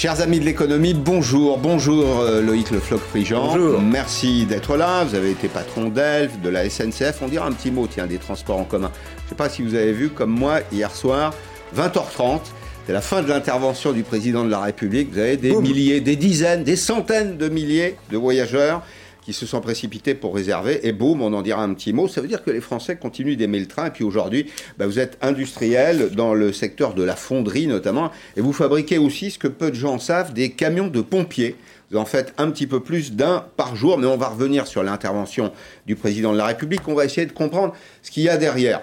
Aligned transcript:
Chers 0.00 0.22
amis 0.22 0.40
de 0.40 0.46
l'économie, 0.46 0.94
bonjour. 0.94 1.58
Bonjour 1.58 2.20
euh, 2.20 2.40
Loïc 2.40 2.70
Le 2.70 2.78
Floch-Prigent. 2.78 3.48
Bonjour. 3.48 3.82
Merci 3.82 4.46
d'être 4.46 4.78
là. 4.78 5.04
Vous 5.04 5.14
avez 5.14 5.30
été 5.30 5.46
patron 5.46 5.90
d'Elf, 5.90 6.40
de 6.40 6.48
la 6.48 6.70
SNCF. 6.70 7.20
On 7.20 7.28
dira 7.28 7.46
un 7.46 7.52
petit 7.52 7.70
mot, 7.70 7.86
tiens, 7.86 8.06
des 8.06 8.16
transports 8.16 8.56
en 8.56 8.64
commun. 8.64 8.90
Je 9.18 9.24
ne 9.24 9.28
sais 9.28 9.34
pas 9.34 9.50
si 9.50 9.60
vous 9.60 9.74
avez 9.74 9.92
vu, 9.92 10.08
comme 10.08 10.30
moi, 10.30 10.60
hier 10.72 10.90
soir, 10.90 11.34
20h30, 11.76 12.40
c'est 12.86 12.94
la 12.94 13.02
fin 13.02 13.20
de 13.20 13.28
l'intervention 13.28 13.92
du 13.92 14.02
président 14.02 14.42
de 14.42 14.48
la 14.48 14.60
République. 14.60 15.12
Vous 15.12 15.18
avez 15.18 15.36
des 15.36 15.50
Boum. 15.50 15.62
milliers, 15.62 16.00
des 16.00 16.16
dizaines, 16.16 16.64
des 16.64 16.76
centaines 16.76 17.36
de 17.36 17.50
milliers 17.50 17.96
de 18.10 18.16
voyageurs 18.16 18.82
qui 19.22 19.32
se 19.32 19.46
sont 19.46 19.60
précipités 19.60 20.14
pour 20.14 20.34
réserver. 20.34 20.86
Et 20.86 20.92
boum, 20.92 21.22
on 21.22 21.32
en 21.32 21.42
dira 21.42 21.62
un 21.62 21.74
petit 21.74 21.92
mot. 21.92 22.08
Ça 22.08 22.20
veut 22.20 22.28
dire 22.28 22.42
que 22.42 22.50
les 22.50 22.60
Français 22.60 22.96
continuent 22.96 23.36
d'aimer 23.36 23.60
le 23.60 23.66
train. 23.66 23.86
Et 23.86 23.90
puis 23.90 24.04
aujourd'hui, 24.04 24.50
bah, 24.78 24.86
vous 24.86 24.98
êtes 24.98 25.18
industriel 25.22 26.10
dans 26.10 26.34
le 26.34 26.52
secteur 26.52 26.94
de 26.94 27.02
la 27.02 27.16
fonderie 27.16 27.66
notamment. 27.66 28.10
Et 28.36 28.40
vous 28.40 28.52
fabriquez 28.52 28.98
aussi, 28.98 29.30
ce 29.30 29.38
que 29.38 29.48
peu 29.48 29.70
de 29.70 29.76
gens 29.76 29.98
savent, 29.98 30.32
des 30.32 30.50
camions 30.50 30.88
de 30.88 31.00
pompiers. 31.00 31.56
Vous 31.90 31.98
en 31.98 32.04
faites 32.04 32.32
un 32.38 32.50
petit 32.50 32.66
peu 32.66 32.80
plus 32.80 33.12
d'un 33.12 33.44
par 33.56 33.76
jour. 33.76 33.98
Mais 33.98 34.06
on 34.06 34.16
va 34.16 34.28
revenir 34.28 34.66
sur 34.66 34.82
l'intervention 34.82 35.52
du 35.86 35.96
président 35.96 36.32
de 36.32 36.38
la 36.38 36.46
République. 36.46 36.86
On 36.86 36.94
va 36.94 37.04
essayer 37.04 37.26
de 37.26 37.32
comprendre 37.32 37.74
ce 38.02 38.10
qu'il 38.10 38.22
y 38.22 38.28
a 38.28 38.36
derrière. 38.36 38.80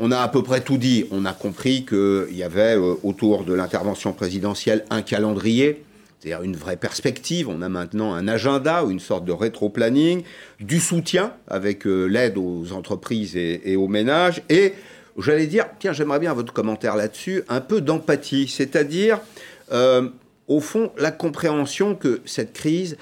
On 0.00 0.12
a 0.12 0.20
à 0.20 0.28
peu 0.28 0.42
près 0.42 0.60
tout 0.60 0.78
dit. 0.78 1.06
On 1.10 1.24
a 1.24 1.32
compris 1.32 1.84
qu'il 1.84 2.36
y 2.36 2.42
avait 2.42 2.76
euh, 2.76 2.94
autour 3.02 3.44
de 3.44 3.52
l'intervention 3.52 4.12
présidentielle 4.12 4.84
un 4.90 5.02
calendrier, 5.02 5.82
c'est-à-dire 6.18 6.42
une 6.42 6.56
vraie 6.56 6.76
perspective. 6.76 7.48
On 7.48 7.62
a 7.62 7.68
maintenant 7.68 8.14
un 8.14 8.26
agenda 8.28 8.84
ou 8.84 8.90
une 8.90 9.00
sorte 9.00 9.24
de 9.24 9.32
rétro-planning, 9.32 10.22
du 10.60 10.80
soutien 10.80 11.32
avec 11.46 11.86
euh, 11.86 12.06
l'aide 12.06 12.38
aux 12.38 12.72
entreprises 12.72 13.36
et, 13.36 13.76
aux 13.76 13.88
ménages. 13.88 14.42
Et 14.48 14.74
j'allais 15.16 15.46
dire, 15.46 15.66
tiens, 15.78 15.92
j'aimerais 15.92 16.18
bien 16.18 16.34
votre 16.34 16.52
commentaire 16.52 16.96
là-dessus, 16.96 17.42
un 17.48 17.60
peu 17.60 17.80
d'empathie, 17.80 18.48
c'est-à-dire, 18.48 19.20
euh, 19.72 20.08
au 20.48 20.60
fond, 20.60 20.90
la 20.98 21.10
compréhension 21.12 21.94
que 21.94 22.20
cette 22.24 22.52
crise 22.52 22.96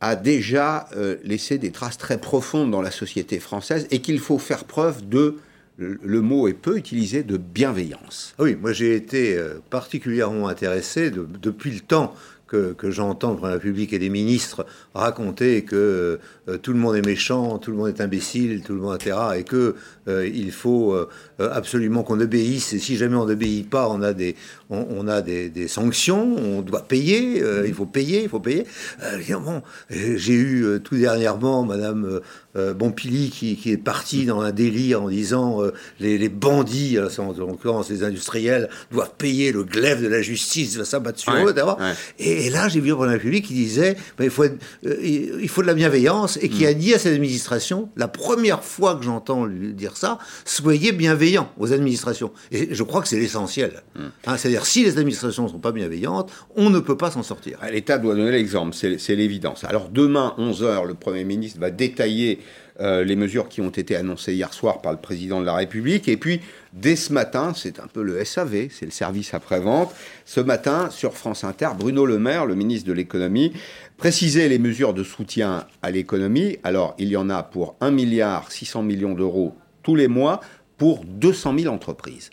a 0.00 0.16
déjà 0.16 0.88
euh, 0.96 1.16
laissé 1.24 1.58
des 1.58 1.72
traces 1.72 1.98
très 1.98 2.18
profondes 2.18 2.70
dans 2.70 2.82
la 2.82 2.90
société 2.90 3.38
française 3.38 3.86
et 3.90 4.00
qu'il 4.00 4.18
faut 4.18 4.38
faire 4.38 4.64
preuve 4.64 5.08
de 5.08 5.36
le 5.78 6.20
mot 6.20 6.46
est 6.46 6.52
peu 6.52 6.76
utilisé 6.76 7.22
de 7.22 7.38
bienveillance. 7.38 8.34
Oui, 8.38 8.54
moi 8.54 8.70
j'ai 8.74 8.94
été 8.94 9.38
particulièrement 9.70 10.46
intéressé 10.48 11.10
de- 11.10 11.26
depuis 11.40 11.70
le 11.70 11.80
temps 11.80 12.14
que, 12.50 12.72
que 12.72 12.90
j'entends 12.90 13.34
de 13.34 13.42
la 13.42 13.52
République 13.52 13.92
et 13.92 13.98
des 14.00 14.10
ministres 14.10 14.66
raconter 14.92 15.62
que 15.62 16.18
euh, 16.48 16.58
tout 16.58 16.72
le 16.72 16.78
monde 16.78 16.96
est 16.96 17.06
méchant, 17.06 17.58
tout 17.58 17.70
le 17.70 17.76
monde 17.76 17.88
est 17.88 18.00
imbécile, 18.00 18.62
tout 18.62 18.74
le 18.74 18.80
monde, 18.80 18.96
etc. 19.00 19.16
Et 19.38 19.44
que 19.44 19.76
euh, 20.08 20.26
il 20.26 20.50
faut 20.50 20.92
euh, 20.92 21.08
absolument 21.38 22.02
qu'on 22.02 22.20
obéisse. 22.20 22.72
Et 22.72 22.80
si 22.80 22.96
jamais 22.96 23.14
on 23.14 23.26
n'obéit 23.26 23.70
pas, 23.70 23.88
on 23.88 24.02
a 24.02 24.12
des, 24.12 24.34
on, 24.68 24.84
on 24.90 25.06
a 25.06 25.22
des, 25.22 25.48
des 25.48 25.68
sanctions, 25.68 26.36
on 26.36 26.62
doit 26.62 26.82
payer, 26.82 27.40
euh, 27.40 27.64
il 27.68 27.74
faut 27.74 27.86
payer, 27.86 28.24
il 28.24 28.28
faut 28.28 28.40
payer. 28.40 28.66
Euh, 29.04 29.38
bon, 29.38 29.62
euh, 29.92 30.16
j'ai 30.16 30.34
eu 30.34 30.64
euh, 30.64 30.78
tout 30.80 30.96
dernièrement 30.96 31.64
Madame 31.64 32.04
euh, 32.04 32.20
euh, 32.56 32.74
Bompili 32.74 33.30
qui, 33.30 33.54
qui 33.56 33.70
est 33.70 33.76
partie 33.76 34.26
dans 34.26 34.40
un 34.40 34.50
délire 34.50 35.02
en 35.02 35.08
disant 35.08 35.62
euh, 35.62 35.72
les, 36.00 36.18
les 36.18 36.28
bandits, 36.28 36.98
c'est 37.10 37.20
en, 37.20 37.30
en 37.30 37.46
l'occurrence 37.46 37.90
les 37.90 38.02
industriels, 38.02 38.68
doivent 38.90 39.12
payer 39.16 39.52
le 39.52 39.62
glaive 39.62 40.02
de 40.02 40.08
la 40.08 40.20
justice, 40.20 40.76
va 40.76 40.84
s'abattre 40.84 41.20
sur 41.20 41.30
Ouais, 41.32 41.44
eux, 41.44 41.50
etc. 41.50 41.66
ouais. 41.78 41.92
Et, 42.18 42.39
et 42.40 42.50
là, 42.50 42.68
j'ai 42.68 42.80
vu 42.80 42.88
le 42.88 42.94
président 42.94 43.02
de 43.02 43.06
la 43.06 43.12
République 43.18 43.46
qui 43.46 43.54
disait 43.54 43.96
ben, 44.18 44.24
il, 44.24 44.30
faut 44.30 44.44
être- 44.44 44.58
euh, 44.86 44.96
il 45.02 45.48
faut 45.48 45.62
de 45.62 45.66
la 45.66 45.74
bienveillance 45.74 46.38
et 46.42 46.48
qui 46.48 46.66
a 46.66 46.74
dit 46.74 46.94
à 46.94 46.98
cette 46.98 47.14
administration, 47.14 47.88
la 47.96 48.08
première 48.08 48.62
fois 48.64 48.96
que 48.96 49.04
j'entends 49.04 49.44
lui 49.44 49.72
dire 49.72 49.96
ça, 49.96 50.18
soyez 50.44 50.92
bienveillants 50.92 51.50
aux 51.58 51.72
administrations. 51.72 52.32
Et 52.50 52.68
je 52.74 52.82
crois 52.82 53.02
que 53.02 53.08
c'est 53.08 53.18
l'essentiel. 53.18 53.82
Mm. 53.94 54.00
Hein, 54.26 54.36
C'est-à-dire, 54.36 54.66
si 54.66 54.84
les 54.84 54.98
administrations 54.98 55.44
ne 55.44 55.48
sont 55.48 55.58
pas 55.58 55.72
bienveillantes, 55.72 56.30
on 56.56 56.70
ne 56.70 56.78
peut 56.78 56.96
pas 56.96 57.10
s'en 57.10 57.22
sortir. 57.22 57.58
L'État 57.70 57.98
doit 57.98 58.14
donner 58.14 58.32
l'exemple, 58.32 58.74
c'est 58.74 58.98
c'est 58.98 59.14
l'évidence. 59.16 59.64
Alors 59.64 59.88
demain, 59.88 60.34
11h, 60.38 60.86
le 60.86 60.94
Premier 60.94 61.24
ministre 61.24 61.60
va 61.60 61.70
détailler 61.70 62.40
euh, 62.80 63.04
les 63.04 63.16
mesures 63.16 63.48
qui 63.48 63.60
ont 63.60 63.70
été 63.70 63.94
annoncées 63.94 64.32
hier 64.32 64.52
soir 64.54 64.80
par 64.80 64.92
le 64.92 64.98
Président 64.98 65.40
de 65.40 65.46
la 65.46 65.54
République. 65.54 66.08
Et 66.08 66.16
puis, 66.16 66.40
dès 66.72 66.96
ce 66.96 67.12
matin, 67.12 67.52
c'est 67.54 67.78
un 67.78 67.86
peu 67.86 68.02
le 68.02 68.24
SAV, 68.24 68.68
c'est 68.70 68.86
le 68.86 68.90
service 68.90 69.34
après-vente. 69.34 69.94
Ce 70.24 70.40
matin, 70.40 70.88
sur 70.90 71.14
France 71.14 71.44
Inter, 71.44 71.68
Bruno 71.78 72.06
Le 72.06 72.18
Maire, 72.18 72.46
le 72.46 72.54
ministre 72.54 72.88
de 72.88 72.92
l'économie, 72.92 73.52
précisait 73.96 74.48
les 74.48 74.58
mesures 74.58 74.94
de 74.94 75.04
soutien 75.04 75.66
à 75.82 75.90
l'économie. 75.90 76.56
Alors, 76.62 76.94
il 76.98 77.08
y 77.08 77.16
en 77.16 77.28
a 77.28 77.42
pour 77.42 77.76
1 77.80 77.90
milliard 77.90 78.50
600 78.50 78.82
millions 78.82 79.14
d'euros 79.14 79.54
tous 79.82 79.94
les 79.94 80.08
mois 80.08 80.40
pour 80.78 81.04
200 81.04 81.58
000 81.58 81.74
entreprises. 81.74 82.30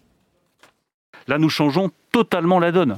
Là, 1.28 1.38
nous 1.38 1.50
changeons 1.50 1.92
totalement 2.12 2.60
la 2.60 2.72
donne 2.72 2.98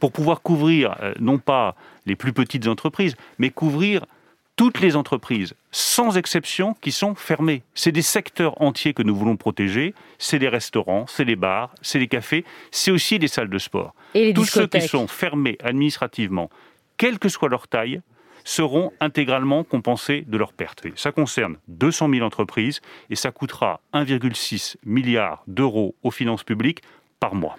pour 0.00 0.12
pouvoir 0.12 0.40
couvrir 0.40 0.96
euh, 1.02 1.12
non 1.20 1.38
pas 1.38 1.76
les 2.06 2.16
plus 2.16 2.32
petites 2.32 2.68
entreprises, 2.68 3.16
mais 3.38 3.50
couvrir 3.50 4.06
toutes 4.56 4.80
les 4.80 4.96
entreprises, 4.96 5.54
sans 5.70 6.16
exception, 6.16 6.74
qui 6.80 6.90
sont 6.90 7.14
fermées. 7.14 7.62
C'est 7.74 7.92
des 7.92 8.02
secteurs 8.02 8.60
entiers 8.60 8.94
que 8.94 9.02
nous 9.02 9.14
voulons 9.14 9.36
protéger. 9.36 9.94
C'est 10.18 10.38
les 10.38 10.48
restaurants, 10.48 11.06
c'est 11.06 11.24
les 11.24 11.36
bars, 11.36 11.74
c'est 11.82 11.98
les 11.98 12.08
cafés, 12.08 12.44
c'est 12.70 12.90
aussi 12.90 13.18
les 13.18 13.28
salles 13.28 13.50
de 13.50 13.58
sport. 13.58 13.94
Et 14.14 14.24
les 14.24 14.32
Tous 14.32 14.46
ceux 14.46 14.66
qui 14.66 14.80
sont 14.80 15.06
fermés 15.06 15.58
administrativement, 15.62 16.50
quelle 16.96 17.18
que 17.18 17.28
soit 17.28 17.50
leur 17.50 17.68
taille, 17.68 18.00
seront 18.44 18.92
intégralement 19.00 19.64
compensés 19.64 20.24
de 20.26 20.38
leurs 20.38 20.52
pertes. 20.52 20.86
Et 20.86 20.92
Ça 20.94 21.12
concerne 21.12 21.58
200 21.68 22.08
000 22.10 22.24
entreprises 22.24 22.80
et 23.10 23.16
ça 23.16 23.32
coûtera 23.32 23.80
1,6 23.92 24.76
milliard 24.84 25.42
d'euros 25.48 25.96
aux 26.02 26.12
finances 26.12 26.44
publiques 26.44 26.80
par 27.20 27.34
mois. 27.34 27.56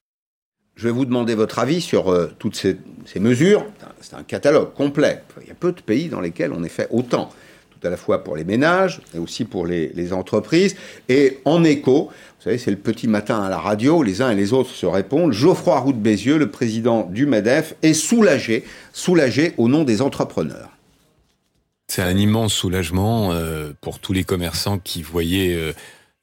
Je 0.78 0.84
vais 0.84 0.92
vous 0.92 1.06
demander 1.06 1.34
votre 1.34 1.58
avis 1.58 1.82
sur 1.82 2.10
euh, 2.10 2.32
toutes 2.38 2.56
ces, 2.56 2.78
mesures. 3.20 3.66
C'est 4.00 4.14
un 4.14 4.22
catalogue 4.22 4.74
complet. 4.76 5.24
Il 5.42 5.48
y 5.48 5.52
a 5.52 5.56
peu 5.56 5.72
de 5.72 5.82
pays 5.82 6.08
dans 6.08 6.22
lesquels 6.22 6.54
on 6.54 6.64
ait 6.64 6.70
fait 6.70 6.88
autant, 6.92 7.32
tout 7.72 7.86
à 7.86 7.90
la 7.90 7.98
fois 7.98 8.24
pour 8.24 8.36
les 8.36 8.44
ménages, 8.44 9.02
mais 9.12 9.20
aussi 9.20 9.44
pour 9.44 9.66
les, 9.66 9.92
les 9.96 10.14
entreprises. 10.14 10.76
Et 11.10 11.40
en 11.46 11.64
écho, 11.64 12.12
vous 12.12 12.44
savez, 12.44 12.60
c'est 12.60 12.70
le 12.70 12.78
petit 12.78 13.08
matin 13.08 13.42
à 13.42 13.50
la 13.50 13.58
radio, 13.58 14.04
les 14.04 14.22
uns 14.22 14.30
et 14.30 14.36
les 14.36 14.54
autres 14.54 14.70
se 14.70 14.86
répondent. 14.86 15.32
Geoffroy 15.32 15.80
Roux 15.80 15.94
de 15.94 15.98
Bézieux, 15.98 16.38
le 16.38 16.52
président 16.52 17.10
du 17.12 17.26
MEDEF, 17.26 17.74
est 17.82 17.96
soulagé, 17.96 18.64
soulagé 18.94 19.54
au 19.58 19.70
nom 19.70 19.84
des 19.84 20.04
entrepreneurs. 20.04 20.70
C'est 21.88 22.04
un 22.04 22.16
immense 22.16 22.54
soulagement 22.54 23.32
euh, 23.32 23.72
pour 23.82 23.98
tous 23.98 24.14
les 24.14 24.24
commerçants 24.24 24.78
qui 24.78 25.02
voyaient 25.02 25.56
euh, 25.56 25.74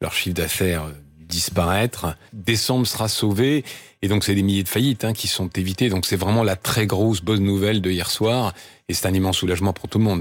leur 0.01 0.13
chiffre 0.13 0.37
d'affaires 0.37 0.87
disparaître. 1.27 2.17
Décembre 2.33 2.87
sera 2.87 3.09
sauvé 3.09 3.65
et 4.05 4.09
donc 4.09 4.23
c'est 4.23 4.35
des 4.35 4.43
milliers 4.43 4.63
de 4.63 4.69
faillites 4.69 5.03
hein, 5.05 5.15
qui 5.15 5.29
sont 5.29 5.49
évitées. 5.57 5.89
Donc 5.89 6.05
c'est 6.05 6.17
vraiment 6.17 6.45
la 6.45 6.57
très 6.57 6.87
grosse 6.87 7.23
bonne 7.23 7.43
nouvelle 7.43 7.81
de 7.81 7.91
hier 7.91 8.11
soir 8.11 8.53
et 8.91 8.93
c'est 8.93 9.07
un 9.07 9.15
immense 9.15 9.39
soulagement 9.39 9.73
pour 9.73 9.89
tout 9.89 9.97
le 9.99 10.05
monde. 10.05 10.21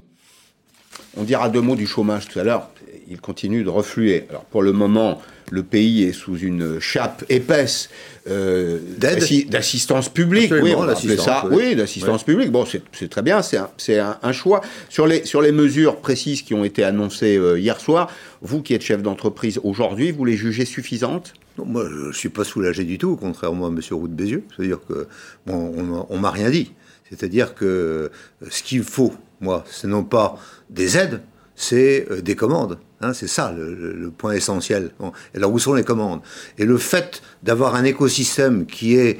On 1.17 1.23
dira 1.23 1.49
deux 1.49 1.59
mots 1.59 1.75
du 1.75 1.85
chômage 1.85 2.29
tout 2.29 2.39
à 2.39 2.43
l'heure. 2.43 2.69
Il 3.09 3.19
continue 3.19 3.61
de 3.65 3.69
refluer. 3.69 4.25
Alors 4.29 4.45
pour 4.45 4.61
le 4.63 4.71
moment, 4.71 5.21
le 5.51 5.63
pays 5.63 6.03
est 6.03 6.13
sous 6.13 6.37
une 6.37 6.79
chape 6.79 7.25
épaisse 7.27 7.89
euh, 8.29 8.79
d'assistance 8.97 10.07
publique. 10.07 10.49
Absolument, 10.49 10.79
oui, 10.79 10.79
ça. 10.79 10.85
l'assistance, 10.87 11.43
oui. 11.51 11.55
Oui, 11.57 11.75
d'assistance 11.75 12.23
publique. 12.23 12.51
Bon, 12.51 12.65
c'est 12.65 13.09
très 13.09 13.21
bien. 13.21 13.41
C'est 13.41 13.57
un, 13.57 13.69
c'est 13.77 13.99
un- 13.99 14.17
un 14.23 14.31
choix 14.31 14.61
sur 14.87 15.07
les 15.07 15.25
sur 15.25 15.41
les 15.41 15.51
mesures 15.51 15.97
précises 15.97 16.41
qui 16.41 16.53
ont 16.53 16.63
été 16.63 16.85
annoncées 16.85 17.35
euh, 17.37 17.59
hier 17.59 17.81
soir. 17.81 18.09
Vous 18.41 18.61
qui 18.61 18.73
êtes 18.73 18.81
chef 18.81 19.01
d'entreprise 19.03 19.59
aujourd'hui, 19.61 20.11
vous 20.11 20.23
les 20.23 20.37
jugez 20.37 20.63
suffisantes? 20.63 21.33
Moi, 21.57 21.85
je 21.89 22.07
ne 22.07 22.11
suis 22.11 22.29
pas 22.29 22.43
soulagé 22.43 22.83
du 22.83 22.97
tout, 22.97 23.15
contrairement 23.15 23.67
à 23.67 23.69
M. 23.69 23.79
Roux 23.91 24.07
de 24.07 24.13
Bézieux. 24.13 24.43
C'est-à-dire 24.55 24.79
que, 24.87 25.07
bon, 25.45 25.73
on, 25.77 25.83
m'a- 25.83 26.05
on 26.09 26.17
m'a 26.17 26.31
rien 26.31 26.49
dit. 26.49 26.73
C'est-à-dire 27.09 27.53
que 27.53 27.65
euh, 27.65 28.09
ce 28.49 28.63
qu'il 28.63 28.83
faut, 28.83 29.13
moi, 29.39 29.63
ce 29.69 29.85
non 29.85 30.03
pas 30.03 30.37
des 30.69 30.97
aides, 30.97 31.21
c'est 31.55 32.07
euh, 32.09 32.21
des 32.21 32.35
commandes. 32.35 32.79
Hein, 33.01 33.13
c'est 33.13 33.27
ça 33.27 33.51
le, 33.51 34.09
point 34.17 34.31
essentiel. 34.31 34.91
Bon. 34.99 35.11
Alors, 35.35 35.51
où 35.51 35.59
sont 35.59 35.73
les 35.73 35.83
commandes? 35.83 36.21
Et 36.57 36.65
le 36.65 36.77
fait 36.77 37.21
d'avoir 37.43 37.75
un 37.75 37.83
écosystème 37.83 38.65
qui 38.65 38.95
est 38.95 39.19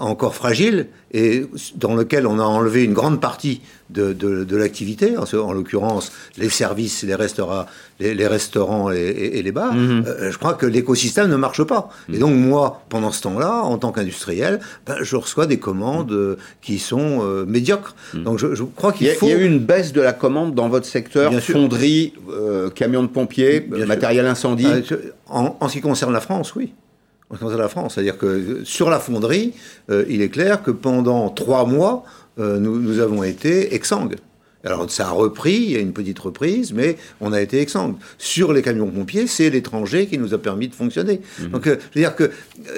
encore 0.00 0.34
fragile 0.34 0.86
et 1.12 1.44
dans 1.76 1.94
lequel 1.94 2.26
on 2.26 2.38
a 2.38 2.42
enlevé 2.42 2.84
une 2.84 2.94
grande 2.94 3.20
partie 3.20 3.60
de, 3.90 4.12
de- 4.14 4.42
de 4.44 4.56
l'activité, 4.56 5.14
en, 5.18 5.24
en 5.38 5.52
l'occurrence 5.52 6.10
les 6.38 6.48
services, 6.48 7.02
les 7.02 7.14
restaurants, 7.14 7.66
les, 8.00 8.14
les 8.14 8.26
restaurants 8.26 8.90
et, 8.90 8.96
et- 8.96 9.38
et 9.38 9.42
les 9.42 9.52
bars, 9.52 9.74
euh, 9.76 10.32
je 10.32 10.38
crois 10.38 10.54
que 10.54 10.64
l'écosystème 10.64 11.28
ne 11.28 11.36
marche 11.36 11.62
pas. 11.64 11.90
Et 12.12 12.18
donc 12.18 12.34
moi, 12.34 12.82
pendant 12.88 13.12
ce 13.12 13.20
temps-là, 13.22 13.62
en 13.62 13.76
tant 13.76 13.92
qu'industriel, 13.92 14.58
ben, 14.86 14.96
je 15.02 15.16
reçois 15.16 15.46
des 15.46 15.58
commandes 15.58 16.12
euh, 16.12 16.36
qui 16.62 16.78
sont 16.78 17.20
euh, 17.22 17.44
médiocres. 17.44 17.94
Donc 18.14 18.38
je, 18.38 18.54
je 18.54 18.62
crois 18.64 18.92
il 18.94 19.06
qu'il 19.08 19.10
faut... 19.16 19.26
il 19.26 19.30
y 19.30 19.34
a 19.34 19.38
eu 19.38 19.44
une 19.46 19.58
baisse 19.60 19.92
de 19.92 20.00
la 20.00 20.12
commande 20.14 20.54
dans 20.54 20.68
votre 20.70 20.86
secteur, 20.86 21.30
Bien 21.30 21.40
fonderie, 21.40 22.14
euh, 22.30 22.70
camion 22.70 23.02
de 23.02 23.08
pompiers, 23.08 23.60
Bien 23.60 23.78
sûr. 23.80 23.86
matériel 23.86 24.26
incendie. 24.26 24.66
Euh, 24.66 25.10
en 25.28 25.68
ce 25.68 25.74
qui 25.74 25.80
concerne 25.82 26.12
la 26.12 26.20
France, 26.20 26.54
oui. 26.54 26.72
Concerne 27.38 27.60
la 27.60 27.68
France, 27.68 27.94
c'est-à-dire 27.94 28.18
que 28.18 28.62
sur 28.64 28.90
la 28.90 28.98
fonderie, 28.98 29.54
euh, 29.90 30.04
il 30.08 30.22
est 30.22 30.28
clair 30.28 30.62
que 30.62 30.70
pendant 30.70 31.28
trois 31.30 31.64
mois, 31.66 32.04
euh, 32.38 32.58
nous, 32.58 32.80
nous 32.80 33.00
avons 33.00 33.22
été 33.22 33.74
exsangues. 33.74 34.16
Alors 34.64 34.90
ça 34.90 35.08
a 35.08 35.10
repris, 35.10 35.54
il 35.54 35.70
y 35.72 35.76
a 35.76 35.80
une 35.80 35.92
petite 35.92 36.18
reprise, 36.18 36.72
mais 36.72 36.96
on 37.20 37.32
a 37.32 37.40
été 37.40 37.60
exsangue. 37.60 37.96
Sur 38.16 38.52
les 38.52 38.62
camions 38.62 38.90
pompiers, 38.90 39.26
c'est 39.26 39.50
l'étranger 39.50 40.06
qui 40.06 40.16
nous 40.16 40.32
a 40.32 40.38
permis 40.38 40.68
de 40.68 40.74
fonctionner. 40.74 41.20
Mhm. 41.38 41.48
Donc, 41.50 41.66
euh, 41.66 41.76
je 41.90 41.98
veux 41.98 42.06
dire 42.06 42.16
que 42.16 42.24
euh, 42.24 42.30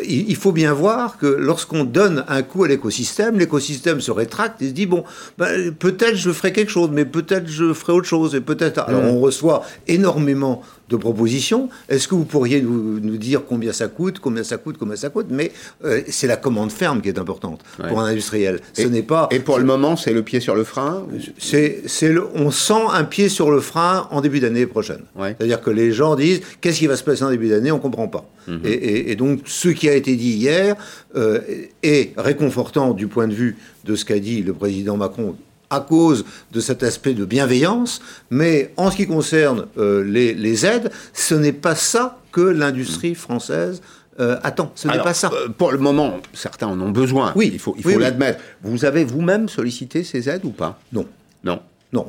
il 0.04 0.34
faut 0.36 0.52
bien 0.52 0.72
voir 0.72 1.16
que 1.18 1.26
lorsqu'on 1.26 1.84
donne 1.84 2.24
un 2.28 2.42
coup 2.42 2.64
à 2.64 2.68
l'écosystème, 2.68 3.38
l'écosystème 3.38 4.00
se 4.00 4.10
rétracte 4.10 4.60
et 4.62 4.68
se 4.68 4.72
dit 4.72 4.86
bon, 4.86 5.04
ben, 5.38 5.72
peut-être 5.72 6.16
je 6.16 6.30
ferai 6.32 6.52
quelque 6.52 6.72
chose, 6.72 6.90
mais 6.92 7.04
peut-être 7.04 7.48
je 7.48 7.72
ferai 7.72 7.92
autre 7.92 8.08
chose, 8.08 8.34
et 8.34 8.40
peut-être. 8.40 8.80
Alors 8.80 9.02
mhm. 9.02 9.10
on 9.10 9.20
reçoit 9.20 9.62
énormément 9.86 10.62
de 10.88 10.96
propositions. 10.96 11.68
Est-ce 11.88 12.06
que 12.08 12.14
vous 12.14 12.24
pourriez 12.24 12.60
nous, 12.60 13.16
dire 13.16 13.42
combien 13.46 13.72
ça 13.72 13.88
coûte, 13.88 14.18
combien 14.20 14.44
ça 14.44 14.56
coûte, 14.56 14.76
combien 14.78 14.96
ça 14.96 15.10
coûte? 15.10 15.26
Mais 15.30 15.52
euh, 15.84 16.02
c'est 16.08 16.26
la 16.26 16.36
commande 16.36 16.70
ferme 16.70 17.00
qui 17.00 17.08
est 17.08 17.18
importante 17.18 17.62
pour 17.88 18.00
un 18.00 18.06
industriel. 18.06 18.60
Ce 18.72 18.82
n'est 18.82 19.02
pas. 19.02 19.28
Et 19.30 19.40
pour 19.40 19.58
le 19.58 19.64
moment, 19.64 19.96
c'est 19.96 20.12
le 20.12 20.22
pied 20.22 20.40
sur 20.40 20.54
le 20.54 20.64
frein. 20.64 21.06
C'est, 21.38 21.82
c'est 21.86 22.14
on 22.34 22.50
sent 22.50 22.84
un 22.92 23.04
pied 23.04 23.28
sur 23.28 23.50
le 23.50 23.60
frein 23.60 24.08
en 24.10 24.20
début 24.20 24.40
d'année 24.40 24.66
prochaine. 24.66 25.02
C'est-à-dire 25.16 25.60
que 25.60 25.70
les 25.70 25.92
gens 25.92 26.14
disent 26.14 26.40
qu'est-ce 26.60 26.78
qui 26.78 26.86
va 26.86 26.96
se 26.96 27.04
passer 27.04 27.24
en 27.24 27.30
début 27.30 27.48
d'année, 27.48 27.72
on 27.72 27.78
comprend 27.78 28.08
pas. 28.08 28.28
Mhm. 28.46 28.60
et, 28.64 29.16
donc 29.16 29.40
ce 29.46 29.68
qui 29.68 29.88
a 29.88 29.94
été 29.94 30.14
dit 30.14 30.34
hier 30.34 30.76
euh, 31.16 31.40
est 31.82 32.12
réconfortant 32.16 32.94
du 32.94 33.08
point 33.08 33.26
de 33.26 33.34
vue 33.34 33.56
de 33.84 33.96
ce 33.96 34.04
qu'a 34.04 34.20
dit 34.20 34.42
le 34.42 34.52
président 34.52 34.96
Macron 34.96 35.34
à 35.70 35.80
cause 35.80 36.24
de 36.52 36.60
cet 36.60 36.82
aspect 36.82 37.14
de 37.14 37.24
bienveillance, 37.24 38.00
mais 38.30 38.72
en 38.76 38.90
ce 38.90 38.96
qui 38.96 39.06
concerne 39.06 39.66
euh, 39.78 40.04
les, 40.04 40.66
aides, 40.66 40.90
ce 41.12 41.34
n'est 41.34 41.52
pas 41.52 41.74
ça 41.74 42.18
que 42.32 42.40
l'industrie 42.40 43.14
française 43.14 43.82
euh, 44.20 44.38
attend. 44.42 44.72
Ce 44.74 44.88
n'est 44.88 44.98
pas 44.98 45.14
ça. 45.14 45.30
Euh, 45.32 45.48
pour 45.48 45.72
le 45.72 45.78
moment, 45.78 46.18
certains 46.32 46.68
en 46.68 46.80
ont 46.80 46.90
besoin. 46.90 47.32
Oui, 47.36 47.50
il 47.52 47.58
faut, 47.58 47.74
il 47.76 47.82
faut 47.82 47.98
l'admettre. 47.98 48.40
Vous 48.62 48.84
avez 48.84 49.04
vous-même 49.04 49.48
sollicité 49.48 50.04
ces 50.04 50.28
aides 50.28 50.44
ou 50.44 50.50
pas? 50.50 50.78
Non. 50.92 51.06
Non. 51.44 51.60
Non, 51.92 52.04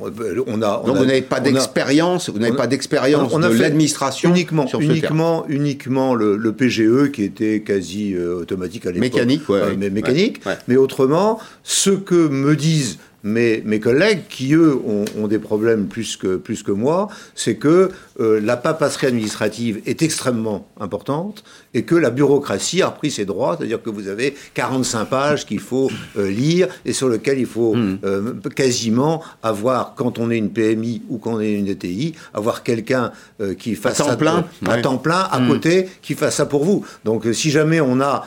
on 0.48 0.60
a. 0.60 0.82
Donc 0.84 0.96
vous 0.96 1.04
n'avez 1.04 1.22
pas 1.22 1.38
d'expérience, 1.38 2.28
vous 2.28 2.40
n'avez 2.40 2.56
pas 2.56 2.66
d'expérience 2.66 3.32
de 3.32 3.46
l'administration 3.46 4.30
uniquement, 4.30 4.66
sur 4.66 4.80
uniquement, 4.80 5.46
uniquement 5.48 6.16
le, 6.16 6.52
PGE 6.52 7.12
qui 7.12 7.22
était 7.22 7.60
quasi 7.60 8.18
automatique 8.18 8.86
à 8.86 8.90
l'époque. 8.90 9.12
Mécanique, 9.14 9.48
ouais, 9.48 9.76
mécanique. 9.76 10.40
Mais 10.66 10.76
autrement, 10.76 11.38
ce 11.62 11.90
que 11.90 12.28
me 12.28 12.56
disent 12.56 12.98
mes, 13.24 13.62
mes 13.64 13.80
collègues, 13.80 14.22
qui 14.28 14.54
eux 14.54 14.78
ont, 14.86 15.26
des 15.28 15.38
problèmes 15.38 15.88
plus 15.88 16.16
que, 16.16 16.36
plus 16.36 16.62
que 16.62 16.72
moi, 16.72 17.08
c'est 17.34 17.56
que 17.56 17.90
euh, 18.20 18.40
la 18.40 18.56
papasserie 18.56 19.08
administrative 19.08 19.80
est 19.84 20.00
extrêmement 20.00 20.66
importante 20.80 21.44
et 21.74 21.82
que 21.82 21.94
la 21.94 22.10
bureaucratie 22.10 22.80
a 22.80 22.88
repris 22.88 23.10
ses 23.10 23.26
droits, 23.26 23.56
c'est-à-dire 23.58 23.82
que 23.82 23.90
vous 23.90 24.08
avez 24.08 24.34
45 24.54 25.04
pages 25.04 25.44
qu'il 25.44 25.60
faut 25.60 25.90
euh, 26.16 26.30
lire 26.30 26.68
et 26.86 26.92
sur 26.94 27.08
lesquelles 27.08 27.40
il 27.40 27.46
faut 27.46 27.74
hmm. 27.74 27.98
euh, 28.04 28.34
quasiment 28.54 29.22
avoir, 29.42 29.94
quand 29.96 30.18
on 30.18 30.30
est 30.30 30.38
une 30.38 30.50
PMI 30.50 31.02
ou 31.10 31.18
quand 31.18 31.34
on 31.34 31.40
est 31.40 31.52
une 31.52 31.68
ETI, 31.68 32.14
avoir 32.32 32.62
quelqu'un 32.62 33.12
qui 33.58 33.74
fasse 33.74 34.00
à 34.00 34.04
temps 34.04 34.10
ça 34.10 34.16
plein, 34.16 34.44
à 34.66 34.78
temps 34.78 34.98
plein 34.98 35.28
à 35.30 35.40
hmm. 35.40 35.48
côté, 35.48 35.88
qui 36.00 36.14
fasse 36.14 36.36
ça 36.36 36.46
pour 36.46 36.64
vous. 36.64 36.84
Donc 37.04 37.26
si 37.32 37.50
jamais 37.50 37.80
on 37.80 38.00
a 38.00 38.26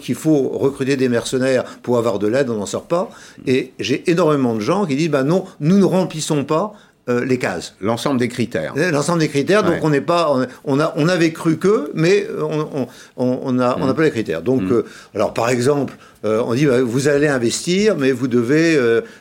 qu'il 0.00 0.14
faut 0.14 0.48
recruter 0.50 0.96
des 0.96 1.08
mercenaires 1.08 1.64
pour 1.82 1.98
avoir 1.98 2.18
de 2.18 2.26
l'aide, 2.26 2.50
on 2.50 2.58
n'en 2.58 2.66
sort 2.66 2.86
pas. 2.86 3.10
Et 3.46 3.72
j'ai 3.80 4.08
énormément 4.10 4.25
de 4.34 4.60
gens 4.60 4.86
qui 4.86 4.96
disent 4.96 5.10
bah 5.10 5.22
non, 5.22 5.44
nous 5.60 5.78
ne 5.78 5.84
remplissons 5.84 6.44
pas 6.44 6.72
euh, 7.08 7.24
les 7.24 7.38
cases. 7.38 7.76
L'ensemble 7.80 8.18
des 8.18 8.26
critères. 8.26 8.74
Euh, 8.76 8.90
l'ensemble 8.90 9.20
des 9.20 9.28
critères, 9.28 9.62
donc 9.62 9.76
on 9.82 9.90
n'est 9.90 10.00
pas, 10.00 10.34
on, 10.64 10.80
a, 10.80 10.92
on 10.96 11.08
avait 11.08 11.32
cru 11.32 11.56
que, 11.56 11.92
mais 11.94 12.26
on, 12.36 12.88
on, 13.16 13.58
a, 13.60 13.76
on 13.78 13.86
n'a 13.86 13.92
mm. 13.92 13.94
pas 13.94 14.02
les 14.02 14.10
critères. 14.10 14.42
Donc, 14.42 14.62
mm. 14.62 14.72
euh, 14.72 14.84
alors 15.14 15.32
par 15.32 15.48
exemple, 15.48 15.94
on 16.24 16.52
dit 16.54 16.66
bah, 16.66 16.82
vous 16.82 17.06
allez 17.06 17.28
investir, 17.28 17.96
mais 17.96 18.10
vous 18.10 18.26
devez, 18.26 18.76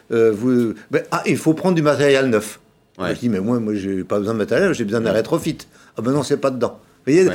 vous, 0.10 0.74
bah, 0.90 1.00
ah, 1.12 1.22
il 1.28 1.38
faut 1.38 1.54
prendre 1.54 1.76
du 1.76 1.84
matériel 1.84 2.28
neuf. 2.32 2.60
Je 2.98 3.14
dis 3.14 3.30
mais 3.30 3.40
moi, 3.40 3.60
moi 3.60 3.76
j'ai 3.76 4.04
pas 4.04 4.18
besoin 4.18 4.34
de 4.34 4.40
matériel, 4.40 4.74
j'ai 4.74 4.86
besoin 4.86 5.02
d'un 5.02 5.12
rétrofit. 5.12 5.60
Ah 5.96 6.02
ben 6.02 6.12
non, 6.12 6.24
c'est 6.24 6.38
pas 6.38 6.50
dedans. 6.50 6.80
Voyez, 7.06 7.28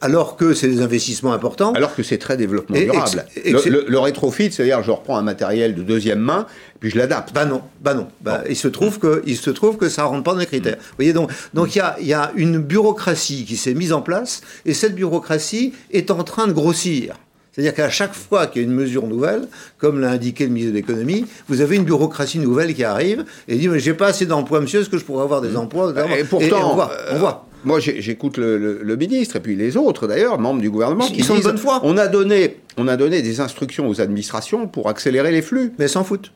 alors 0.00 0.36
que 0.36 0.54
c'est 0.54 0.68
des 0.68 0.82
investissements 0.82 1.32
importants. 1.32 1.72
Alors 1.72 1.96
que 1.96 2.04
c'est 2.04 2.18
très 2.18 2.36
développement 2.36 2.78
durable. 2.78 3.24
le, 3.44 3.98
rétrofit, 3.98 4.52
c'est-à-dire 4.52 4.82
je 4.84 4.90
reprends 4.92 5.18
un 5.18 5.22
matériel 5.22 5.74
de 5.74 5.82
deuxième 5.82 6.20
main, 6.20 6.46
puis 6.78 6.90
je 6.90 6.96
l'adapte. 6.96 7.32
Bah 7.34 7.44
non, 7.44 7.62
bah 7.80 7.94
non. 7.94 8.06
Bah, 8.20 8.42
il 8.48 8.56
se 8.56 8.68
trouve 8.68 9.00
que 9.00 9.22
il 9.26 9.36
se 9.36 9.50
trouve 9.50 9.78
que 9.78 9.88
ça 9.88 10.04
rentre 10.04 10.22
pas 10.22 10.32
dans 10.32 10.38
les 10.38 10.46
critères. 10.46 10.76
Vous 10.78 10.96
voyez 10.96 11.12
donc 11.12 11.30
donc 11.54 11.74
il 11.74 11.78
y 11.78 11.82
a 11.82 11.96
y 12.00 12.12
a 12.12 12.30
une 12.36 12.58
bureaucratie 12.58 13.44
qui 13.44 13.56
s'est 13.56 13.74
mise 13.74 13.92
en 13.92 14.00
place 14.00 14.42
et 14.64 14.74
cette 14.74 14.94
bureaucratie 14.94 15.72
est 15.90 16.12
en 16.12 16.22
train 16.22 16.46
de 16.46 16.52
grossir. 16.52 17.16
C'est-à-dire 17.52 17.74
qu'à 17.74 17.90
chaque 17.90 18.14
fois 18.14 18.46
qu'il 18.46 18.62
y 18.62 18.64
a 18.64 18.68
une 18.68 18.74
mesure 18.74 19.06
nouvelle, 19.06 19.46
comme 19.76 20.00
l'a 20.00 20.10
indiqué 20.10 20.44
le 20.44 20.50
ministre 20.50 20.72
de 20.72 20.76
l'économie, 20.76 21.26
vous 21.48 21.60
avez 21.60 21.76
une 21.76 21.84
bureaucratie 21.84 22.38
nouvelle 22.38 22.74
qui 22.74 22.82
arrive 22.82 23.24
et 23.46 23.56
dit 23.56 23.68
mais 23.68 23.78
j'ai 23.78 23.92
pas 23.92 24.06
assez 24.06 24.24
d'emplois, 24.24 24.60
monsieur, 24.60 24.80
est-ce 24.80 24.88
que 24.88 24.98
je 24.98 25.04
pourrais 25.04 25.24
avoir 25.24 25.40
des 25.40 25.56
emplois 25.56 25.92
Et 26.16 26.24
pourtant, 26.24 26.70
on 26.70 26.74
voit. 26.74 26.92
On 27.10 27.18
voit. 27.18 27.46
Moi, 27.64 27.80
j'écoute 27.80 28.38
le, 28.38 28.96
ministre 28.96 29.36
et 29.36 29.40
puis 29.40 29.56
les 29.56 29.76
autres, 29.76 30.06
d'ailleurs, 30.06 30.38
membres 30.38 30.60
du 30.60 30.70
gouvernement, 30.70 31.06
qui, 31.06 31.22
sont 31.22 31.36
de 31.36 31.42
bonne 31.42 31.58
foi. 31.58 31.80
On 31.82 31.96
a, 31.96 32.08
donné, 32.08 32.56
on 32.76 32.88
a 32.88 32.96
donné 32.96 33.22
des 33.22 33.40
instructions 33.40 33.88
aux 33.88 34.00
administrations 34.00 34.66
pour 34.66 34.88
accélérer 34.88 35.30
les 35.30 35.42
flux. 35.42 35.72
Mais 35.78 35.84
elles 35.84 35.90
s'en 35.90 36.04
foutent. 36.04 36.32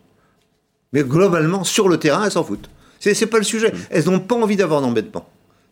Mais 0.93 1.03
globalement, 1.03 1.65
sur 1.65 1.89
le 1.89 1.99
terrain, 1.99 2.25
elles 2.25 2.33
s'en 2.33 2.45
foutent. 2.45 2.71
C'est 3.01 3.27
pas 3.27 3.39
le 3.39 3.45
sujet. 3.45 3.69
Mm. 3.69 3.79
Elles 3.91 4.05
n'ont 4.07 4.21
pas 4.21 4.37
envie 4.37 4.57
d'avoir 4.57 4.81
d'embêtement 4.81 5.29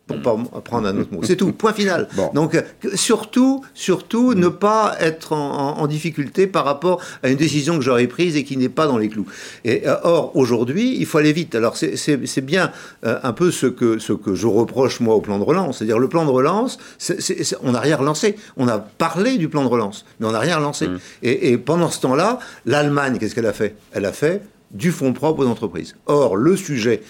pour 0.07 0.21
pas 0.21 0.61
prendre 0.61 0.87
un 0.87 0.97
autre 0.97 1.11
mot. 1.11 1.21
C'est 1.23 1.35
tout, 1.35 1.51
point 1.51 1.73
final. 1.73 2.07
Donc 2.33 2.61
surtout, 2.93 3.63
surtout 3.73 4.33
ne 4.35 4.47
pas 4.47 4.95
être 4.99 5.33
en, 5.33 5.85
difficulté 5.87 6.47
par 6.47 6.65
rapport 6.65 7.01
à 7.21 7.29
une 7.29 7.37
décision 7.37 7.77
que 7.77 7.83
j'aurais 7.83 8.07
prise 8.07 8.35
et 8.35 8.43
qui 8.43 8.57
n'est 8.57 8.69
pas 8.69 8.87
dans 8.87 8.97
les 8.97 9.09
clous. 9.09 9.27
Et 9.63 9.87
euh, 9.87 9.95
or 10.03 10.35
aujourd'hui, 10.35 10.95
il 10.97 11.05
faut 11.05 11.19
aller 11.19 11.33
vite. 11.33 11.55
Alors 11.55 11.75
c'est 11.77 12.41
bien 12.41 12.71
euh, 13.05 13.19
un 13.23 13.33
peu 13.33 13.51
ce 13.51 13.67
que 13.67 13.99
ce 13.99 14.13
que 14.13 14.35
je 14.35 14.47
reproche 14.47 14.99
moi 14.99 15.15
au 15.15 15.21
plan 15.21 15.37
de 15.37 15.43
relance, 15.43 15.77
c'est-à-dire 15.77 15.99
le 15.99 16.09
plan 16.09 16.25
de 16.25 16.31
relance, 16.31 16.77
on 17.61 17.71
n'a 17.71 17.79
rien 17.79 17.97
relancé. 17.97 18.35
On 18.57 18.67
a 18.67 18.79
parlé 18.79 19.37
du 19.37 19.49
plan 19.49 19.63
de 19.63 19.69
relance, 19.69 20.05
mais 20.19 20.27
on 20.27 20.31
n'a 20.31 20.39
rien 20.39 20.57
relancé. 20.57 20.87
Mmh. 20.87 20.99
Et, 21.23 21.51
et 21.51 21.57
pendant 21.57 21.89
ce 21.89 22.01
temps-là, 22.01 22.39
l'Allemagne, 22.65 23.17
qu'est-ce 23.19 23.35
qu'elle 23.35 23.45
a 23.45 23.53
fait? 23.53 23.75
Elle 23.91 24.05
a 24.05 24.11
fait 24.11 24.41
du 24.71 24.91
fonds 24.91 25.13
propre 25.13 25.45
aux 25.45 25.47
entreprises. 25.47 25.95
Or, 26.05 26.35
le 26.35 26.55
sujet 26.55 27.01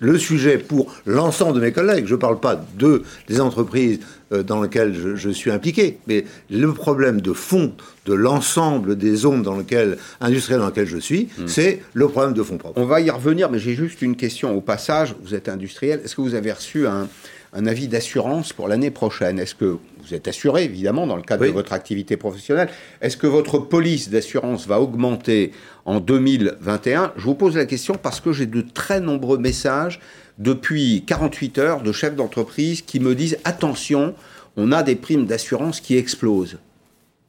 le 0.00 0.18
sujet 0.18 0.58
pour 0.58 0.92
l'ensemble 1.06 1.54
de 1.54 1.60
mes 1.60 1.72
collègues, 1.72 2.06
je 2.06 2.14
ne 2.14 2.20
parle 2.20 2.40
pas 2.40 2.60
de, 2.78 3.02
des 3.28 3.40
entreprises 3.40 4.00
euh, 4.32 4.42
dans 4.42 4.60
lesquelles 4.62 4.94
je, 5.14 5.30
suis 5.30 5.50
impliqué, 5.50 5.98
mais 6.06 6.24
le 6.50 6.72
problème 6.72 7.20
de 7.20 7.32
fond 7.32 7.72
de 8.06 8.14
l'ensemble 8.14 8.96
des 8.96 9.14
zones 9.14 9.42
dans 9.42 9.58
lesquelles, 9.58 9.98
industrielles 10.20 10.60
dans 10.60 10.66
lesquelles 10.66 10.86
je 10.86 10.98
suis, 10.98 11.28
hmm. 11.38 11.46
c'est 11.46 11.82
le 11.92 12.08
problème 12.08 12.32
de 12.32 12.42
fonds 12.42 12.56
propres. 12.56 12.80
On 12.80 12.86
va 12.86 13.00
y 13.00 13.10
revenir, 13.10 13.50
mais 13.50 13.58
j'ai 13.58 13.74
juste 13.74 14.02
une 14.02 14.16
question 14.16 14.56
au 14.56 14.60
passage. 14.60 15.14
Vous 15.22 15.34
êtes 15.34 15.48
industriel, 15.48 16.00
est-ce 16.04 16.16
que 16.16 16.22
vous 16.22 16.34
avez 16.34 16.52
reçu 16.52 16.86
un, 16.86 17.08
un 17.52 17.66
avis 17.66 17.88
d'assurance 17.88 18.52
pour 18.52 18.68
l'année 18.68 18.90
prochaine. 18.90 19.38
Est-ce 19.38 19.54
que 19.54 19.78
vous 20.02 20.14
êtes 20.14 20.28
assuré, 20.28 20.64
évidemment, 20.64 21.06
dans 21.06 21.16
le 21.16 21.22
cadre 21.22 21.44
de 21.44 21.50
votre 21.50 21.72
activité 21.72 22.16
professionnelle 22.16 22.68
Est-ce 23.00 23.16
que 23.16 23.26
votre 23.26 23.58
police 23.58 24.08
d'assurance 24.08 24.66
va 24.66 24.80
augmenter 24.80 25.52
en 25.84 26.00
2021 26.00 27.12
Je 27.16 27.24
vous 27.24 27.34
pose 27.34 27.56
la 27.56 27.66
question 27.66 27.94
parce 28.00 28.20
que 28.20 28.32
j'ai 28.32 28.46
de 28.46 28.60
très 28.60 29.00
nombreux 29.00 29.38
messages 29.38 30.00
depuis 30.38 31.04
48 31.06 31.58
heures 31.58 31.82
de 31.82 31.92
chefs 31.92 32.14
d'entreprise 32.14 32.82
qui 32.82 33.00
me 33.00 33.14
disent 33.14 33.38
attention, 33.44 34.14
on 34.56 34.72
a 34.72 34.82
des 34.82 34.96
primes 34.96 35.26
d'assurance 35.26 35.80
qui 35.80 35.96
explosent. 35.96 36.58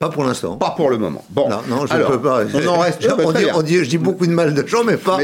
Pas 0.02 0.10
pour 0.10 0.24
l'instant. 0.24 0.58
Pas 0.58 0.72
pour 0.72 0.90
le 0.90 0.98
moment. 0.98 1.24
Bon, 1.30 1.48
non, 1.48 1.62
non 1.70 1.86
je 1.86 1.96
ne 1.96 2.04
peux 2.04 2.20
pas. 2.20 2.42
On 2.56 2.68
en 2.68 2.80
reste. 2.80 3.08
on, 3.54 3.62
dit, 3.62 3.76
je 3.76 3.88
dis 3.88 4.00
beaucoup 4.00 4.26
de 4.26 4.32
mal 4.32 4.56
de 4.56 4.66
gens, 4.66 4.84
mais 4.84 4.98
pas, 4.98 5.20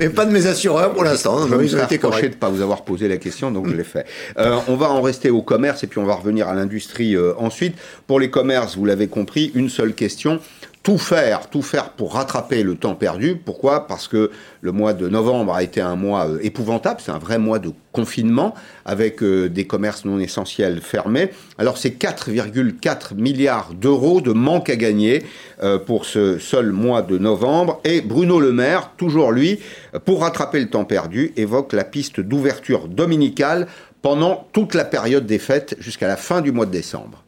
mais, 0.00 0.08
pas 0.08 0.24
de 0.24 0.30
mes 0.30 0.46
assureurs 0.46 0.94
pour 0.94 1.04
l'instant. 1.04 1.46
Je 1.46 1.54
me 1.54 1.66
suis 1.66 1.76
de 1.76 2.28
ne 2.28 2.28
pas 2.28 2.48
vous 2.48 2.62
avoir 2.62 2.84
posé 2.84 3.06
la 3.06 3.18
question, 3.18 3.50
donc 3.50 3.68
je 3.68 3.74
l'ai 3.74 3.84
fait. 3.84 4.06
Euh, 4.38 4.58
on 4.66 4.76
va 4.76 4.88
en 4.88 5.02
rester 5.02 5.28
au 5.28 5.42
commerce 5.42 5.84
et 5.84 5.88
puis 5.88 5.98
on 5.98 6.06
va 6.06 6.14
revenir 6.14 6.48
à 6.48 6.54
l'industrie 6.54 7.14
euh, 7.14 7.34
ensuite. 7.36 7.76
Pour 8.06 8.18
les 8.18 8.30
commerces, 8.30 8.78
vous 8.78 8.86
l'avez 8.86 9.08
compris, 9.08 9.52
une 9.54 9.68
seule 9.68 9.92
question 9.92 10.40
tout 10.82 10.98
faire, 10.98 11.48
tout 11.48 11.62
faire 11.62 11.90
pour 11.90 12.14
rattraper 12.14 12.62
le 12.62 12.74
temps 12.74 12.94
perdu. 12.94 13.36
Pourquoi? 13.36 13.86
Parce 13.86 14.08
que 14.08 14.30
le 14.60 14.72
mois 14.72 14.94
de 14.94 15.08
novembre 15.08 15.54
a 15.54 15.62
été 15.62 15.80
un 15.80 15.94
mois 15.94 16.26
euh, 16.26 16.38
épouvantable, 16.42 17.00
c'est 17.00 17.12
un 17.12 17.18
vrai 17.18 17.38
mois 17.38 17.60
de 17.60 17.70
confinement 17.92 18.54
avec 18.84 19.22
euh, 19.22 19.48
des 19.48 19.66
commerces 19.66 20.04
non 20.04 20.18
essentiels 20.18 20.80
fermés. 20.80 21.30
Alors 21.58 21.78
c'est 21.78 21.96
4,4 22.00 23.14
milliards 23.14 23.74
d'euros 23.74 24.20
de 24.20 24.32
manque 24.32 24.70
à 24.70 24.76
gagner 24.76 25.22
euh, 25.62 25.78
pour 25.78 26.04
ce 26.04 26.38
seul 26.38 26.72
mois 26.72 27.02
de 27.02 27.16
novembre. 27.16 27.80
Et 27.84 28.00
Bruno 28.00 28.40
Le 28.40 28.52
Maire, 28.52 28.90
toujours 28.96 29.30
lui, 29.30 29.60
pour 30.04 30.22
rattraper 30.22 30.58
le 30.58 30.68
temps 30.68 30.84
perdu, 30.84 31.32
évoque 31.36 31.74
la 31.74 31.84
piste 31.84 32.20
d'ouverture 32.20 32.88
dominicale 32.88 33.68
pendant 34.00 34.48
toute 34.52 34.74
la 34.74 34.84
période 34.84 35.26
des 35.26 35.38
fêtes 35.38 35.76
jusqu'à 35.78 36.08
la 36.08 36.16
fin 36.16 36.40
du 36.40 36.50
mois 36.50 36.66
de 36.66 36.72
décembre. 36.72 37.22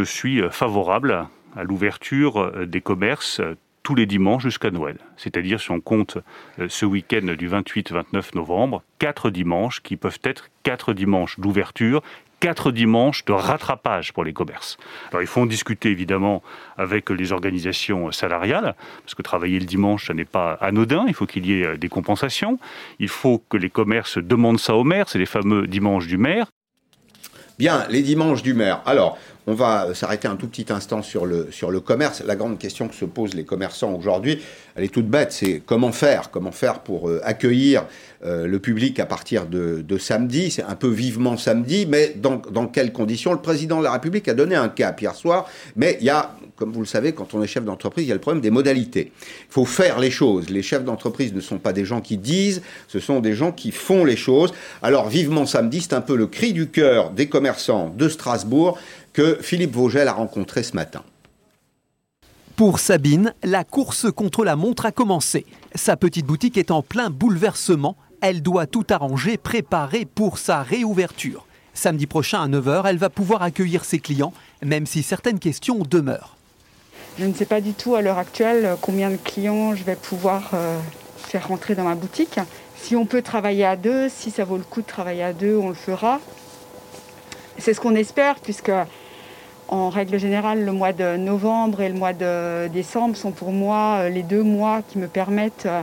Je 0.00 0.04
suis 0.04 0.40
favorable 0.50 1.28
à 1.56 1.64
l'ouverture 1.64 2.40
euh, 2.40 2.66
des 2.66 2.80
commerces 2.80 3.40
euh, 3.40 3.56
tous 3.82 3.94
les 3.94 4.06
dimanches 4.06 4.42
jusqu'à 4.42 4.70
Noël. 4.70 4.98
C'est-à-dire, 5.16 5.60
si 5.60 5.70
on 5.70 5.80
compte 5.80 6.18
euh, 6.58 6.66
ce 6.68 6.84
week-end 6.84 7.34
du 7.36 7.48
28-29 7.48 8.34
novembre, 8.34 8.82
quatre 8.98 9.30
dimanches 9.30 9.80
qui 9.80 9.96
peuvent 9.96 10.20
être 10.22 10.48
quatre 10.62 10.92
dimanches 10.92 11.40
d'ouverture, 11.40 12.02
quatre 12.40 12.72
dimanches 12.72 13.24
de 13.24 13.32
rattrapage 13.32 14.12
pour 14.12 14.24
les 14.24 14.32
commerces. 14.32 14.78
Alors 15.10 15.22
il 15.22 15.26
faut 15.26 15.42
en 15.42 15.46
discuter 15.46 15.90
évidemment 15.90 16.42
avec 16.78 17.10
les 17.10 17.32
organisations 17.32 18.10
salariales, 18.12 18.74
parce 19.02 19.14
que 19.14 19.22
travailler 19.22 19.58
le 19.58 19.66
dimanche, 19.66 20.06
ça 20.06 20.14
n'est 20.14 20.24
pas 20.24 20.54
anodin, 20.60 21.04
il 21.06 21.14
faut 21.14 21.26
qu'il 21.26 21.46
y 21.46 21.62
ait 21.62 21.76
des 21.76 21.88
compensations, 21.90 22.58
il 22.98 23.08
faut 23.08 23.42
que 23.50 23.58
les 23.58 23.68
commerces 23.68 24.16
demandent 24.16 24.60
ça 24.60 24.74
au 24.74 24.84
maire, 24.84 25.08
c'est 25.08 25.18
les 25.18 25.26
fameux 25.26 25.66
dimanches 25.66 26.06
du 26.06 26.16
maire. 26.16 26.46
Bien, 27.60 27.86
les 27.90 28.00
dimanches 28.00 28.42
du 28.42 28.54
maire. 28.54 28.80
Alors, 28.86 29.18
on 29.46 29.54
va 29.54 29.94
s'arrêter 29.94 30.28
un 30.28 30.36
tout 30.36 30.48
petit 30.48 30.66
instant 30.70 31.02
sur 31.02 31.26
le, 31.26 31.48
sur 31.50 31.70
le 31.70 31.80
commerce. 31.80 32.22
La 32.24 32.36
grande 32.36 32.58
question 32.58 32.88
que 32.88 32.94
se 32.94 33.04
posent 33.04 33.34
les 33.34 33.44
commerçants 33.44 33.92
aujourd'hui, 33.94 34.40
elle 34.76 34.84
est 34.84 34.88
toute 34.88 35.08
bête, 35.08 35.32
c'est 35.32 35.62
comment 35.64 35.92
faire 35.92 36.30
Comment 36.30 36.52
faire 36.52 36.80
pour 36.80 37.08
euh, 37.08 37.20
accueillir 37.24 37.84
euh, 38.24 38.46
le 38.46 38.58
public 38.58 39.00
à 39.00 39.06
partir 39.06 39.46
de, 39.46 39.84
samedi 39.98 40.50
C'est 40.50 40.62
un 40.62 40.74
peu 40.74 40.88
vivement 40.88 41.36
samedi, 41.36 41.86
mais 41.86 42.14
dans, 42.16 42.36
dans, 42.50 42.66
quelles 42.66 42.92
conditions? 42.92 43.32
Le 43.32 43.40
président 43.40 43.78
de 43.78 43.84
la 43.84 43.92
République 43.92 44.28
a 44.28 44.34
donné 44.34 44.54
un 44.54 44.68
cap 44.68 45.00
hier 45.00 45.14
soir, 45.14 45.48
mais 45.76 45.96
il 46.00 46.06
y 46.06 46.10
a, 46.10 46.34
comme 46.56 46.72
vous 46.72 46.80
le 46.80 46.86
savez, 46.86 47.12
quand 47.12 47.34
on 47.34 47.42
est 47.42 47.46
chef 47.46 47.64
d'entreprise, 47.64 48.04
il 48.04 48.08
y 48.08 48.12
a 48.12 48.14
le 48.14 48.20
problème 48.20 48.40
des 48.40 48.50
modalités. 48.50 49.12
Il 49.48 49.52
faut 49.52 49.64
faire 49.64 49.98
les 49.98 50.10
choses. 50.10 50.50
Les 50.50 50.62
chefs 50.62 50.84
d'entreprise 50.84 51.34
ne 51.34 51.40
sont 51.40 51.58
pas 51.58 51.72
des 51.72 51.84
gens 51.84 52.00
qui 52.00 52.16
disent, 52.16 52.62
ce 52.88 53.00
sont 53.00 53.20
des 53.20 53.34
gens 53.34 53.52
qui 53.52 53.72
font 53.72 54.04
les 54.04 54.16
choses. 54.16 54.52
Alors, 54.82 55.08
vivement 55.08 55.46
samedi, 55.46 55.80
c'est 55.80 55.94
un 55.94 56.00
peu 56.00 56.16
le 56.16 56.26
cri 56.26 56.52
du 56.52 56.68
cœur 56.68 57.10
des 57.10 57.28
commerçants 57.28 57.92
de 57.96 58.08
Strasbourg 58.08 58.78
que 59.12 59.38
Philippe 59.40 59.74
Vogel 59.74 60.08
a 60.08 60.12
rencontré 60.12 60.62
ce 60.62 60.74
matin. 60.74 61.02
Pour 62.56 62.78
Sabine, 62.78 63.32
la 63.42 63.64
course 63.64 64.10
contre 64.12 64.44
la 64.44 64.54
montre 64.54 64.84
a 64.84 64.92
commencé. 64.92 65.46
Sa 65.74 65.96
petite 65.96 66.26
boutique 66.26 66.58
est 66.58 66.70
en 66.70 66.82
plein 66.82 67.08
bouleversement. 67.08 67.96
Elle 68.20 68.42
doit 68.42 68.66
tout 68.66 68.84
arranger, 68.90 69.38
préparer 69.38 70.04
pour 70.04 70.36
sa 70.36 70.62
réouverture. 70.62 71.46
Samedi 71.72 72.06
prochain 72.06 72.42
à 72.42 72.48
9h, 72.48 72.82
elle 72.86 72.98
va 72.98 73.08
pouvoir 73.08 73.42
accueillir 73.42 73.84
ses 73.84 73.98
clients, 73.98 74.34
même 74.62 74.84
si 74.84 75.02
certaines 75.02 75.38
questions 75.38 75.78
demeurent. 75.88 76.36
Je 77.18 77.24
ne 77.24 77.32
sais 77.32 77.46
pas 77.46 77.60
du 77.60 77.72
tout 77.72 77.94
à 77.94 78.02
l'heure 78.02 78.18
actuelle 78.18 78.76
combien 78.80 79.10
de 79.10 79.16
clients 79.16 79.74
je 79.74 79.84
vais 79.84 79.96
pouvoir 79.96 80.50
euh, 80.52 80.78
faire 81.16 81.48
rentrer 81.48 81.74
dans 81.74 81.84
ma 81.84 81.94
boutique. 81.94 82.38
Si 82.76 82.96
on 82.96 83.06
peut 83.06 83.22
travailler 83.22 83.64
à 83.64 83.76
deux, 83.76 84.08
si 84.08 84.30
ça 84.30 84.44
vaut 84.44 84.56
le 84.56 84.62
coup 84.64 84.82
de 84.82 84.86
travailler 84.86 85.22
à 85.22 85.32
deux, 85.32 85.56
on 85.56 85.68
le 85.68 85.74
fera. 85.74 86.20
C'est 87.60 87.74
ce 87.74 87.80
qu'on 87.80 87.94
espère, 87.94 88.36
puisque 88.36 88.72
en 89.68 89.88
règle 89.90 90.18
générale, 90.18 90.64
le 90.64 90.72
mois 90.72 90.92
de 90.92 91.16
novembre 91.16 91.82
et 91.82 91.88
le 91.88 91.94
mois 91.94 92.12
de 92.12 92.68
décembre 92.68 93.16
sont 93.16 93.30
pour 93.30 93.52
moi 93.52 93.98
euh, 94.00 94.08
les 94.08 94.22
deux 94.22 94.42
mois 94.42 94.80
qui 94.82 94.98
me 94.98 95.06
permettent 95.06 95.66
euh, 95.66 95.82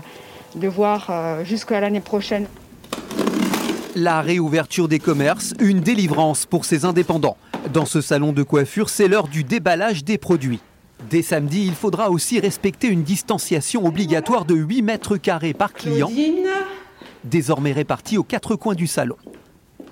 de 0.55 0.67
voir 0.67 1.07
euh, 1.09 1.45
jusqu'à 1.45 1.79
l'année 1.79 2.01
prochaine. 2.01 2.47
La 3.95 4.21
réouverture 4.21 4.87
des 4.87 4.99
commerces, 4.99 5.53
une 5.59 5.79
délivrance 5.79 6.45
pour 6.45 6.65
ces 6.65 6.83
indépendants. 6.83 7.37
Dans 7.73 7.85
ce 7.85 8.01
salon 8.01 8.33
de 8.33 8.43
coiffure, 8.43 8.89
c'est 8.89 9.07
l'heure 9.07 9.27
du 9.27 9.43
déballage 9.43 10.03
des 10.03 10.17
produits. 10.17 10.59
Dès 11.09 11.21
samedi, 11.21 11.65
il 11.65 11.75
faudra 11.75 12.09
aussi 12.09 12.39
respecter 12.39 12.87
une 12.87 13.03
distanciation 13.03 13.85
obligatoire 13.85 14.45
de 14.45 14.55
8 14.55 14.81
mètres 14.81 15.17
carrés 15.17 15.53
par 15.53 15.73
client, 15.73 16.11
désormais 17.23 17.71
répartie 17.71 18.17
aux 18.17 18.23
quatre 18.23 18.55
coins 18.55 18.75
du 18.75 18.87
salon. 18.87 19.15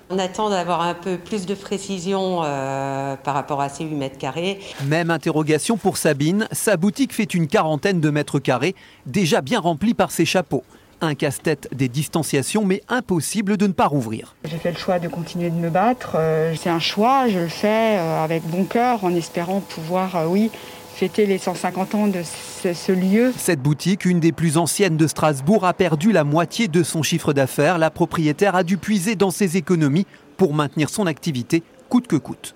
On 0.08 0.20
attend 0.20 0.50
d'avoir 0.50 0.82
un 0.82 0.94
peu 0.94 1.18
plus 1.18 1.46
de 1.46 1.54
précision 1.54 2.42
euh, 2.44 3.16
par 3.16 3.34
rapport 3.34 3.60
à 3.60 3.68
ces 3.68 3.82
8 3.82 3.94
mètres 3.96 4.18
carrés. 4.18 4.60
Même 4.84 5.10
interrogation 5.10 5.76
pour 5.76 5.96
Sabine. 5.96 6.46
Sa 6.52 6.76
boutique 6.76 7.12
fait 7.12 7.34
une 7.34 7.48
quarantaine 7.48 8.00
de 8.00 8.10
mètres 8.10 8.38
carrés, 8.38 8.76
déjà 9.06 9.40
bien 9.40 9.58
remplie 9.58 9.94
par 9.94 10.12
ses 10.12 10.24
chapeaux. 10.24 10.62
Un 11.00 11.16
casse-tête 11.16 11.68
des 11.72 11.88
distanciations, 11.88 12.64
mais 12.64 12.82
impossible 12.88 13.56
de 13.56 13.66
ne 13.66 13.72
pas 13.72 13.86
rouvrir. 13.86 14.36
J'ai 14.44 14.58
fait 14.58 14.70
le 14.70 14.78
choix 14.78 15.00
de 15.00 15.08
continuer 15.08 15.50
de 15.50 15.56
me 15.56 15.70
battre. 15.70 16.12
Euh, 16.14 16.54
c'est 16.56 16.70
un 16.70 16.78
choix, 16.78 17.28
je 17.28 17.40
le 17.40 17.48
fais 17.48 17.98
euh, 17.98 18.22
avec 18.22 18.44
bon 18.44 18.64
cœur, 18.64 19.02
en 19.02 19.12
espérant 19.12 19.58
pouvoir, 19.58 20.30
oui, 20.30 20.52
fêter 20.96 21.26
les 21.26 21.36
150 21.36 21.94
ans 21.94 22.06
de 22.06 22.22
ce, 22.22 22.90
lieu. 22.90 23.30
Cette 23.36 23.60
boutique, 23.60 24.06
une 24.06 24.18
des 24.18 24.32
plus 24.32 24.56
anciennes 24.56 24.96
de 24.96 25.06
Strasbourg, 25.06 25.66
a 25.66 25.74
perdu 25.74 26.10
la 26.10 26.24
moitié 26.24 26.68
de 26.68 26.82
son 26.82 27.02
chiffre 27.02 27.34
d'affaires. 27.34 27.76
La 27.76 27.90
propriétaire 27.90 28.54
a 28.54 28.64
dû 28.64 28.78
puiser 28.78 29.14
dans 29.14 29.30
ses 29.30 29.58
économies 29.58 30.06
pour 30.38 30.54
maintenir 30.54 30.88
son 30.88 31.06
activité 31.06 31.62
coûte 31.90 32.06
que 32.06 32.16
coûte. 32.16 32.54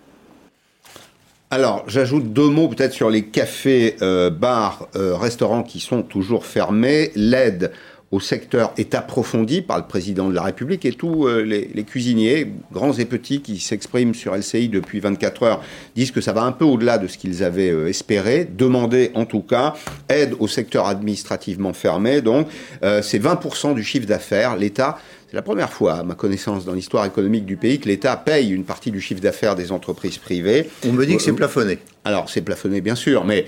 Alors, 1.51 1.85
j'ajoute 1.87 2.33
deux 2.33 2.49
mots 2.49 2.69
peut-être 2.69 2.95
sur 2.95 3.11
les 3.11 3.27
cafés, 3.27 3.97
euh, 4.01 4.31
bars, 4.31 4.89
euh, 4.97 5.17
restaurants 5.17 5.63
qui 5.63 5.79
sont 5.79 6.03
toujours 6.03 6.47
fermés. 6.47 7.11
L'aide 7.15 7.73
au 8.13 8.19
secteur 8.19 8.73
est 8.77 8.95
approfondi 8.95 9.63
par 9.63 9.79
le 9.79 9.85
président 9.85 10.29
de 10.29 10.35
la 10.35 10.43
République 10.43 10.85
et 10.85 10.93
tous 10.93 11.29
euh, 11.29 11.43
les, 11.43 11.85
cuisiniers, 11.85 12.53
grands 12.73 12.93
et 12.93 13.05
petits, 13.05 13.41
qui 13.41 13.61
s'expriment 13.61 14.15
sur 14.15 14.35
LCI 14.35 14.69
depuis 14.69 14.99
24 14.99 15.43
heures, 15.45 15.63
disent 15.95 16.11
que 16.11 16.21
ça 16.21 16.33
va 16.33 16.43
un 16.43 16.51
peu 16.51 16.65
au-delà 16.65 16.99
de 16.99 17.07
ce 17.07 17.17
qu'ils 17.17 17.45
avaient 17.45 17.71
euh, 17.71 17.89
espéré, 17.89 18.49
demander 18.51 19.13
en 19.15 19.27
tout 19.27 19.43
cas 19.43 19.75
aide 20.09 20.35
au 20.41 20.49
secteur 20.49 20.87
administrativement 20.89 21.73
fermé. 21.73 22.21
Donc, 22.21 22.49
euh, 22.83 23.01
c'est 23.01 23.21
20% 23.21 23.75
du 23.75 23.85
chiffre 23.85 24.07
d'affaires. 24.07 24.57
L'État 24.57 24.99
c'est 25.29 25.37
la 25.37 25.43
première 25.43 25.73
fois, 25.73 25.95
à 25.95 26.03
ma 26.03 26.17
connaissance, 26.17 26.65
dans 26.65 26.73
l'histoire 26.73 27.05
économique 27.05 27.47
du 27.47 27.57
pays, 27.57 27.79
que 27.79 27.87
l'État 27.87 28.17
paye 28.17 28.51
une 28.51 28.65
partie 28.65 28.91
du 28.91 29.01
chiffre 29.01 29.21
d'affaires 29.21 29.55
des 29.55 29.71
entreprises 29.71 30.19
privées. 30.19 30.69
On 30.85 30.91
me 30.91 31.07
dit 31.07 31.17
que 31.17 31.23
c'est 31.23 31.33
plafonné. 31.33 31.79
Alors, 32.05 32.29
c'est 32.29 32.41
plafonné, 32.41 32.81
bien 32.81 32.97
sûr, 32.97 33.25
mais 33.25 33.47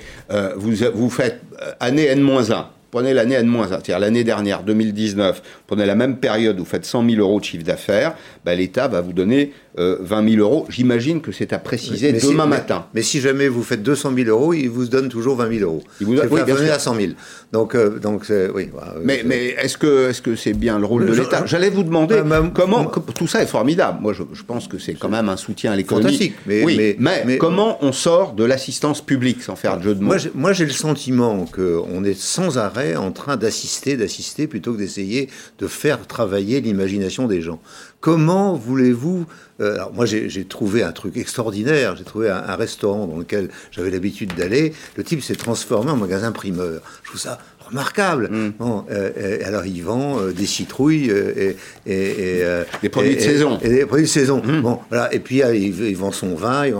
vous, 0.54 0.74
vous 0.94 1.10
faites 1.10 1.40
année 1.80 2.04
N-1 2.04 2.66
prenez 2.92 3.14
l'année 3.14 3.34
N-1, 3.34 3.68
c'est-à-dire 3.68 3.98
l'année 3.98 4.22
dernière, 4.22 4.62
2019, 4.62 5.42
prenez 5.66 5.86
la 5.86 5.96
même 5.96 6.18
période, 6.18 6.58
vous 6.58 6.64
faites 6.64 6.84
100 6.84 7.08
000 7.10 7.20
euros 7.20 7.40
de 7.40 7.44
chiffre 7.44 7.64
d'affaires, 7.64 8.14
bah, 8.44 8.54
l'État 8.54 8.86
va 8.86 9.00
vous 9.00 9.14
donner 9.14 9.52
20 9.76 9.82
euh, 9.82 10.28
000 10.30 10.42
euros. 10.42 10.66
J'imagine 10.68 11.20
que 11.20 11.32
c'est 11.32 11.52
à 11.52 11.58
préciser 11.58 12.12
demain 12.12 12.46
matin. 12.46 12.86
Mais, 12.94 13.02
si 13.02 13.20
jamais 13.20 13.48
vous 13.48 13.62
faites 13.62 13.82
200 13.82 14.12
000 14.14 14.28
euros, 14.28 14.52
il 14.52 14.68
vous 14.68 14.86
donne 14.86 15.08
toujours 15.08 15.36
20 15.36 15.58
000 15.58 15.70
euros. 15.70 15.82
Il 16.00 16.06
vous 16.06 16.20
a, 16.20 16.26
oui, 16.26 16.40
à 16.40 16.78
100 16.78 16.94
000. 16.94 17.12
Donc, 17.52 17.74
euh, 17.74 17.98
donc 17.98 18.26
oui. 18.54 18.68
mais, 19.02 19.22
mais 19.24 19.48
est-ce 19.58 19.78
que 19.78 20.10
est-ce 20.10 20.22
que 20.22 20.36
c'est 20.36 20.52
bien 20.52 20.78
le 20.78 20.86
rôle 20.86 21.06
de 21.06 21.12
l'État? 21.12 21.44
J'allais 21.46 21.70
vous 21.70 21.82
demander 21.82 22.22
comment 22.54 22.84
tout 22.84 23.26
ça 23.26 23.42
est 23.42 23.46
formidable. 23.46 23.98
Moi, 24.00 24.12
je, 24.12 24.22
pense 24.46 24.68
que 24.68 24.78
c'est 24.78 24.94
quand 24.94 25.08
même 25.08 25.28
un 25.28 25.36
soutien 25.36 25.72
à 25.72 25.76
l'économie. 25.76 26.04
Fantastique. 26.04 26.34
Mais, 26.46 26.64
oui, 26.64 26.96
mais, 26.98 27.38
comment 27.38 27.78
on 27.82 27.92
sort 27.92 28.32
de 28.32 28.44
l'assistance 28.44 29.00
publique 29.00 29.42
sans 29.42 29.56
faire 29.56 29.78
de 29.78 29.82
jeu 29.82 29.94
de 29.94 30.02
mots? 30.02 30.14
Moi, 30.34 30.52
j'ai 30.52 30.64
le 30.64 30.70
sentiment 30.70 31.46
qu'on 31.46 32.04
est 32.04 32.18
sans 32.18 32.58
arrêt 32.58 32.96
en 32.96 33.12
train 33.12 33.36
d'assister, 33.36 33.96
d'assister 33.96 34.46
plutôt 34.46 34.72
que 34.74 34.78
d'essayer 34.78 35.28
de 35.58 35.66
faire 35.66 36.06
travailler 36.06 36.60
l'imagination 36.60 37.26
des 37.26 37.40
gens. 37.40 37.60
Comment 38.02 38.54
voulez-vous 38.54 39.26
euh, 39.60 39.74
alors 39.74 39.92
moi 39.92 40.06
j'ai 40.06 40.44
trouvé 40.44 40.82
un 40.82 40.90
truc 40.90 41.16
extraordinaire. 41.16 41.94
J'ai 41.96 42.02
trouvé 42.02 42.28
un, 42.30 42.56
restaurant 42.56 43.06
dans 43.06 43.16
lequel 43.16 43.48
j'avais 43.70 43.90
l'habitude 43.90 44.34
d'aller. 44.34 44.72
Le 44.96 45.04
type 45.04 45.22
s'est 45.22 45.36
transformé 45.36 45.92
en 45.92 45.96
magasin 45.96 46.32
primeur. 46.32 46.82
Je 47.04 47.10
trouve 47.10 47.20
ça 47.20 47.38
remarquable. 47.60 48.28
Mm. 48.28 48.52
Bon, 48.58 48.84
euh, 48.90 49.38
alors 49.44 49.64
il 49.66 49.84
vend 49.84 50.18
euh, 50.18 50.32
des 50.32 50.46
citrouilles 50.46 51.12
et, 51.12 51.56
des 51.86 52.88
produits 52.88 53.14
de 53.14 53.20
saison. 53.20 53.60
Et, 53.62 53.68
des 53.68 53.86
produits 53.86 54.06
de 54.06 54.10
saison. 54.10 54.42
Mm. 54.44 54.62
Bon, 54.62 54.80
voilà. 54.88 55.14
Et 55.14 55.20
puis 55.20 55.42
il, 55.54 55.96
vend 55.96 56.10
son 56.10 56.34
vin. 56.34 56.66
Il 56.66 56.74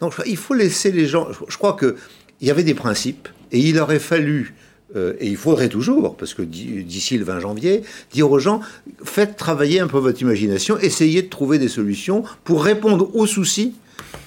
Donc 0.00 0.14
il 0.24 0.38
faut 0.38 0.54
laisser 0.54 0.92
les 0.92 1.06
gens. 1.06 1.28
Je, 1.46 1.58
crois 1.58 1.74
que 1.74 1.96
il 2.40 2.48
y 2.48 2.50
avait 2.50 2.64
des 2.64 2.74
principes 2.74 3.28
et 3.52 3.58
il 3.58 3.78
aurait 3.78 3.98
fallu 3.98 4.54
euh, 4.54 4.63
et 4.94 5.28
il 5.28 5.36
faudrait 5.36 5.68
toujours, 5.68 6.16
parce 6.16 6.34
que 6.34 6.42
d'ici 6.42 7.18
le 7.18 7.24
20 7.24 7.40
janvier, 7.40 7.82
dire 8.12 8.30
aux 8.30 8.38
gens, 8.38 8.60
faites 9.02 9.36
travailler 9.36 9.80
un 9.80 9.88
peu 9.88 9.98
votre 9.98 10.20
imagination, 10.22 10.78
essayez 10.78 11.22
de 11.22 11.28
trouver 11.28 11.58
des 11.58 11.68
solutions 11.68 12.24
pour 12.44 12.64
répondre 12.64 13.14
aux 13.14 13.26
soucis 13.26 13.74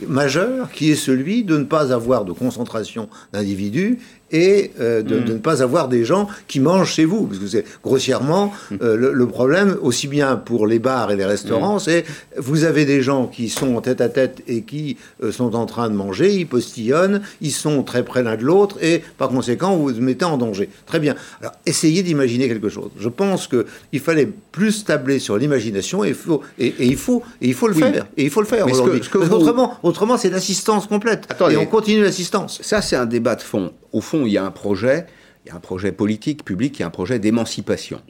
majeurs, 0.05 0.71
qui 0.71 0.91
est 0.91 0.95
celui 0.95 1.43
de 1.43 1.57
ne 1.57 1.63
pas 1.63 1.93
avoir 1.93 2.25
de 2.25 2.31
concentration 2.31 3.09
d'individus 3.33 3.99
et 4.31 4.71
euh, 4.79 5.01
de, 5.01 5.19
ne 5.19 5.37
pas 5.37 5.61
avoir 5.63 5.87
des 5.87 6.03
gens 6.03 6.27
qui 6.47 6.59
mangent 6.59 6.93
chez 6.93 7.05
vous. 7.05 7.27
Parce 7.27 7.39
que 7.39 7.47
c'est 7.47 7.65
grossièrement 7.83 8.53
euh, 8.81 8.95
le, 9.13 9.27
problème, 9.27 9.77
aussi 9.81 10.07
bien 10.07 10.35
pour 10.35 10.67
les 10.67 10.79
bars 10.79 11.11
et 11.11 11.15
les 11.15 11.25
restaurants, 11.25 11.79
c'est 11.79 12.05
vous 12.37 12.63
avez 12.63 12.85
des 12.85 13.01
gens 13.01 13.27
qui 13.27 13.49
sont 13.49 13.79
tête 13.81 14.01
à 14.01 14.09
tête 14.09 14.41
et 14.47 14.61
qui 14.61 14.97
euh, 15.23 15.31
sont 15.31 15.55
en 15.55 15.65
train 15.65 15.89
de 15.89 15.95
manger, 15.95 16.33
ils 16.33 16.47
postillonnent, 16.47 17.21
ils 17.41 17.51
sont 17.51 17.83
très 17.83 18.03
près 18.03 18.23
l'un 18.23 18.35
de 18.35 18.43
l'autre 18.43 18.77
et 18.81 19.03
par 19.17 19.29
conséquent 19.29 19.75
vous 19.75 19.89
vous 19.89 20.01
mettez 20.01 20.25
en 20.25 20.37
danger. 20.37 20.69
Très 20.85 20.99
bien. 20.99 21.15
Alors 21.41 21.53
essayez 21.65 22.03
d'imaginer 22.03 22.47
quelque 22.47 22.69
chose. 22.69 22.89
Je 22.99 23.09
pense 23.09 23.47
qu'il 23.47 23.99
fallait 23.99 24.29
plus 24.51 24.85
tabler 24.85 25.19
sur 25.19 25.37
l'imagination 25.37 26.03
et, 26.03 26.13
faut, 26.13 26.41
et, 26.57 26.73
il 26.79 26.97
faut, 26.97 27.23
et 27.41 27.47
il 27.47 27.53
faut 27.53 27.67
le 27.67 27.73
faire. 27.73 28.07
Et 28.17 28.23
il 28.23 28.29
faut 28.29 28.41
le 28.41 28.47
faire 28.47 28.65
aujourd'hui. 28.67 29.01
Autrement, 29.31 29.77
autrement 29.83 30.17
c'est 30.17 30.29
l'assistance 30.29 30.87
complète. 30.87 31.27
et 31.49 31.57
on 31.57 31.65
continue 31.65 32.01
l'assistance. 32.01 32.59
Ça, 32.61 32.81
c'est 32.81 32.95
un 32.95 33.05
débat 33.05 33.35
de 33.35 33.41
fond. 33.41 33.71
Au 33.93 34.01
fond, 34.01 34.16
il 34.25 34.31
y 34.33 34.37
a 34.37 34.43
un 34.43 34.51
projet, 34.51 35.05
il 35.45 35.49
y 35.49 35.51
a 35.51 35.55
un 35.55 35.59
projet 35.59 35.91
politique, 35.91 36.43
public, 36.43 36.77
il 36.77 36.81
y 36.81 36.83
a 36.83 36.87
un 36.87 36.91
projet 36.91 37.19
d'émancipation. 37.19 38.01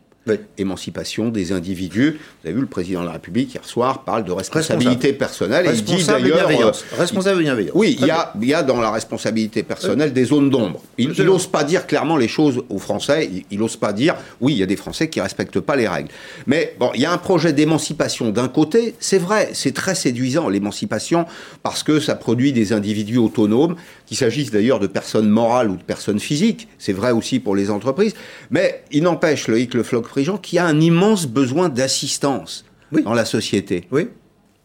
Émancipation 0.58 1.30
des 1.30 1.52
individus. 1.52 2.12
Vous 2.12 2.50
avez 2.50 2.54
vu 2.54 2.62
le 2.62 2.68
président 2.68 3.02
de 3.02 3.06
la 3.06 3.14
République 3.14 3.54
hier 3.54 3.64
soir 3.64 4.04
parle 4.04 4.26
de 4.26 4.32
responsabilité 4.32 5.14
personnelle. 5.14 5.68
Et 5.68 5.74
il 5.74 5.84
dit 5.84 6.04
d'ailleurs. 6.04 6.50
Euh, 6.50 6.72
responsable 6.98 7.42
bienveillance. 7.42 7.74
Oui, 7.76 7.98
il 8.00 8.06
y, 8.06 8.12
a, 8.12 8.34
il 8.40 8.48
y, 8.48 8.54
a, 8.54 8.64
dans 8.64 8.82
la 8.82 8.92
responsabilité 8.92 9.64
personnelle 9.64 10.14
des 10.14 10.26
zones 10.26 10.50
d'ombre. 10.50 10.82
Il 10.98 11.14
n'ose 11.24 11.48
pas 11.48 11.64
dire 11.64 11.88
clairement 11.88 12.18
les 12.18 12.28
choses 12.28 12.64
aux 12.70 12.80
Français. 12.80 13.30
Il 13.52 13.60
n'ose 13.60 13.78
pas 13.78 13.94
dire 13.94 14.16
oui, 14.42 14.54
il 14.54 14.58
y 14.58 14.64
a 14.64 14.66
des 14.66 14.76
Français 14.76 15.10
qui 15.10 15.20
ne 15.20 15.24
respectent 15.24 15.60
pas 15.60 15.76
les 15.76 15.88
règles. 15.88 16.10
Mais 16.46 16.76
bon, 16.80 16.92
il 16.94 17.02
y 17.02 17.06
a 17.06 17.12
un 17.12 17.18
projet 17.18 17.54
d'émancipation 17.54 18.30
d'un 18.32 18.48
côté. 18.48 18.96
C'est 19.00 19.20
vrai, 19.20 19.50
c'est 19.54 19.74
très 19.74 19.96
séduisant 19.96 20.50
l'émancipation 20.50 21.26
parce 21.64 21.84
que 21.84 22.00
ça 22.00 22.16
produit 22.16 22.54
des 22.54 22.74
individus 22.74 23.18
autonomes, 23.18 23.76
qu'il 24.08 24.18
s'agisse 24.18 24.50
d'ailleurs 24.50 24.80
de 24.80 24.88
personnes 24.88 25.30
morales 25.30 25.70
ou 25.70 25.76
de 25.76 25.84
personnes 25.84 26.20
physiques. 26.20 26.68
C'est 26.80 26.94
vrai 26.94 27.12
aussi 27.12 27.40
pour 27.40 27.56
les 27.56 27.70
entreprises. 27.70 28.16
Mais 28.50 28.84
il 28.92 29.04
n'empêche, 29.04 29.48
Loïc 29.48 29.76
Le 29.76 29.84
Floch 29.84 30.08
Prigent, 30.08 30.38
qu'il 30.38 30.56
y 30.56 30.60
a 30.60 30.66
un 30.66 30.80
immense 30.80 31.28
besoin 31.28 31.70
d'assistance 31.70 32.66
dans 33.04 33.14
la 33.14 33.26
société. 33.26 33.88
Oui. 33.92 34.08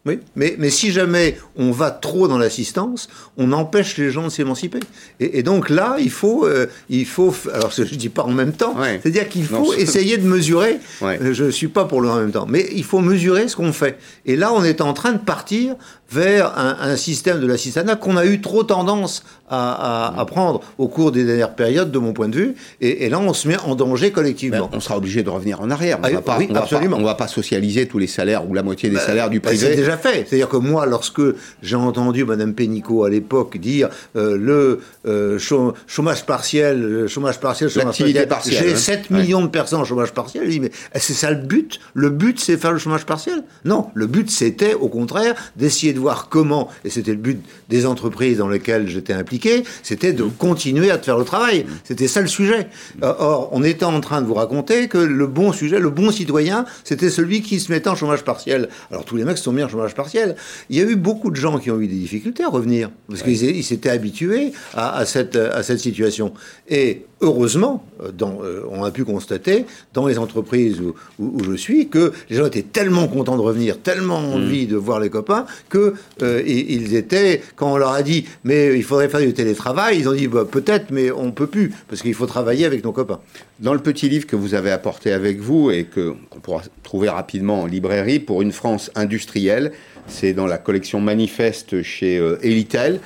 Oui, 0.05 0.19
mais, 0.35 0.57
mais 0.59 0.69
si 0.69 0.91
jamais 0.91 1.39
on 1.55 1.71
va 1.71 1.93
trop 1.93 2.27
dans 2.27 2.37
l'assistance, 2.37 3.09
on 3.37 3.53
empêche 3.53 3.97
les 3.99 4.11
gens 4.11 4.25
de 4.25 4.31
s'émanciper. 4.31 4.81
Et, 5.21 5.45
donc 5.45 5.71
là, 5.71 5.95
il 6.01 6.11
faut, 6.11 6.45
euh, 6.45 6.67
il 6.91 7.07
faut, 7.07 7.33
alors 7.55 7.71
je 7.71 7.83
ne 7.83 7.87
dis 7.87 8.09
pas 8.09 8.25
en 8.25 8.33
même 8.33 8.53
temps, 8.53 8.75
c'est-à-dire 9.01 9.29
qu'il 9.29 9.45
faut 9.45 9.73
essayer 9.75 10.19
de 10.19 10.27
mesurer, 10.27 10.81
euh, 11.03 11.33
je 11.33 11.45
ne 11.45 11.51
suis 11.53 11.69
pas 11.69 11.85
pour 11.85 12.01
le 12.01 12.09
en 12.09 12.17
même 12.17 12.33
temps, 12.33 12.47
mais 12.49 12.67
il 12.73 12.83
faut 12.83 12.99
mesurer 12.99 13.47
ce 13.47 13.55
qu'on 13.55 13.73
fait. 13.73 13.97
Et 14.27 14.35
là, 14.35 14.53
on 14.53 14.65
est 14.65 14.81
en 14.81 14.93
train 14.93 15.13
de 15.13 15.19
partir 15.19 15.77
vers 16.13 16.59
un, 16.59 16.97
système 16.97 17.41
de 17.41 17.47
l'assistanat 17.47 17.97
qu'on 17.97 18.17
a 18.17 18.27
eu 18.27 18.41
trop 18.41 18.65
tendance 18.65 19.25
à, 19.49 20.25
prendre 20.27 20.61
au 20.79 20.89
cours 20.89 21.13
des 21.13 21.25
dernières 21.25 21.55
périodes, 21.55 21.91
de 21.91 21.99
mon 21.99 22.13
point 22.13 22.29
de 22.29 22.37
vue. 22.37 22.55
Et, 22.81 23.09
là, 23.09 23.19
on 23.19 23.35
se 23.35 23.49
met 23.49 23.59
en 23.59 23.75
danger 23.75 24.11
collectivement. 24.11 24.69
Ben, 24.71 24.77
on 24.77 24.81
sera 24.81 24.97
obligé 24.97 25.23
de 25.23 25.31
revenir 25.31 25.61
en 25.61 25.71
arrière. 25.71 25.99
On 26.03 26.09
ne 26.09 26.15
va, 26.15 26.23
pas, 26.23 26.39
on 26.39 27.03
va 27.03 27.15
pas 27.15 27.29
socialiser 27.29 27.87
tous 27.87 27.99
les 27.99 28.07
salaires 28.07 28.49
ou 28.49 28.55
la 28.55 28.63
moitié 28.63 28.89
des 28.89 28.97
ben, 28.97 29.03
salaires 29.03 29.31
du 29.31 29.41
ben, 29.41 29.49
privé. 29.49 29.67
c'est 29.67 29.77
déjà 29.77 29.97
fait. 29.97 30.27
C'est-à-dire 30.27 30.49
que 30.49 30.57
moi, 30.57 30.87
lorsque 30.87 31.21
j'ai 31.63 31.77
entendu 31.77 32.25
Mme 32.25 32.55
Pénicaud 32.55 33.05
à 33.05 33.11
l'époque 33.11 33.59
dire 33.59 33.89
euh, 34.17 34.37
le 34.39 34.81
euh, 35.07 35.39
chômage 35.39 36.25
partiel, 36.25 37.07
chômage 37.09 37.39
partiel, 37.41 37.69
chômage 37.69 37.99
partiel, 38.29 38.57
j'ai 38.59 38.77
7 38.77 39.01
hein. 39.01 39.17
millions 39.17 39.43
de 39.43 39.49
personnes 39.49 39.81
en 39.81 39.85
chômage 39.85 40.13
partiel, 40.13 40.45
je 40.45 40.51
dis, 40.51 40.61
mais 40.61 40.71
c'est 40.95 41.13
ça 41.13 41.31
le 41.31 41.37
but? 41.37 41.79
Le 41.95 42.11
but, 42.11 42.41
c'est 42.41 42.57
faire 42.57 42.73
le 42.73 42.79
chômage 42.79 43.05
partiel? 43.05 43.45
Non, 43.65 43.89
le 43.95 44.07
but, 44.07 44.31
c'était 44.31 44.75
au 44.75 44.89
contraire 44.89 45.35
d'essayer 45.57 45.93
de 45.93 46.01
voir 46.03 46.29
comment, 46.29 46.69
et 46.85 46.91
c'était 46.91 47.13
le 47.13 47.17
but 47.17 47.41
des 47.69 47.87
entreprises 47.87 48.39
dans 48.39 48.49
lesquelles 48.49 48.89
j'étais 48.89 49.13
impliqué, 49.13 49.65
c'était 49.83 50.13
de 50.13 50.25
continuer 50.25 50.91
à 50.91 50.99
faire 50.99 51.19
le 51.19 51.25
travail. 51.25 51.65
C'était 51.85 52.09
ça 52.09 52.21
le 52.21 52.27
sujet. 52.29 52.69
Euh, 53.03 53.13
or, 53.19 53.49
on 53.53 53.63
était 53.65 53.85
en 53.85 54.01
train 54.01 54.21
de 54.21 54.27
vous 54.27 54.35
raconter 54.35 54.89
que 54.89 54.99
le 54.99 55.27
bon 55.27 55.53
sujet, 55.53 55.79
le 55.79 55.91
bon 55.91 56.11
citoyen, 56.11 56.67
c'était 56.85 57.11
celui 57.11 57.43
qui 57.43 57.61
se 57.61 57.73
mettait 57.73 57.89
en 57.89 57.97
chômage 57.97 58.25
partiel. 58.25 58.69
Alors 58.91 59.05
tous 59.05 59.17
les 59.17 59.25
mecs 59.25 59.39
se 59.39 59.45
sont 59.45 59.53
mis 59.53 59.63
en 59.63 59.69
chômage 59.69 59.95
partiel. 59.95 60.37
Il 60.69 60.77
y 60.77 60.81
a 60.81 60.85
eu 60.85 60.97
beaucoup 60.97 61.31
de 61.31 61.37
gens 61.37 61.59
qui 61.59 61.71
ont 61.71 61.81
eu 61.81 61.87
des 61.87 61.95
difficultés 61.95 62.45
à 62.45 62.49
revenir, 62.49 62.91
parce 63.09 63.23
qu'ils 63.23 63.65
s'étaient 63.65 63.91
habitués 63.91 64.53
à, 64.75 65.05
cette, 65.07 65.37
à 65.37 65.63
cette 65.63 65.79
situation. 65.79 66.35
Et 66.69 67.07
heureusement, 67.23 67.85
euh, 68.03 68.11
dans, 68.13 68.41
euh, 68.43 68.67
on 68.71 68.85
a 68.85 68.91
pu 68.91 69.05
constater 69.05 69.65
dans 69.95 70.07
les 70.07 70.19
entreprises 70.19 70.81
où, 70.81 70.95
je 71.43 71.55
suis 71.55 71.89
que 71.89 72.13
les 72.29 72.37
gens 72.37 72.47
étaient 72.47 72.63
tellement 72.63 73.09
contents 73.09 73.37
de 73.37 73.43
revenir, 73.43 73.79
tellement 73.81 74.21
mmh. 74.21 74.33
envie 74.35 74.67
de 74.67 74.77
voir 74.77 75.01
les 75.01 75.09
copains, 75.09 75.47
que 75.69 75.95
euh, 76.23 76.43
ils 76.45 76.95
étaient, 76.95 77.41
quand 77.57 77.73
on 77.73 77.77
leur 77.77 77.93
a 77.93 78.03
dit, 78.03 78.27
mais 78.45 78.77
il 78.77 78.83
faudrait 78.83 79.09
faire 79.09 79.21
du 79.21 79.33
télétravail, 79.33 79.99
ils 79.99 80.09
ont 80.09 80.13
dit, 80.13 80.27
bah, 80.27 80.45
peut-être, 80.51 80.91
mais 80.91 81.11
on 81.11 81.31
peut 81.31 81.47
plus, 81.47 81.73
parce 81.89 82.03
qu'il 82.03 82.15
faut 82.15 82.27
travailler 82.27 82.67
avec 82.67 82.85
nos 82.85 82.93
copains. 82.93 83.21
Dans 83.61 83.75
le 83.75 83.81
petit 83.81 84.09
livre 84.09 84.27
que 84.27 84.37
vous 84.37 84.55
avez 84.55 84.73
apporté 84.73 85.13
avec 85.13 85.39
vous 85.39 85.71
et 85.71 85.85
que 85.85 86.15
qu'on 86.31 86.41
pourra 86.41 86.63
trouver 86.83 87.09
rapidement 87.09 87.63
en 87.63 87.67
librairie 87.67 88.19
pour 88.19 88.43
une 88.43 88.53
France 88.53 88.91
industrielle, 88.97 89.73
c'est 90.09 90.33
dans 90.33 90.47
la 90.47 90.59
collection 90.59 91.01
Manifeste 91.01 91.83
chez 91.83 92.21
Elitel. 92.43 92.99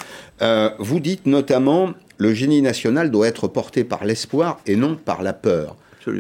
vous 0.78 1.00
dites 1.00 1.26
notamment 1.26 1.92
le 2.18 2.35
génie 2.35 2.62
national 2.62 3.11
doit 3.11 3.28
être 3.28 3.49
porté 3.49 3.85
par 3.85 4.04
l'espoir 4.04 4.61
et 4.66 4.76
non 4.76 4.96
par 4.96 5.23
la 5.23 5.32
peur. 5.32 5.76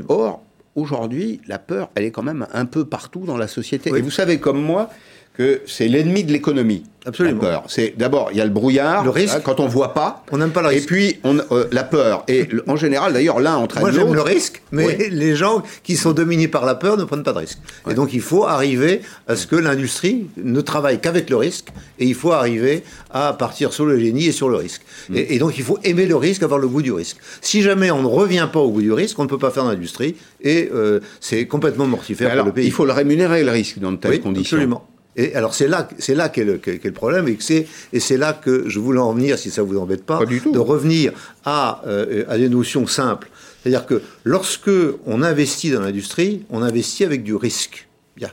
Or, 0.08 0.42
aujourd'hui, 0.74 1.40
la 1.46 1.58
peur, 1.58 1.90
elle 1.94 2.04
est 2.04 2.10
quand 2.10 2.22
même 2.22 2.46
un 2.52 2.66
peu 2.66 2.84
partout 2.84 3.24
dans 3.24 3.36
la 3.36 3.48
société. 3.48 3.90
Et 3.96 4.00
vous 4.00 4.10
savez 4.10 4.38
comme 4.38 4.60
moi 4.60 4.90
que 5.36 5.60
c'est 5.66 5.88
l'ennemi 5.88 6.24
de 6.24 6.32
l'économie. 6.32 6.84
Absolument. 7.04 7.40
La 7.40 7.48
peur. 7.48 7.64
C'est 7.68 7.94
d'abord 7.96 8.30
il 8.32 8.38
y 8.38 8.40
a 8.40 8.44
le 8.44 8.50
brouillard, 8.50 9.04
le 9.04 9.10
risque. 9.10 9.36
Hein, 9.36 9.40
quand 9.44 9.60
on 9.60 9.68
voit 9.68 9.94
pas. 9.94 10.24
On 10.32 10.38
n'aime 10.38 10.50
pas 10.50 10.62
le 10.62 10.68
risque. 10.68 10.84
Et 10.84 10.86
puis 10.86 11.18
on, 11.22 11.38
euh, 11.52 11.66
la 11.70 11.84
peur. 11.84 12.24
Et 12.26 12.48
en 12.66 12.74
général, 12.74 13.12
d'ailleurs, 13.12 13.38
l'un 13.38 13.54
entraîne 13.56 13.84
l'autre. 13.84 13.96
Moi 13.96 14.04
j'aime 14.04 14.14
le 14.14 14.22
risque, 14.22 14.62
mais 14.72 15.08
les 15.10 15.36
gens 15.36 15.62
qui 15.84 15.96
sont 15.96 16.12
dominés 16.12 16.48
par 16.48 16.66
la 16.66 16.74
peur 16.74 16.96
ne 16.96 17.04
prennent 17.04 17.22
pas 17.22 17.32
de 17.32 17.38
risque. 17.38 17.58
Et 17.88 17.94
donc 17.94 18.12
il 18.12 18.20
faut 18.20 18.44
arriver 18.44 19.02
à 19.28 19.36
ce 19.36 19.46
que 19.46 19.54
l'industrie 19.54 20.26
ne 20.36 20.60
travaille 20.60 21.00
qu'avec 21.00 21.30
le 21.30 21.36
risque, 21.36 21.68
et 22.00 22.06
il 22.06 22.14
faut 22.14 22.32
arriver 22.32 22.82
à 23.12 23.34
partir 23.34 23.72
sur 23.72 23.86
le 23.86 24.00
génie 24.00 24.26
et 24.26 24.32
sur 24.32 24.48
le 24.48 24.56
risque. 24.56 24.82
Mm. 25.08 25.14
Et, 25.16 25.38
donc 25.38 25.58
il 25.58 25.62
faut 25.62 25.78
aimer 25.84 26.06
le 26.06 26.16
risque, 26.16 26.42
avoir 26.42 26.58
le 26.58 26.66
goût 26.66 26.82
du 26.82 26.92
risque. 26.92 27.18
Si 27.40 27.62
jamais 27.62 27.92
on 27.92 28.02
ne 28.02 28.08
revient 28.08 28.48
pas 28.52 28.58
au 28.58 28.70
goût 28.70 28.82
du 28.82 28.92
risque, 28.92 29.16
on 29.20 29.24
ne 29.24 29.28
peut 29.28 29.38
pas 29.38 29.50
faire 29.50 29.64
d'industrie, 29.64 30.16
et 30.42 30.70
euh, 30.74 30.98
c'est 31.20 31.46
complètement 31.46 31.86
mortifère 31.86 32.34
pour 32.36 32.46
le 32.46 32.52
pays. 32.52 32.66
Il 32.66 32.72
faut 32.72 32.84
le 32.84 32.92
rémunérer 32.92 33.44
le 33.44 33.52
risque 33.52 33.78
dans 33.78 33.92
de 33.92 33.96
telles 33.96 34.20
conditions. 34.20 34.56
Absolument. 34.56 34.84
Et 35.16 35.34
alors 35.34 35.54
c'est 35.54 35.66
là, 35.66 35.88
c'est 35.98 36.14
là 36.14 36.28
qu'est 36.28 36.44
le, 36.44 36.60
le, 36.66 36.92
problème, 36.92 37.26
et 37.26 37.36
c'est 37.40 37.66
et 37.92 38.00
c'est 38.00 38.18
là 38.18 38.34
que 38.34 38.68
je 38.68 38.78
voulais 38.78 39.00
en 39.00 39.14
venir, 39.14 39.38
si 39.38 39.50
ça 39.50 39.62
vous 39.62 39.78
embête 39.78 40.04
pas, 40.04 40.20
de 40.26 40.58
revenir 40.58 41.12
à, 41.44 41.82
euh, 41.86 42.24
à 42.28 42.36
des 42.36 42.50
notions 42.50 42.86
simples. 42.86 43.30
C'est-à-dire 43.62 43.86
que 43.86 44.02
lorsque 44.24 44.70
on 45.06 45.22
investit 45.22 45.70
dans 45.70 45.80
l'industrie, 45.80 46.44
on 46.50 46.62
investit 46.62 47.04
avec 47.04 47.22
du 47.22 47.34
risque. 47.34 47.88
Bien. 48.16 48.30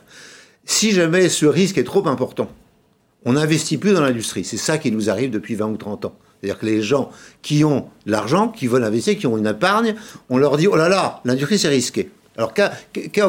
Si 0.65 0.91
jamais 0.91 1.30
ce 1.30 1.46
risque 1.46 1.78
est 1.78 1.84
trop 1.84 2.08
important, 2.08 2.50
on 3.26 3.34
n'investit 3.34 3.78
plus 3.78 3.93
dans 3.93 4.02
l'industrie. 4.02 4.43
C'est 4.43 4.58
ça 4.58 4.78
qui 4.78 4.91
nous 4.91 5.10
arrive 5.10 5.32
depuis 5.32 5.56
20 5.56 5.67
ou 5.67 5.78
30 5.78 6.06
ans. 6.06 6.15
C'est-à-dire 6.39 6.60
que 6.60 6.65
les 6.65 6.82
gens 6.82 7.10
qui 7.41 7.63
ont 7.63 7.88
l'argent, 8.06 8.50
qui 8.50 8.67
veulent 8.67 8.84
investir, 8.84 9.17
qui 9.17 9.28
ont 9.28 9.38
une 9.38 9.48
épargne, 9.48 9.96
on 10.30 10.38
leur 10.38 10.58
dit 10.58 10.67
oh 10.67 10.76
là 10.76 10.89
là, 10.89 11.22
l'industrie 11.24 11.58
c'est 11.58 11.69
risqué. 11.69 12.12
Alors 12.38 12.54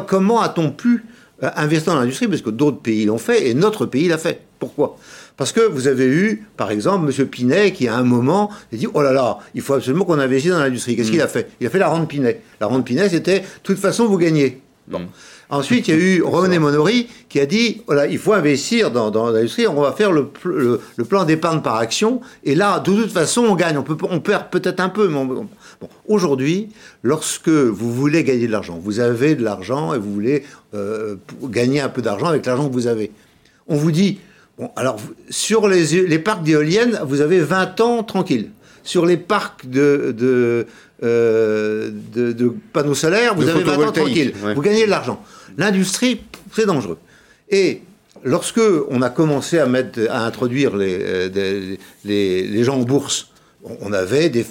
comment 0.06 0.40
a-t-on 0.40 0.72
pu 0.72 1.04
euh, 1.44 1.50
investir 1.56 1.92
dans 1.92 2.00
l'industrie, 2.00 2.28
parce 2.28 2.42
que 2.42 2.50
d'autres 2.50 2.78
pays 2.78 3.04
l'ont 3.04 3.18
fait, 3.18 3.48
et 3.48 3.54
notre 3.54 3.86
pays 3.86 4.08
l'a 4.08 4.18
fait. 4.18 4.40
Pourquoi? 4.58 4.96
Parce 5.36 5.52
que 5.52 5.60
vous 5.60 5.88
avez 5.88 6.06
eu, 6.06 6.46
par 6.56 6.70
exemple, 6.70 7.12
M. 7.12 7.26
Pinet, 7.26 7.72
qui 7.72 7.88
à 7.88 7.96
un 7.96 8.04
moment 8.04 8.50
a 8.72 8.76
dit, 8.76 8.86
oh 8.92 9.02
là 9.02 9.12
là, 9.12 9.38
il 9.54 9.62
faut 9.62 9.74
absolument 9.74 10.04
qu'on 10.04 10.18
investisse 10.18 10.52
dans 10.52 10.60
l'industrie. 10.60 10.96
Qu'est-ce 10.96 11.10
qu'il 11.10 11.20
a 11.20 11.26
mm. 11.26 11.28
fait? 11.28 11.50
Il 11.60 11.66
a 11.66 11.70
fait 11.70 11.78
la 11.78 11.88
rente 11.88 12.08
Pinet. 12.08 12.40
La 12.60 12.68
rente 12.68 12.84
Pinet, 12.84 13.08
c'était, 13.08 13.40
de 13.40 13.44
toute 13.62 13.78
façon, 13.78 14.06
vous 14.06 14.18
gagnez. 14.18 14.60
Bon. 14.86 15.00
Mm. 15.00 15.06
Ensuite, 15.50 15.88
il 15.88 15.94
y 15.94 15.96
a 15.96 16.00
eu 16.00 16.22
René 16.24 16.58
Monori 16.58 17.08
qui 17.28 17.40
a 17.40 17.46
dit 17.46 17.82
voilà, 17.86 18.06
il 18.06 18.18
faut 18.18 18.32
investir 18.32 18.90
dans, 18.90 19.30
l'industrie, 19.30 19.66
on 19.66 19.80
va 19.80 19.92
faire 19.92 20.12
le, 20.12 20.30
plan 21.08 21.24
d'épargne 21.24 21.60
par 21.60 21.76
action, 21.76 22.20
et 22.44 22.54
là, 22.54 22.80
de 22.80 22.92
toute 22.92 23.12
façon, 23.12 23.42
on 23.42 23.54
gagne. 23.54 23.76
On, 23.76 23.82
peut, 23.82 23.96
on 24.08 24.20
perd 24.20 24.50
peut-être 24.50 24.80
un 24.80 24.88
peu, 24.88 25.08
mais 25.08 25.18
on, 25.18 25.48
Aujourd'hui, 26.08 26.68
lorsque 27.02 27.48
vous 27.48 27.92
voulez 27.92 28.24
gagner 28.24 28.46
de 28.46 28.52
l'argent, 28.52 28.78
vous 28.82 29.00
avez 29.00 29.34
de 29.34 29.42
l'argent 29.42 29.94
et 29.94 29.98
vous 29.98 30.12
voulez 30.12 30.44
euh, 30.74 31.16
gagner 31.44 31.80
un 31.80 31.88
peu 31.88 32.02
d'argent 32.02 32.26
avec 32.26 32.46
l'argent 32.46 32.68
que 32.68 32.72
vous 32.72 32.86
avez. 32.86 33.10
On 33.68 33.76
vous 33.76 33.92
dit, 33.92 34.18
bon, 34.58 34.70
alors 34.76 34.98
sur 35.30 35.68
les, 35.68 36.18
parcs 36.18 36.42
d'éoliennes, 36.42 37.00
vous 37.06 37.20
avez 37.20 37.40
20 37.40 37.80
ans 37.80 38.02
tranquille. 38.02 38.50
Sur 38.82 39.06
les 39.06 39.16
parcs 39.16 39.66
de, 39.66 40.14
de, 40.16 40.66
euh, 41.02 41.90
panneaux 42.72 42.94
solaires, 42.94 43.34
vous 43.34 43.48
avez 43.48 43.62
20 43.62 43.88
ans 43.88 43.92
tranquille. 43.92 44.32
Vous 44.54 44.60
gagnez 44.60 44.84
de 44.84 44.90
l'argent. 44.90 45.22
L'industrie, 45.56 46.20
c'est 46.52 46.66
dangereux. 46.66 46.98
Et 47.48 47.82
lorsque 48.24 48.60
on 48.90 49.00
a 49.00 49.10
commencé 49.10 49.58
à, 49.58 49.66
mettre, 49.66 50.00
à 50.10 50.26
introduire 50.26 50.76
les, 50.76 50.98
euh, 51.00 51.76
les 52.04 52.64
gens 52.64 52.78
en 52.78 52.82
bourse, 52.82 53.28
on 53.80 53.92
avait 53.92 54.28
des, 54.28 54.44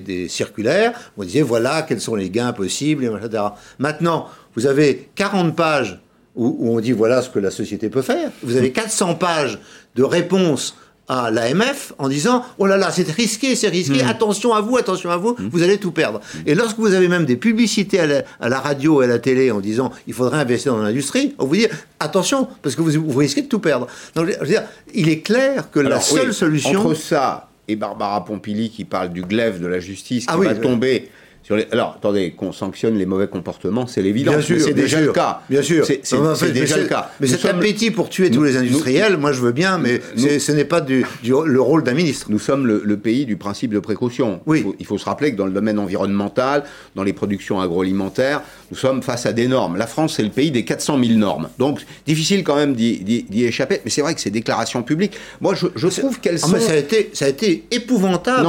des, 0.00 0.28
circulaires, 0.28 0.98
on 1.16 1.24
disait 1.24 1.42
voilà 1.42 1.82
quels 1.82 2.00
sont 2.00 2.14
les 2.14 2.30
gains 2.30 2.52
possibles, 2.52 3.04
etc. 3.04 3.44
Maintenant, 3.78 4.26
vous 4.54 4.66
avez 4.66 5.10
40 5.14 5.54
pages 5.54 6.00
où, 6.34 6.56
on 6.60 6.80
dit 6.80 6.92
voilà 6.92 7.20
ce 7.22 7.30
que 7.30 7.38
la 7.38 7.50
société 7.50 7.90
peut 7.90 8.02
faire. 8.02 8.30
Vous 8.42 8.56
avez 8.56 8.72
400 8.72 9.16
pages 9.16 9.58
de 9.96 10.02
réponses 10.02 10.76
à 11.08 11.30
l'AMF 11.30 11.94
en 11.98 12.08
disant 12.08 12.44
oh 12.58 12.66
là 12.66 12.76
là 12.76 12.90
c'est 12.92 13.10
risqué 13.10 13.56
c'est 13.56 13.68
risqué 13.68 14.04
hmm. 14.04 14.08
attention 14.08 14.52
à 14.52 14.60
vous 14.60 14.76
attention 14.76 15.10
à 15.10 15.16
vous 15.16 15.30
hmm. 15.30 15.48
vous 15.50 15.62
allez 15.62 15.78
tout 15.78 15.90
perdre 15.90 16.20
et 16.44 16.54
lorsque 16.54 16.76
vous 16.76 16.92
avez 16.92 17.08
même 17.08 17.24
des 17.24 17.36
publicités 17.36 17.98
à 17.98 18.06
la, 18.06 18.60
radio 18.60 19.00
et 19.00 19.06
à 19.06 19.08
la 19.08 19.18
télé 19.18 19.50
en 19.50 19.60
disant 19.60 19.90
il 20.06 20.12
faudrait 20.12 20.38
investir 20.38 20.74
dans 20.74 20.82
l'industrie 20.82 21.34
on 21.38 21.46
vous 21.46 21.56
dit 21.56 21.66
attention 21.98 22.46
parce 22.60 22.74
que 22.76 22.82
vous, 22.82 23.18
risquez 23.18 23.40
de 23.40 23.48
tout 23.48 23.58
perdre 23.58 23.86
donc 24.14 24.28
je 24.30 24.38
veux 24.38 24.46
dire 24.46 24.64
il 24.94 25.08
est 25.08 25.20
clair 25.20 25.70
que 25.70 25.80
la 25.80 25.98
seule 25.98 26.34
solution 26.34 26.80
entre 26.80 26.92
ça 26.92 27.48
et 27.68 27.76
Barbara 27.76 28.24
Pompili 28.24 28.70
qui 28.70 28.84
parle 28.84 29.10
du 29.12 29.22
glaive 29.22 29.60
de 29.60 29.66
la 29.66 29.78
justice 29.78 30.26
qui 30.26 30.32
ah 30.32 30.36
va 30.36 30.54
tomber. 30.54 31.08
Sur 31.42 31.56
les... 31.56 31.66
Alors, 31.70 31.94
attendez, 31.96 32.32
qu'on 32.32 32.52
sanctionne 32.52 32.98
les 32.98 33.06
mauvais 33.06 33.28
comportements, 33.28 33.86
c'est 33.86 34.02
l'évidence. 34.02 34.44
C'est 34.44 34.74
déjà 34.74 35.00
le 35.00 35.12
cas. 35.12 35.40
Bien 35.48 35.62
sûr. 35.62 35.86
C'est 35.86 36.52
déjà 36.52 36.76
le 36.76 36.86
cas. 36.86 37.10
Mais 37.20 37.26
cet 37.26 37.44
appétit 37.44 37.90
pour 37.90 38.08
tuer 38.08 38.30
tous 38.30 38.42
les 38.42 38.56
industriels, 38.56 39.16
moi 39.16 39.32
je 39.32 39.40
veux 39.40 39.52
bien, 39.52 39.78
mais 39.78 40.00
ce 40.16 40.52
n'est 40.52 40.64
pas 40.64 40.80
du, 40.80 41.06
le 41.24 41.60
rôle 41.60 41.84
d'un 41.84 41.94
ministre. 41.94 42.26
Nous 42.30 42.38
sommes 42.38 42.66
le, 42.66 42.96
pays 42.98 43.26
du 43.26 43.36
principe 43.36 43.72
de 43.72 43.78
précaution. 43.78 44.40
Oui. 44.46 44.58
Il 44.58 44.62
faut, 44.64 44.76
il 44.80 44.86
faut, 44.86 44.98
se 44.98 45.04
rappeler 45.04 45.32
que 45.32 45.36
dans 45.36 45.46
le 45.46 45.52
domaine 45.52 45.78
environnemental, 45.78 46.64
dans 46.96 47.04
les 47.04 47.12
productions 47.12 47.60
agroalimentaires, 47.60 48.42
nous 48.70 48.76
sommes 48.76 49.02
face 49.02 49.26
à 49.26 49.32
des 49.32 49.48
normes. 49.48 49.76
La 49.76 49.86
France, 49.86 50.14
c'est 50.16 50.22
le 50.22 50.30
pays 50.30 50.50
des 50.50 50.64
400 50.64 50.98
000 51.02 51.18
normes. 51.18 51.48
Donc, 51.58 51.84
difficile 52.06 52.44
quand 52.44 52.56
même 52.56 52.74
d'y 52.74 53.24
échapper. 53.44 53.80
Mais 53.84 53.90
c'est 53.90 54.02
vrai 54.02 54.14
que 54.14 54.20
ces 54.20 54.30
déclarations 54.30 54.82
publiques, 54.82 55.14
moi, 55.40 55.54
je, 55.54 55.88
trouve 55.88 56.20
qu'elles 56.20 56.40
ah, 56.42 56.46
sont... 56.46 56.60
ça, 56.60 56.72
a 56.72 56.76
été, 56.76 57.10
ça 57.12 57.24
a 57.24 57.28
été 57.28 57.64
épouvantable. 57.70 58.46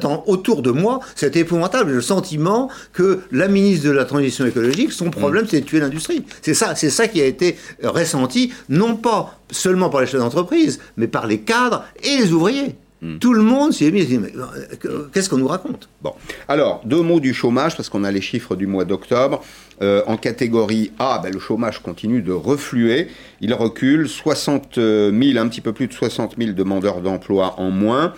dans, 0.00 0.24
autour 0.26 0.62
de 0.62 0.70
moi, 0.70 1.00
ça 1.14 1.26
a 1.26 1.28
été 1.28 1.40
épouvantable. 1.40 1.92
Le 1.92 2.00
sentiment 2.00 2.70
que 2.92 3.20
la 3.32 3.48
ministre 3.48 3.86
de 3.86 3.92
la 3.92 4.04
Transition 4.04 4.46
écologique, 4.46 4.92
son 4.92 5.10
problème, 5.10 5.44
mm. 5.44 5.48
c'est 5.50 5.60
de 5.60 5.66
tuer 5.66 5.80
l'industrie. 5.80 6.24
C'est 6.42 6.54
ça, 6.54 6.74
c'est 6.74 6.90
ça 6.90 7.08
qui 7.08 7.20
a 7.20 7.26
été 7.26 7.56
ressenti, 7.82 8.52
non 8.68 8.96
pas 8.96 9.38
seulement 9.50 9.90
par 9.90 10.00
les 10.00 10.06
chefs 10.06 10.20
d'entreprise, 10.20 10.80
mais 10.96 11.06
par 11.06 11.26
les 11.26 11.40
cadres 11.40 11.84
et 12.02 12.16
les 12.18 12.32
ouvriers. 12.32 12.76
Hmm. 13.02 13.18
Tout 13.18 13.32
le 13.32 13.42
monde 13.42 13.72
s'est 13.72 13.90
mis 13.90 14.06
euh, 14.12 15.06
qu'est-ce 15.12 15.30
qu'on 15.30 15.38
nous 15.38 15.48
raconte? 15.48 15.88
Bon, 16.02 16.12
alors 16.48 16.82
deux 16.84 17.00
mots 17.00 17.20
du 17.20 17.32
chômage 17.32 17.74
parce 17.74 17.88
qu'on 17.88 18.04
a 18.04 18.10
les 18.10 18.20
chiffres 18.20 18.56
du 18.56 18.66
mois 18.66 18.84
d'octobre. 18.84 19.42
Euh, 19.80 20.02
en 20.06 20.18
catégorie 20.18 20.92
A, 20.98 21.18
ben, 21.22 21.32
le 21.32 21.38
chômage 21.38 21.78
continue 21.82 22.20
de 22.20 22.32
refluer. 22.32 23.08
Il 23.40 23.54
recule 23.54 24.06
60 24.06 24.74
000, 24.74 25.14
un 25.38 25.48
petit 25.48 25.62
peu 25.62 25.72
plus 25.72 25.86
de 25.86 25.94
60 25.94 26.34
000 26.36 26.52
demandeurs 26.52 27.00
d'emploi 27.00 27.54
en 27.58 27.70
moins. 27.70 28.12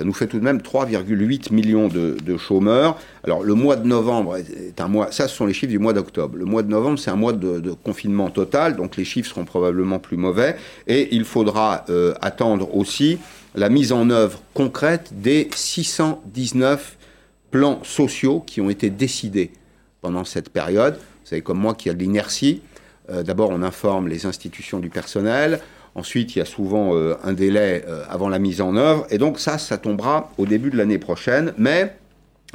Ça 0.00 0.06
nous 0.06 0.14
fait 0.14 0.28
tout 0.28 0.38
de 0.38 0.44
même 0.44 0.58
3,8 0.58 1.52
millions 1.52 1.88
de, 1.88 2.36
chômeurs. 2.38 2.96
Alors 3.24 3.42
le 3.42 3.52
mois 3.52 3.76
de 3.76 3.86
novembre 3.86 4.36
est 4.36 4.80
un 4.80 4.88
mois, 4.88 5.12
ça 5.12 5.28
ce 5.28 5.36
sont 5.36 5.44
les 5.44 5.52
chiffres 5.52 5.72
du 5.72 5.78
mois 5.78 5.92
d'octobre. 5.92 6.38
Le 6.38 6.46
mois 6.46 6.62
de 6.62 6.68
novembre 6.68 6.98
c'est 6.98 7.10
un 7.10 7.16
mois 7.16 7.34
de, 7.34 7.74
confinement 7.84 8.30
total, 8.30 8.76
donc 8.76 8.96
les 8.96 9.04
chiffres 9.04 9.28
seront 9.28 9.44
probablement 9.44 9.98
plus 9.98 10.16
mauvais. 10.16 10.56
Et 10.86 11.14
il 11.14 11.24
faudra 11.24 11.84
euh, 11.90 12.14
attendre 12.22 12.74
aussi 12.74 13.18
la 13.54 13.68
mise 13.68 13.92
en 13.92 14.10
œuvre 14.10 14.40
concrète 14.54 15.10
des 15.12 15.48
619 15.54 16.96
plans 17.50 17.82
sociaux 17.82 18.40
qui 18.46 18.60
ont 18.60 18.70
été 18.70 18.90
décidés 18.90 19.50
pendant 20.00 20.24
cette 20.24 20.50
période. 20.50 20.94
Vous 20.94 21.28
savez 21.28 21.42
comme 21.42 21.58
moi 21.58 21.74
qu'il 21.74 21.88
y 21.88 21.90
a 21.90 21.94
de 21.94 22.02
l'inertie. 22.02 22.62
Euh, 23.10 23.22
d'abord 23.22 23.50
on 23.50 23.62
informe 23.62 24.08
les 24.08 24.26
institutions 24.26 24.78
du 24.78 24.88
personnel. 24.88 25.60
Ensuite, 25.96 26.36
il 26.36 26.38
y 26.38 26.42
a 26.42 26.44
souvent 26.44 26.94
euh, 26.94 27.16
un 27.24 27.32
délai 27.32 27.84
euh, 27.88 28.04
avant 28.08 28.28
la 28.28 28.38
mise 28.38 28.60
en 28.60 28.76
œuvre. 28.76 29.06
Et 29.10 29.18
donc 29.18 29.40
ça, 29.40 29.58
ça 29.58 29.76
tombera 29.76 30.30
au 30.38 30.46
début 30.46 30.70
de 30.70 30.76
l'année 30.76 30.98
prochaine. 30.98 31.52
Mais 31.58 31.96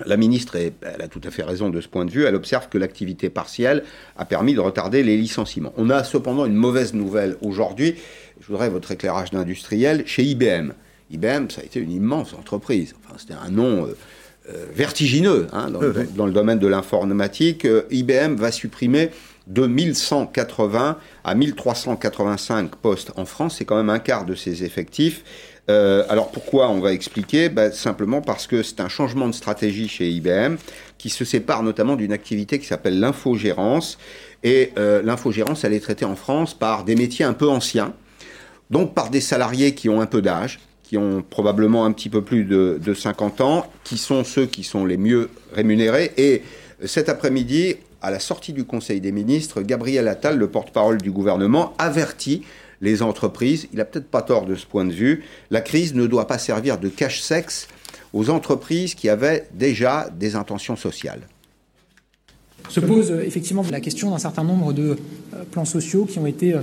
la 0.05 0.17
ministre, 0.17 0.55
elle 0.55 1.01
a 1.01 1.07
tout 1.07 1.21
à 1.23 1.31
fait 1.31 1.43
raison 1.43 1.69
de 1.69 1.79
ce 1.81 1.87
point 1.87 2.05
de 2.05 2.11
vue, 2.11 2.25
elle 2.25 2.35
observe 2.35 2.67
que 2.67 2.77
l'activité 2.77 3.29
partielle 3.29 3.83
a 4.17 4.25
permis 4.25 4.53
de 4.53 4.59
retarder 4.59 5.03
les 5.03 5.15
licenciements. 5.15 5.73
On 5.77 5.89
a 5.89 6.03
cependant 6.03 6.45
une 6.45 6.55
mauvaise 6.55 6.93
nouvelle 6.93 7.37
aujourd'hui. 7.41 7.95
Je 8.41 8.47
voudrais 8.47 8.69
votre 8.69 8.91
éclairage 8.91 9.31
d'industriel 9.31 10.05
chez 10.05 10.23
IBM. 10.23 10.73
IBM, 11.11 11.49
ça 11.49 11.61
a 11.61 11.63
été 11.63 11.79
une 11.79 11.91
immense 11.91 12.33
entreprise. 12.33 12.95
Enfin, 13.03 13.15
c'était 13.17 13.33
un 13.33 13.49
nom 13.49 13.87
euh, 13.87 14.65
vertigineux 14.73 15.47
hein, 15.53 15.69
dans, 15.69 15.81
dans, 16.15 16.25
le 16.25 16.33
domaine 16.33 16.59
de 16.59 16.67
l'informatique. 16.67 17.67
IBM 17.91 18.35
va 18.35 18.51
supprimer 18.51 19.11
de 19.47 19.67
1180 19.67 20.97
à 21.23 21.35
1385 21.35 22.75
postes 22.75 23.11
en 23.15 23.25
France. 23.25 23.57
C'est 23.57 23.65
quand 23.65 23.77
même 23.77 23.89
un 23.89 23.99
quart 23.99 24.25
de 24.25 24.35
ses 24.35 24.63
effectifs. 24.63 25.23
Euh, 25.69 26.05
alors 26.09 26.31
pourquoi 26.31 26.69
On 26.69 26.79
va 26.79 26.93
expliquer? 26.93 27.49
Ben, 27.49 27.71
simplement 27.71 28.21
parce 28.21 28.47
que 28.47 28.61
c'est 28.63 28.79
un 28.79 28.89
changement 28.89 29.27
de 29.27 29.33
stratégie 29.33 29.87
chez 29.87 30.09
IBM 30.09 30.55
qui 30.97 31.09
se 31.09 31.25
sépare 31.25 31.63
notamment 31.63 31.95
d'une 31.95 32.13
activité 32.13 32.59
qui 32.59 32.67
s'appelle 32.67 32.99
l'infogérance. 32.99 33.97
Et 34.43 34.71
euh, 34.77 35.01
l'infogérance, 35.01 35.63
elle 35.63 35.73
est 35.73 35.79
traitée 35.79 36.05
en 36.05 36.15
France 36.15 36.53
par 36.53 36.83
des 36.83 36.95
métiers 36.95 37.25
un 37.25 37.33
peu 37.33 37.49
anciens, 37.49 37.93
donc 38.69 38.93
par 38.93 39.09
des 39.09 39.21
salariés 39.21 39.73
qui 39.73 39.89
ont 39.89 40.01
un 40.01 40.05
peu 40.05 40.21
d'âge, 40.21 40.59
ont 40.97 41.23
probablement 41.27 41.85
un 41.85 41.91
petit 41.91 42.09
peu 42.09 42.21
plus 42.21 42.43
de, 42.43 42.79
de 42.83 42.93
50 42.93 43.41
ans, 43.41 43.67
qui 43.83 43.97
sont 43.97 44.23
ceux 44.23 44.45
qui 44.45 44.63
sont 44.63 44.85
les 44.85 44.97
mieux 44.97 45.29
rémunérés. 45.53 46.11
Et 46.17 46.41
cet 46.83 47.09
après-midi, 47.09 47.75
à 48.01 48.11
la 48.11 48.19
sortie 48.19 48.53
du 48.53 48.65
Conseil 48.65 49.01
des 49.01 49.11
ministres, 49.11 49.61
Gabriel 49.61 50.07
Attal, 50.07 50.37
le 50.37 50.47
porte-parole 50.47 51.01
du 51.01 51.11
gouvernement, 51.11 51.73
avertit 51.77 52.43
les 52.81 53.01
entreprises, 53.01 53.67
il 53.71 53.77
n'a 53.77 53.85
peut-être 53.85 54.09
pas 54.09 54.21
tort 54.21 54.45
de 54.45 54.55
ce 54.55 54.65
point 54.65 54.85
de 54.85 54.93
vue, 54.93 55.23
la 55.49 55.61
crise 55.61 55.95
ne 55.95 56.05
doit 56.05 56.27
pas 56.27 56.37
servir 56.37 56.77
de 56.77 56.89
cache-sexe 56.89 57.67
aux 58.13 58.29
entreprises 58.29 58.95
qui 58.95 59.09
avaient 59.09 59.47
déjà 59.53 60.09
des 60.17 60.35
intentions 60.35 60.75
sociales. 60.75 61.21
Se 62.69 62.79
pose 62.79 63.11
euh, 63.11 63.21
effectivement 63.21 63.63
la 63.71 63.79
question 63.79 64.11
d'un 64.11 64.17
certain 64.17 64.43
nombre 64.43 64.73
de 64.73 64.97
euh, 65.33 65.43
plans 65.51 65.65
sociaux 65.65 66.05
qui 66.05 66.19
ont 66.19 66.25
été 66.25 66.55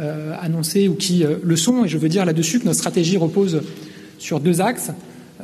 euh, 0.00 0.34
annoncés 0.40 0.88
ou 0.88 0.94
qui 0.94 1.24
le 1.42 1.56
sont, 1.56 1.84
et 1.84 1.88
je 1.88 1.98
veux 1.98 2.08
dire 2.08 2.24
là-dessus 2.24 2.60
que 2.60 2.64
notre 2.64 2.78
stratégie 2.78 3.16
repose 3.16 3.62
sur 4.18 4.40
deux 4.40 4.60
axes, 4.60 4.90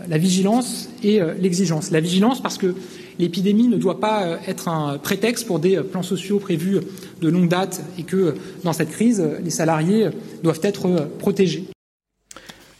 la 0.08 0.18
vigilance 0.18 0.88
et 1.02 1.20
l'exigence. 1.38 1.90
La 1.90 2.00
vigilance 2.00 2.40
parce 2.40 2.56
que 2.56 2.74
l'épidémie 3.20 3.68
ne 3.68 3.76
doit 3.76 4.00
pas 4.00 4.24
euh, 4.24 4.36
être 4.48 4.68
un 4.68 4.98
prétexte 4.98 5.46
pour 5.46 5.60
des 5.60 5.76
euh, 5.76 5.82
plans 5.82 6.02
sociaux 6.02 6.38
prévus 6.38 6.80
de 7.20 7.28
longue 7.28 7.48
date 7.48 7.82
et 7.98 8.02
que 8.02 8.16
euh, 8.16 8.34
dans 8.64 8.72
cette 8.72 8.90
crise, 8.90 9.22
les 9.42 9.50
salariés 9.50 10.08
doivent 10.42 10.60
être 10.62 11.08
protégés. 11.18 11.64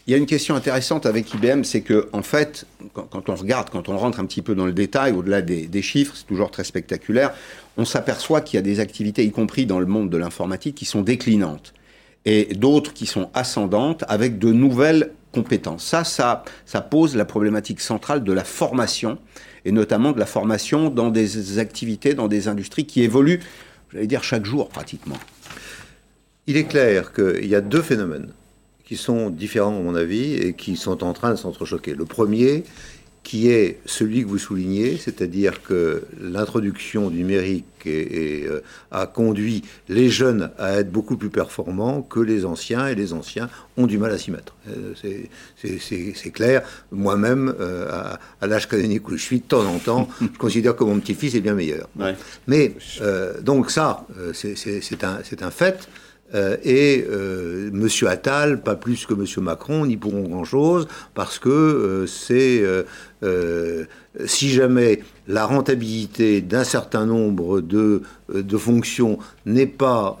Il 0.07 0.11
y 0.11 0.13
a 0.15 0.17
une 0.17 0.25
question 0.25 0.55
intéressante 0.55 1.05
avec 1.05 1.31
IBM, 1.33 1.63
c'est 1.63 1.81
que 1.81 2.09
en 2.11 2.23
fait, 2.23 2.65
quand, 2.93 3.29
on 3.29 3.35
regarde, 3.35 3.69
quand 3.69 3.87
on 3.87 3.97
rentre 3.97 4.19
un 4.19 4.25
petit 4.25 4.41
peu 4.41 4.55
dans 4.55 4.65
le 4.65 4.73
détail, 4.73 5.11
au-delà 5.11 5.43
des, 5.43 5.81
chiffres, 5.83 6.15
c'est 6.15 6.25
toujours 6.25 6.49
très 6.49 6.63
spectaculaire, 6.63 7.33
on 7.77 7.85
s'aperçoit 7.85 8.41
qu'il 8.41 8.57
y 8.57 8.59
a 8.59 8.63
des 8.63 8.79
activités, 8.79 9.23
y 9.23 9.31
compris 9.31 9.67
dans 9.67 9.79
le 9.79 9.85
monde 9.85 10.09
de 10.09 10.17
l'informatique, 10.17 10.75
qui 10.75 10.85
sont 10.85 11.01
déclinantes 11.01 11.73
et 12.25 12.53
d'autres 12.55 12.93
qui 12.93 13.05
sont 13.05 13.29
ascendantes 13.33 14.03
avec 14.07 14.39
de 14.39 14.51
nouvelles 14.51 15.11
compétences. 15.31 15.85
Ça, 15.85 16.03
ça, 16.03 16.43
ça 16.65 16.81
pose 16.81 17.15
la 17.15 17.25
problématique 17.25 17.79
centrale 17.79 18.23
de 18.23 18.33
la 18.33 18.43
formation 18.43 19.17
et 19.65 19.71
notamment 19.71 20.11
de 20.11 20.19
la 20.19 20.25
formation 20.25 20.89
dans 20.89 21.09
des 21.09 21.59
activités, 21.59 22.15
dans 22.15 22.27
des 22.27 22.47
industries 22.47 22.85
qui 22.85 23.03
évoluent, 23.03 23.41
j'allais 23.93 24.07
dire, 24.07 24.23
chaque 24.23 24.45
jour 24.45 24.69
pratiquement. 24.69 25.17
Il 26.47 26.57
est 26.57 26.65
clair 26.65 27.13
qu'il 27.13 27.45
y 27.45 27.55
a 27.55 27.61
deux 27.61 27.83
phénomènes 27.83 28.33
qui 28.91 28.97
sont 28.97 29.29
différents, 29.29 29.79
à 29.79 29.81
mon 29.81 29.95
avis, 29.95 30.33
et 30.33 30.51
qui 30.51 30.75
sont 30.75 31.01
en 31.01 31.13
train 31.13 31.31
de 31.31 31.37
s'entrechoquer. 31.37 31.93
Le 31.95 32.03
premier, 32.03 32.65
qui 33.23 33.47
est 33.47 33.79
celui 33.85 34.23
que 34.23 34.27
vous 34.27 34.37
soulignez, 34.37 34.97
c'est-à-dire 34.97 35.63
que 35.63 36.03
l'introduction 36.19 37.09
du 37.09 37.19
numérique 37.19 37.63
euh, 37.87 38.59
a 38.91 39.05
conduit 39.07 39.63
les 39.87 40.09
jeunes 40.09 40.51
à 40.57 40.73
être 40.73 40.91
beaucoup 40.91 41.15
plus 41.15 41.29
performants 41.29 42.01
que 42.01 42.19
les 42.19 42.43
anciens, 42.43 42.85
et 42.89 42.95
les 42.95 43.13
anciens 43.13 43.47
ont 43.77 43.87
du 43.87 43.97
mal 43.97 44.11
à 44.11 44.17
s'y 44.17 44.29
mettre. 44.29 44.57
Euh, 44.67 44.93
c'est 45.63 46.31
clair. 46.31 46.61
Moi-même, 46.91 47.55
euh, 47.61 47.87
à, 48.41 48.45
l'âge 48.45 48.67
canonique 48.67 49.07
où 49.07 49.15
je 49.15 49.23
suis, 49.23 49.39
de 49.39 49.45
temps 49.45 49.63
en 49.63 49.79
temps, 49.79 50.09
je 50.21 50.37
considère 50.37 50.75
que 50.75 50.83
mon 50.83 50.99
petit-fils 50.99 51.33
est 51.35 51.39
bien 51.39 51.53
meilleur. 51.53 51.87
Mais 52.45 52.75
donc 53.41 53.71
ça, 53.71 54.05
c'est 54.33 55.03
un, 55.05 55.21
un 55.39 55.51
fait. 55.51 55.87
Euh, 56.33 56.57
et 56.63 57.05
euh, 57.09 57.69
Monsieur 57.73 58.07
Attal, 58.07 58.61
pas 58.61 58.75
plus 58.75 59.05
que 59.05 59.13
Monsieur 59.13 59.41
Macron, 59.41 59.85
n'y 59.85 59.97
pourront 59.97 60.27
grand-chose 60.27 60.87
parce 61.13 61.39
que 61.39 61.49
euh, 61.49 62.07
c'est 62.07 62.63
si 64.25 64.49
jamais 64.49 65.03
la 65.27 65.45
rentabilité 65.45 66.41
d'un 66.41 66.63
certain 66.63 67.05
nombre 67.05 67.61
de, 67.61 68.01
de 68.33 68.57
fonctions 68.57 69.19
n'est 69.45 69.67
pas 69.67 70.17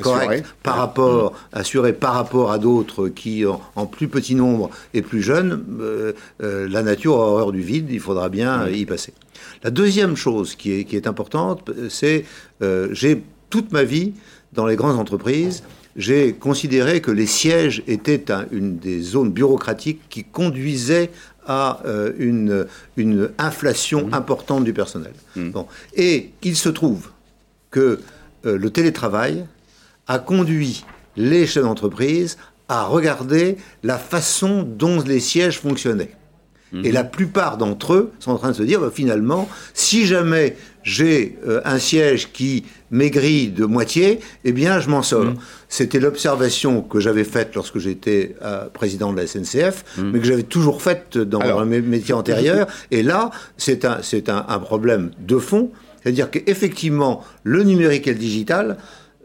correcte 0.00 0.46
par 0.62 0.76
rapport 0.76 1.34
assurée 1.52 1.92
par 1.92 2.14
rapport 2.14 2.50
à 2.50 2.58
d'autres 2.58 3.08
qui 3.08 3.44
en, 3.46 3.86
plus 3.86 4.08
petit 4.08 4.34
nombre 4.34 4.70
et 4.94 5.02
plus 5.02 5.22
jeunes, 5.22 5.62
la 6.40 6.82
nature 6.82 7.16
a 7.16 7.26
horreur 7.26 7.52
du 7.52 7.60
vide, 7.60 7.88
il 7.90 8.00
faudra 8.00 8.30
bien 8.30 8.66
y 8.66 8.86
passer. 8.86 9.12
La 9.62 9.70
deuxième 9.70 10.16
chose 10.16 10.54
qui 10.54 10.72
est, 10.72 10.84
qui 10.84 10.96
est 10.96 11.06
importante, 11.06 11.70
c'est 11.90 12.24
j'ai 12.92 13.22
toute 13.50 13.70
ma 13.72 13.84
vie 13.84 14.14
dans 14.52 14.66
les 14.66 14.76
grandes 14.76 14.98
entreprises, 14.98 15.62
j'ai 15.96 16.32
considéré 16.32 17.00
que 17.00 17.10
les 17.10 17.26
sièges 17.26 17.82
étaient 17.86 18.24
une 18.50 18.78
des 18.78 19.00
zones 19.00 19.30
bureaucratiques 19.30 20.00
qui 20.08 20.24
conduisaient 20.24 21.10
à 21.46 21.80
euh, 21.84 22.12
une, 22.18 22.66
une, 22.96 23.30
inflation 23.38 24.06
mmh. 24.06 24.14
importante 24.14 24.64
du 24.64 24.72
personnel. 24.72 25.12
Mmh. 25.36 25.50
Bon. 25.50 25.66
Et 25.94 26.30
il 26.42 26.56
se 26.56 26.68
trouve 26.68 27.10
que 27.70 28.00
euh, 28.46 28.56
le 28.56 28.70
télétravail 28.70 29.44
a 30.06 30.18
conduit 30.18 30.84
les 31.16 31.46
chefs 31.46 31.64
d'entreprise 31.64 32.38
à 32.68 32.84
regarder 32.84 33.56
la 33.82 33.98
façon 33.98 34.62
dont 34.62 35.00
les 35.00 35.20
sièges 35.20 35.58
fonctionnaient. 35.58 36.12
Et 36.84 36.90
la 36.90 37.04
plupart 37.04 37.58
d'entre 37.58 37.92
eux 37.92 38.12
sont 38.18 38.30
en 38.30 38.38
train 38.38 38.50
de 38.50 38.56
se 38.56 38.62
dire, 38.62 38.80
bah, 38.80 38.90
finalement, 38.92 39.48
si 39.74 40.06
jamais 40.06 40.56
j'ai 40.84 41.38
euh, 41.46 41.60
un 41.64 41.78
siège 41.78 42.32
qui 42.32 42.64
maigrit 42.90 43.48
de 43.48 43.66
moitié, 43.66 44.20
eh 44.44 44.52
bien, 44.52 44.80
je 44.80 44.88
m'en 44.88 45.02
sors. 45.02 45.24
Mm. 45.24 45.34
C'était 45.68 46.00
l'observation 46.00 46.80
que 46.80 46.98
j'avais 46.98 47.24
faite 47.24 47.54
lorsque 47.54 47.78
j'étais 47.78 48.36
euh, 48.42 48.66
président 48.66 49.12
de 49.12 49.20
la 49.20 49.26
SNCF, 49.26 49.84
mm. 49.98 50.10
mais 50.12 50.18
que 50.18 50.24
j'avais 50.24 50.42
toujours 50.42 50.80
faite 50.80 51.18
dans 51.18 51.64
mes 51.66 51.82
métiers 51.82 52.14
antérieurs. 52.14 52.66
Et 52.90 53.02
là, 53.02 53.30
c'est 53.58 53.84
un, 53.84 54.00
un, 54.28 54.44
un, 54.48 54.58
problème 54.58 55.10
de 55.18 55.38
fond. 55.38 55.70
C'est-à-dire 56.02 56.30
qu'effectivement, 56.30 57.22
le 57.44 57.62
numérique 57.64 58.08
et 58.08 58.12
le 58.12 58.18
digital 58.18 58.78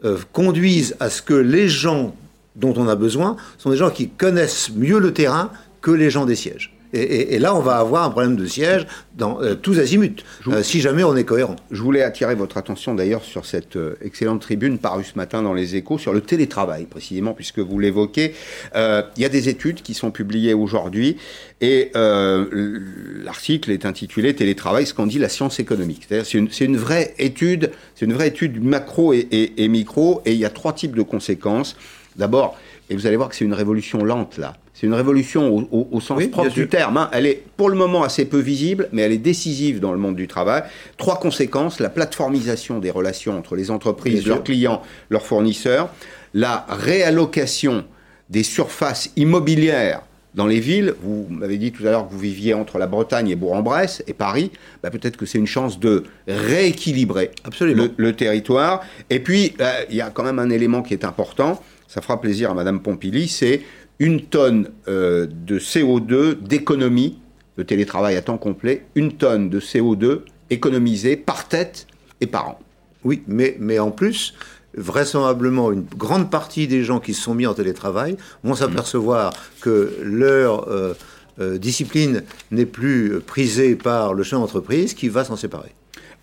euh, 0.04 0.16
conduisent 0.32 0.96
à 1.00 1.10
ce 1.10 1.22
que 1.22 1.34
les 1.34 1.68
gens 1.68 2.14
dont 2.54 2.74
on 2.76 2.88
a 2.88 2.94
besoin 2.94 3.36
sont 3.56 3.70
des 3.70 3.76
gens 3.76 3.90
qui 3.90 4.08
connaissent 4.08 4.70
mieux 4.74 4.98
le 4.98 5.12
terrain 5.12 5.50
que 5.80 5.90
les 5.90 6.10
gens 6.10 6.24
des 6.24 6.36
sièges. 6.36 6.77
Et, 6.92 7.38
là, 7.38 7.54
on 7.54 7.60
va 7.60 7.76
avoir 7.76 8.04
un 8.04 8.10
problème 8.10 8.36
de 8.36 8.46
siège 8.46 8.86
dans 9.16 9.42
euh, 9.42 9.54
tous 9.54 9.78
azimuts, 9.78 10.22
euh, 10.46 10.62
si 10.62 10.80
jamais 10.80 11.04
on 11.04 11.16
est 11.16 11.24
cohérent. 11.24 11.56
Je 11.70 11.82
voulais 11.82 12.02
attirer 12.02 12.34
votre 12.34 12.56
attention 12.56 12.94
d'ailleurs 12.94 13.24
sur 13.24 13.44
cette 13.44 13.76
euh, 13.76 13.96
excellente 14.02 14.40
tribune 14.40 14.78
parue 14.78 15.04
ce 15.04 15.16
matin 15.16 15.42
dans 15.42 15.52
les 15.52 15.76
échos 15.76 15.98
sur 15.98 16.12
le 16.12 16.20
télétravail, 16.20 16.86
précisément, 16.86 17.34
puisque 17.34 17.58
vous 17.58 17.78
l'évoquez. 17.78 18.34
Il 18.74 19.22
y 19.22 19.24
a 19.24 19.28
des 19.28 19.48
études 19.48 19.82
qui 19.82 19.94
sont 19.94 20.10
publiées 20.10 20.54
aujourd'hui 20.54 21.16
et 21.60 21.90
l'article 21.94 23.70
est 23.70 23.84
intitulé 23.84 24.34
Télétravail, 24.34 24.86
ce 24.86 24.94
qu'en 24.94 25.06
dit 25.06 25.18
la 25.18 25.28
science 25.28 25.60
économique. 25.60 26.06
C'est 26.08 26.34
une, 26.34 26.48
une, 26.60 26.76
vraie 26.76 27.14
étude, 27.18 27.72
c'est 27.94 28.04
une 28.04 28.12
vraie 28.12 28.28
étude 28.28 28.62
macro 28.62 29.12
et, 29.12 29.26
et 29.30 29.68
micro, 29.68 30.22
et 30.24 30.32
il 30.32 30.38
y 30.38 30.44
a 30.44 30.50
trois 30.50 30.72
types 30.72 30.94
de 30.94 31.02
conséquences. 31.02 31.76
D'abord, 32.16 32.58
et 32.90 32.96
vous 32.96 33.06
allez 33.06 33.16
voir 33.16 33.28
que 33.28 33.36
c'est 33.36 33.44
une 33.44 33.54
révolution 33.54 34.04
lente 34.04 34.38
là. 34.38 34.54
C'est 34.72 34.86
une 34.86 34.94
révolution 34.94 35.68
au, 35.72 36.00
sens 36.00 36.24
propre 36.28 36.50
du 36.50 36.68
terme. 36.68 36.98
Hein. 36.98 37.10
Elle 37.12 37.26
est 37.26 37.42
pour 37.56 37.68
le 37.68 37.74
moment 37.74 38.04
assez 38.04 38.24
peu 38.24 38.38
visible, 38.38 38.88
mais 38.92 39.02
elle 39.02 39.10
est 39.10 39.18
décisive 39.18 39.80
dans 39.80 39.90
le 39.90 39.98
monde 39.98 40.14
du 40.14 40.28
travail. 40.28 40.62
Trois 40.96 41.18
conséquences 41.18 41.80
la 41.80 41.88
plateformisation 41.88 42.78
des 42.78 42.92
relations 42.92 43.36
entre 43.36 43.56
les 43.56 43.72
entreprises, 43.72 44.24
leurs 44.24 44.44
clients, 44.44 44.82
leurs 45.10 45.26
fournisseurs, 45.26 45.90
la 46.32 46.64
réallocation 46.68 47.84
des 48.30 48.44
surfaces 48.44 49.10
immobilières 49.16 50.02
dans 50.36 50.46
les 50.46 50.60
villes. 50.60 50.94
Vous 51.02 51.26
m'avez 51.28 51.58
dit 51.58 51.72
tout 51.72 51.84
à 51.84 51.90
l'heure 51.90 52.06
que 52.06 52.12
vous 52.12 52.20
viviez 52.20 52.54
entre 52.54 52.78
la 52.78 52.86
Bretagne 52.86 53.28
et 53.30 53.34
Bourg-en-Bresse 53.34 54.04
et 54.06 54.12
Paris. 54.12 54.52
Bah, 54.84 54.90
peut-être 54.90 55.16
que 55.16 55.26
c'est 55.26 55.38
une 55.38 55.48
chance 55.48 55.80
de 55.80 56.04
rééquilibrer 56.28 57.32
le, 57.60 57.90
le, 57.96 58.12
territoire. 58.12 58.82
Et 59.10 59.18
puis, 59.18 59.54
euh, 59.60 59.84
il 59.90 59.96
y 59.96 60.00
a 60.00 60.10
quand 60.10 60.22
même 60.22 60.38
un 60.38 60.50
élément 60.50 60.82
qui 60.82 60.94
est 60.94 61.04
important 61.04 61.60
ça 61.88 62.02
fera 62.02 62.20
plaisir 62.20 62.50
à 62.50 62.54
Madame 62.54 62.80
Pompili, 62.80 63.26
c'est 63.26 63.62
une 63.98 64.22
tonne 64.26 64.70
euh, 64.86 65.26
de 65.26 65.58
CO2 65.58 66.34
d'économie 66.40 67.18
de 67.56 67.64
télétravail 67.64 68.14
à 68.16 68.22
temps 68.22 68.38
complet, 68.38 68.86
une 68.94 69.14
tonne 69.14 69.50
de 69.50 69.58
CO2 69.58 70.20
économisée 70.50 71.16
par 71.16 71.48
tête 71.48 71.88
et 72.20 72.26
par 72.26 72.50
an. 72.50 72.58
Oui, 73.04 73.22
mais, 73.26 73.56
mais 73.58 73.80
en 73.80 73.90
plus, 73.90 74.34
vraisemblablement, 74.76 75.72
une 75.72 75.82
grande 75.82 76.30
partie 76.30 76.68
des 76.68 76.84
gens 76.84 77.00
qui 77.00 77.14
se 77.14 77.22
sont 77.22 77.34
mis 77.34 77.46
en 77.46 77.54
télétravail 77.54 78.16
vont 78.44 78.54
s'apercevoir 78.54 79.32
que 79.60 79.96
leur 80.02 80.68
euh, 80.68 80.94
euh, 81.40 81.58
discipline 81.58 82.22
n'est 82.50 82.66
plus 82.66 83.20
prisée 83.20 83.74
par 83.74 84.14
le 84.14 84.22
chef 84.22 84.38
d'entreprise 84.38 84.94
qui 84.94 85.08
va 85.08 85.24
s'en 85.24 85.36
séparer. 85.36 85.72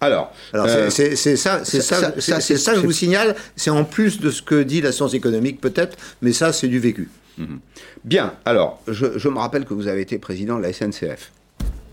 Alors, 0.05 0.33
euh, 0.53 0.89
c'est 0.89 1.15
ça, 1.15 1.61
c'est 1.63 1.81
ça, 1.81 2.11
que 2.11 2.79
je 2.79 2.85
vous 2.85 2.91
signale. 2.91 3.35
C'est 3.55 3.69
en 3.69 3.83
plus 3.83 4.19
de 4.19 4.29
ce 4.29 4.41
que 4.41 4.63
dit 4.63 4.81
la 4.81 4.91
science 4.91 5.13
économique 5.13 5.61
peut-être, 5.61 5.97
mais 6.21 6.33
ça 6.33 6.53
c'est 6.53 6.67
du 6.67 6.79
vécu. 6.79 7.09
Mhm. 7.37 7.59
Bien. 8.03 8.33
Alors, 8.45 8.81
je, 8.87 9.27
me 9.27 9.37
rappelle 9.37 9.65
que 9.65 9.73
vous 9.73 9.87
avez 9.87 10.01
été 10.01 10.17
président 10.17 10.57
de 10.57 10.63
la 10.63 10.71
SNCF. 10.71 11.31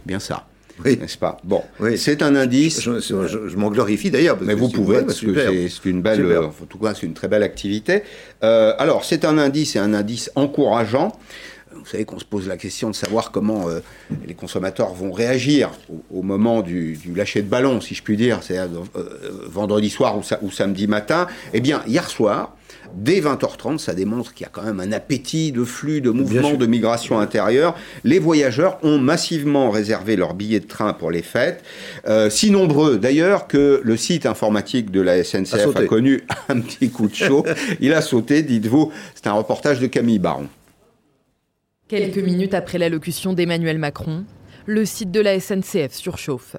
Bien 0.06 0.20
ça. 0.20 0.46
Oui. 0.84 0.98
N'est-ce 1.00 1.18
pas? 1.18 1.38
Bon, 1.44 1.62
oui. 1.80 1.98
c'est 1.98 2.22
un 2.22 2.34
indice. 2.34 2.80
Je, 2.80 3.56
m'en 3.56 3.70
glorifie 3.70 4.10
d'ailleurs. 4.10 4.38
Mais 4.40 4.54
vous 4.54 4.68
pouvez, 4.68 5.02
parce 5.02 5.20
que 5.20 5.68
c'est 5.68 5.84
une 5.88 6.02
belle, 6.02 6.24
euh, 6.24 6.46
en 6.46 6.66
tout 6.68 6.78
cas, 6.78 6.94
c'est 6.94 7.06
une 7.06 7.14
très 7.14 7.28
belle 7.28 7.42
activité. 7.42 8.02
Euh, 8.42 8.74
alors, 8.78 9.04
c'est 9.04 9.24
un 9.24 9.38
indice 9.38 9.76
et 9.76 9.78
un 9.78 9.94
indice 9.94 10.30
encourageant 10.34 11.12
vous 11.74 11.86
savez 11.86 12.04
qu'on 12.04 12.18
se 12.18 12.24
pose 12.24 12.48
la 12.48 12.56
question 12.56 12.90
de 12.90 12.94
savoir 12.94 13.30
comment 13.30 13.68
euh, 13.68 13.80
les 14.26 14.34
consommateurs 14.34 14.92
vont 14.94 15.12
réagir 15.12 15.70
au, 16.10 16.22
moment 16.22 16.62
du, 16.62 16.98
lâcher 17.14 17.42
de 17.42 17.48
ballon, 17.48 17.80
si 17.80 17.94
je 17.94 18.02
puis 18.02 18.16
dire, 18.16 18.40
c'est-à-dire 18.42 18.82
euh, 18.96 19.46
vendredi 19.48 19.90
soir 19.90 20.16
ou, 20.42 20.50
samedi 20.50 20.86
matin. 20.86 21.26
Eh 21.52 21.60
bien, 21.60 21.82
hier 21.86 22.08
soir, 22.08 22.56
dès 22.94 23.20
20h30, 23.20 23.78
ça 23.78 23.94
démontre 23.94 24.34
qu'il 24.34 24.44
y 24.44 24.46
a 24.46 24.50
quand 24.52 24.62
même 24.62 24.80
un 24.80 24.92
appétit 24.92 25.52
de 25.52 25.64
flux, 25.64 26.00
de 26.00 26.10
mouvement, 26.10 26.54
de 26.54 26.66
migration 26.66 27.18
intérieure. 27.18 27.74
Les 28.04 28.18
voyageurs 28.18 28.78
ont 28.82 28.98
massivement 28.98 29.70
réservé 29.70 30.16
leurs 30.16 30.34
billets 30.34 30.60
de 30.60 30.68
train 30.68 30.92
pour 30.92 31.10
les 31.10 31.22
fêtes, 31.22 31.62
euh, 32.06 32.30
si 32.30 32.50
nombreux 32.50 32.98
d'ailleurs 32.98 33.46
que 33.46 33.80
le 33.82 33.96
site 33.96 34.26
informatique 34.26 34.90
de 34.90 35.00
la 35.00 35.22
SNCF 35.24 35.76
a, 35.76 35.80
a 35.80 35.84
connu 35.84 36.22
un 36.48 36.60
petit 36.60 36.90
coup 36.90 37.08
de 37.08 37.14
chaud. 37.14 37.44
Il 37.80 37.92
a 37.94 38.02
sauté, 38.02 38.42
dites-vous. 38.42 38.92
C'est 39.14 39.26
un 39.26 39.32
reportage 39.32 39.80
de 39.80 39.86
Camille 39.86 40.18
Baron. 40.18 40.48
Quelques 41.88 42.18
minutes 42.18 42.54
après 42.54 42.78
l'allocution 42.78 43.34
d'Emmanuel 43.34 43.78
Macron, 43.78 44.24
le 44.66 44.86
site 44.86 45.10
de 45.10 45.20
la 45.20 45.38
SNCF 45.38 45.92
surchauffe. 45.92 46.56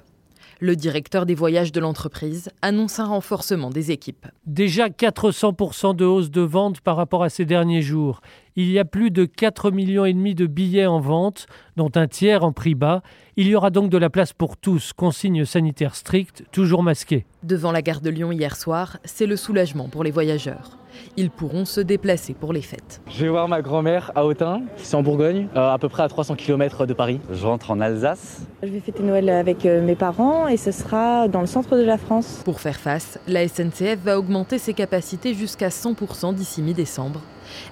Le 0.60 0.76
directeur 0.76 1.26
des 1.26 1.34
voyages 1.34 1.72
de 1.72 1.80
l'entreprise 1.80 2.50
annonce 2.62 3.00
un 3.00 3.06
renforcement 3.06 3.70
des 3.70 3.90
équipes. 3.90 4.26
Déjà 4.46 4.88
400% 4.88 5.96
de 5.96 6.04
hausse 6.04 6.30
de 6.30 6.42
vente 6.42 6.80
par 6.80 6.96
rapport 6.96 7.24
à 7.24 7.30
ces 7.30 7.44
derniers 7.44 7.82
jours. 7.82 8.20
Il 8.56 8.70
y 8.70 8.78
a 8.78 8.84
plus 8.84 9.10
de 9.10 9.24
4,5 9.24 9.72
millions 9.72 10.04
et 10.04 10.12
demi 10.12 10.36
de 10.36 10.46
billets 10.46 10.86
en 10.86 11.00
vente, 11.00 11.46
dont 11.76 11.90
un 11.96 12.06
tiers 12.06 12.44
en 12.44 12.52
prix 12.52 12.76
bas. 12.76 13.02
Il 13.36 13.48
y 13.48 13.56
aura 13.56 13.70
donc 13.70 13.90
de 13.90 13.98
la 13.98 14.10
place 14.10 14.32
pour 14.32 14.56
tous, 14.56 14.92
consignes 14.92 15.44
sanitaires 15.44 15.96
strictes, 15.96 16.44
toujours 16.52 16.84
masquées. 16.84 17.26
Devant 17.42 17.72
la 17.72 17.82
gare 17.82 18.00
de 18.00 18.10
Lyon 18.10 18.30
hier 18.30 18.54
soir, 18.54 18.98
c'est 19.02 19.26
le 19.26 19.34
soulagement 19.34 19.88
pour 19.88 20.04
les 20.04 20.12
voyageurs. 20.12 20.78
Ils 21.16 21.30
pourront 21.30 21.64
se 21.64 21.80
déplacer 21.80 22.32
pour 22.32 22.52
les 22.52 22.62
fêtes. 22.62 23.02
Je 23.10 23.24
vais 23.24 23.28
voir 23.28 23.48
ma 23.48 23.60
grand-mère 23.60 24.12
à 24.14 24.24
Autun, 24.24 24.62
c'est 24.76 24.94
en 24.94 25.02
Bourgogne, 25.02 25.48
euh, 25.56 25.72
à 25.72 25.78
peu 25.78 25.88
près 25.88 26.04
à 26.04 26.08
300 26.08 26.36
km 26.36 26.86
de 26.86 26.94
Paris. 26.94 27.20
Je 27.32 27.44
rentre 27.44 27.72
en 27.72 27.80
Alsace. 27.80 28.46
Je 28.62 28.68
vais 28.68 28.78
fêter 28.78 29.02
Noël 29.02 29.28
avec 29.30 29.66
euh, 29.66 29.84
mes 29.84 29.96
parents 29.96 30.46
et 30.46 30.58
ce 30.58 30.70
sera 30.70 31.26
dans 31.26 31.40
le 31.40 31.48
centre 31.48 31.76
de 31.76 31.82
la 31.82 31.98
France. 31.98 32.42
Pour 32.44 32.60
faire 32.60 32.76
face, 32.76 33.18
la 33.26 33.48
SNCF 33.48 33.98
va 34.04 34.16
augmenter 34.16 34.58
ses 34.58 34.74
capacités 34.74 35.34
jusqu'à 35.34 35.70
100% 35.70 36.34
d'ici 36.34 36.62
mi-décembre. 36.62 37.20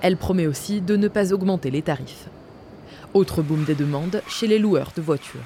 Elle 0.01 0.16
promet 0.16 0.47
aussi 0.47 0.81
de 0.81 0.97
ne 0.97 1.09
pas 1.09 1.33
augmenter 1.33 1.71
les 1.71 1.83
tarifs. 1.83 2.29
Autre 3.14 3.42
boom 3.42 3.64
des 3.64 3.75
demandes 3.75 4.23
chez 4.29 4.47
les 4.47 4.59
loueurs 4.59 4.92
de 4.97 5.03
voitures. 5.03 5.40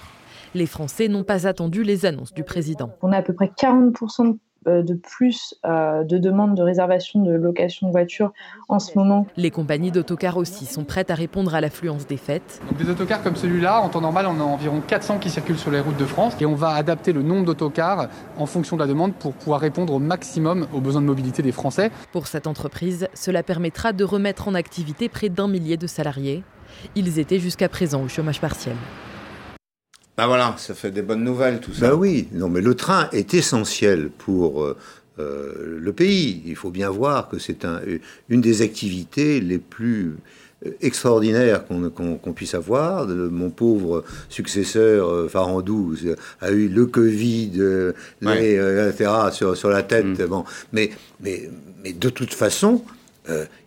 Les 0.55 0.67
Français 0.67 1.09
n'ont 1.09 1.25
pas 1.25 1.47
attendu 1.47 1.83
les 1.83 2.07
annonces 2.07 2.33
du 2.33 2.45
président. 2.45 2.91
On 3.03 3.13
a 3.13 3.19
à 3.19 3.23
peu 3.23 3.35
près 3.35 3.53
40% 3.61 4.27
euh, 4.27 4.33
de 4.67 4.95
plus 4.95 5.55
euh, 5.65 6.05
de 6.05 6.19
demandes 6.19 6.57
de 6.57 6.63
réservation 6.63 7.23
de 7.23 7.33
location 7.33 7.87
de 7.87 7.93
voitures 7.93 8.33
en 8.69 8.79
ce 8.79 8.97
moment. 8.99 9.27
Les 9.37 9.51
compagnies 9.51 9.91
d'autocars 9.91 10.37
aussi 10.37 10.67
sont 10.67 10.85
prêtes 10.85 11.11
à 11.11 11.15
répondre 11.15 11.55
à 11.55 11.61
l'affluence 11.61 12.07
des 12.07 12.17
fêtes. 12.17 12.61
Donc 12.69 12.79
des 12.79 12.91
autocars 12.91 13.23
comme 13.23 13.37
celui-là, 13.37 13.81
en 13.81 13.89
temps 13.89 14.01
normal, 14.01 14.27
on 14.27 14.41
a 14.41 14.45
environ 14.45 14.81
400 14.87 15.19
qui 15.19 15.31
circulent 15.31 15.59
sur 15.59 15.71
les 15.71 15.81
routes 15.81 15.97
de 15.97 16.05
France 16.05 16.37
et 16.41 16.47
on 16.47 16.55
va 16.55 16.71
adapter 16.71 17.13
le 17.13 17.23
nombre 17.23 17.45
d'autocars 17.45 18.09
en 18.39 18.47
fonction 18.47 18.77
de 18.77 18.83
la 18.83 18.89
demande 18.89 19.15
pour 19.15 19.33
pouvoir 19.33 19.61
répondre 19.61 19.93
au 19.93 19.99
maximum 19.99 20.67
aux 20.73 20.81
besoins 20.81 21.01
de 21.01 21.07
mobilité 21.07 21.43
des 21.43 21.53
Français. 21.53 21.91
Pour 22.13 22.27
cette 22.27 22.47
entreprise, 22.47 23.09
cela 23.15 23.43
permettra 23.43 23.93
de 23.93 24.05
remettre 24.05 24.49
en 24.49 24.55
activité 24.55 25.09
près 25.09 25.29
d'un 25.29 25.49
millier 25.49 25.77
de 25.77 25.87
salariés. 25.87 26.43
Ils 26.95 27.19
étaient 27.19 27.39
jusqu'à 27.39 27.69
présent 27.69 28.03
au 28.03 28.09
chômage 28.09 28.41
partiel. 28.41 28.77
Ben 30.17 30.27
voilà, 30.27 30.55
ça 30.57 30.75
fait 30.75 30.91
des 30.91 31.03
bonnes 31.03 31.25
nouvelles 31.25 31.61
tout 31.61 31.75
ça. 31.75 31.91
Ben 31.91 31.95
oui, 31.95 32.29
non 32.33 32.49
mais 32.49 32.63
le 32.63 32.75
train 32.75 33.09
est 33.13 33.35
essentiel 33.35 34.09
pour 34.17 34.65
euh, 34.65 34.77
euh, 35.19 35.79
le 35.79 35.93
pays. 35.93 36.43
Il 36.47 36.57
faut 36.57 36.71
bien 36.71 36.89
voir 36.89 37.29
que 37.29 37.39
c'est 37.39 37.67
un, 37.67 37.81
une 38.31 38.41
des 38.41 38.63
activités 38.63 39.41
les 39.41 39.59
plus 39.59 40.17
euh, 40.65 40.71
extraordinaires 40.81 41.65
qu'on 41.67 42.33
puisse 42.33 42.55
avoir. 42.55 43.07
mon 43.07 43.51
pauvre 43.51 44.05
successeur 44.31 45.31
Farandou 45.31 45.95
a 46.41 46.51
eu 46.51 46.69
le 46.69 46.87
Covid, 46.87 47.93
etc. 48.23 49.11
Sur, 49.33 49.55
sur 49.55 49.69
la 49.69 49.83
tête. 49.83 50.07
Mm. 50.07 50.27
Bon, 50.27 50.45
mais, 50.73 50.93
mais, 51.21 51.51
mais 51.85 51.93
de 51.93 52.09
toute 52.09 52.33
façon, 52.33 52.83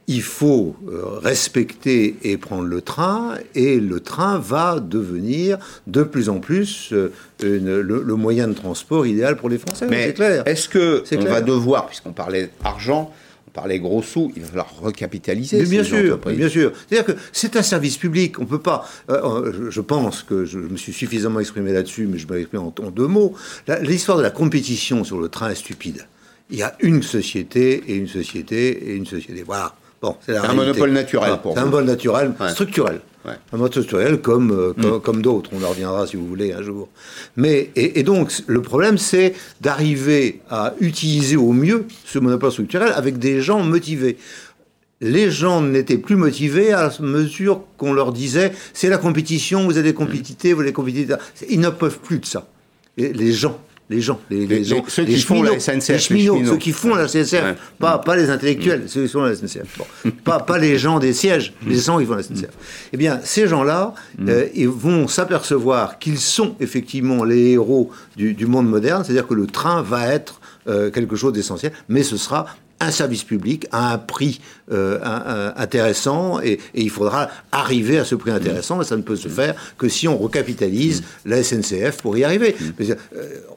il 0.10 0.24
faut 0.24 0.76
euh, 0.88 1.20
respecter 1.20 2.16
et 2.24 2.38
prendre 2.38 2.68
le 2.68 2.82
train, 2.82 3.36
et 3.54 3.80
le 3.80 4.00
train 4.00 4.40
va 4.40 4.80
devenir 4.80 5.60
de 5.86 6.02
plus 6.02 6.30
en 6.30 6.40
plus 6.40 6.92
euh, 6.94 7.12
le, 7.44 8.16
moyen 8.16 8.48
de 8.48 8.54
transport 8.54 9.06
idéal 9.06 9.38
pour 9.38 9.50
les 9.50 9.60
Français. 9.60 9.86
Mais 9.88 10.12
clair. 10.14 10.48
Est-ce 10.48 10.68
que 10.68 11.04
on 11.16 11.24
va 11.26 11.42
devoir, 11.42 11.86
puisqu'on 11.86 12.12
parlait 12.12 12.50
argent, 12.64 13.14
on 13.48 13.52
parlait 13.52 13.78
gros 13.78 14.02
sous, 14.02 14.34
il 14.36 14.42
va 14.42 14.48
falloir 14.48 14.80
recapitaliser. 14.82 15.64
bien 15.66 15.84
sûr, 15.84 16.18
bien 16.18 16.50
sûr. 16.50 16.72
C'est-à-dire 16.88 17.14
que 17.14 17.20
c'est 17.32 17.56
un 17.56 17.62
service 17.62 17.98
public. 17.98 18.40
On 18.40 18.46
peut 18.46 18.58
pas. 18.58 18.90
Euh, 19.12 19.70
je 19.70 19.82
pense 19.82 20.24
que 20.24 20.44
je, 20.44 20.58
me 20.58 20.78
suis 20.78 20.94
suffisamment 20.94 21.40
exprimé 21.40 21.72
là-dessus, 21.72 22.08
mais 22.08 22.18
je 22.18 22.28
vais 22.28 22.38
m'exprimer 22.38 22.64
en, 22.64 22.74
en 22.84 22.90
deux 22.90 23.08
mots. 23.08 23.36
L'histoire 23.84 24.18
de 24.18 24.24
la 24.24 24.32
compétition 24.32 25.04
sur 25.04 25.20
le 25.20 25.30
train 25.30 25.52
est 25.52 25.56
stupide. 25.56 26.08
Il 26.50 26.58
y 26.58 26.64
a 26.64 26.76
une 26.80 27.04
société 27.04 27.84
et 27.88 27.94
une 27.94 28.08
société 28.08 28.90
et 28.90 28.96
une 28.96 29.06
société. 29.06 29.44
Voilà. 29.46 29.76
Bon, 30.02 30.16
c'est 30.26 30.38
un 30.38 30.54
monopole 30.54 30.92
naturel 30.92 31.38
pour 31.42 31.54
C'est 31.54 31.60
un 31.60 31.66
monopole 31.66 31.86
naturel, 31.86 32.34
structurel. 32.50 33.02
Un 33.26 33.58
monopole 33.58 33.84
structurel 33.84 34.22
comme, 34.22 34.52
euh, 34.52 34.74
mm. 34.98 35.02
comme, 35.02 35.22
d'autres. 35.22 35.50
On 35.54 35.64
en 35.64 35.70
reviendra 35.70 36.08
si 36.08 36.16
vous 36.16 36.26
voulez 36.26 36.54
un 36.54 36.62
jour. 36.62 36.88
Mais, 37.36 37.70
et, 37.76 38.02
donc, 38.04 38.32
le 38.48 38.62
problème, 38.62 38.98
c'est 38.98 39.36
d'arriver 39.62 40.42
à 40.50 40.74
utiliser 40.80 41.36
au 41.36 41.52
mieux 41.52 41.86
ce 42.06 42.18
monopole 42.18 42.52
structurel 42.52 42.94
avec 42.96 43.18
des 43.18 43.42
gens 43.42 43.62
motivés 43.62 44.18
les 45.02 45.32
gens 45.32 45.62
n'étaient 45.62 45.98
plus 45.98 46.18
motivés 46.18 46.74
à 46.74 46.92
mesure 47.00 47.64
qu'on 47.78 47.94
leur 47.94 48.12
disait 48.12 48.52
c'est 48.74 48.90
la 48.90 48.98
compétition, 48.98 49.64
vous 49.64 49.78
avez 49.78 49.92
des 49.92 49.94
compétités, 49.94 50.52
vous 50.52 50.60
avez 50.60 50.72
des 50.72 50.74
compétiteurs. 50.74 51.20
Ils 51.50 51.62
ne 51.62 51.70
peuvent 51.70 52.00
plus 52.00 52.20
de 52.20 52.26
ça. 52.26 52.48
les 52.98 53.32
gens 53.32 53.58
les 53.90 54.02
gens, 54.02 54.20
les, 54.30 54.46
Les- 54.46 54.64
gens, 54.64 54.84
ceux 54.88 55.04
qui 55.06 55.20
font 55.20 55.42
la 55.42 55.60
SNCF, 55.60 55.90
les 55.90 56.00
cheminots, 56.00 56.42
ceux 56.46 56.58
qui 56.58 56.72
font 56.72 56.94
la 56.96 57.08
SNCF, 57.08 57.34
Ouais. 57.44 57.56
pas, 57.80 57.98
pas 57.98 58.16
les 58.16 58.30
intellectuels, 58.30 58.84
ceux 58.88 59.04
qui 59.06 59.10
font 59.12 59.24
la 59.24 59.36
SNCF. 59.36 59.78
Bon. 59.80 60.12
pas, 60.24 60.40
pas 60.40 60.58
les 60.60 60.78
gens 60.78 61.00
des 61.00 61.14
sièges, 61.14 61.54
les 61.66 61.78
gens 61.80 61.98
qui 62.00 62.06
font 62.06 62.16
la 62.16 62.24
SNCF. 62.24 62.50
Eh 62.94 62.98
bien, 62.98 63.20
ces 63.24 63.48
gens-là, 63.48 63.94
euh, 64.28 64.48
ils 64.54 64.68
vont 64.70 65.08
s'apercevoir 65.08 65.98
qu'ils 66.00 66.20
sont 66.20 66.56
effectivement 66.60 67.24
les 67.24 67.52
héros 67.52 67.90
du, 68.16 68.34
du 68.34 68.46
monde 68.46 68.68
moderne, 68.70 69.04
c'est-à-dire 69.04 69.28
que 69.28 69.34
le 69.34 69.48
train 69.48 69.82
va 69.82 70.08
être 70.08 70.40
euh, 70.68 70.92
quelque 70.92 71.16
chose 71.16 71.34
d'essentiel, 71.34 71.72
mais 71.88 72.04
ce 72.04 72.18
sera 72.18 72.46
un 72.82 72.92
service 72.92 73.24
public 73.24 73.68
à 73.72 73.94
un 73.94 73.98
prix 73.98 74.40
euh, 74.72 75.00
un- 75.04 75.24
un- 75.36 75.54
intéressant 75.62 76.40
et, 76.42 76.54
et 76.74 76.82
il 76.82 76.90
faudra 76.90 77.28
arriver 77.52 78.00
à 78.00 78.06
ce 78.06 78.16
prix 78.16 78.32
intéressant 78.32 78.82
et 78.82 78.86
ça 78.86 78.96
ne 78.98 79.02
peut 79.02 79.16
se 79.16 79.28
faire 79.28 79.56
que 79.78 79.90
si 79.90 80.08
on 80.08 80.18
recapitalise 80.18 81.04
la 81.26 81.44
SNCF 81.44 82.02
pour 82.02 82.18
y 82.18 82.24
arriver. 82.24 82.56
Mais, 82.80 82.92
euh, 82.92 82.96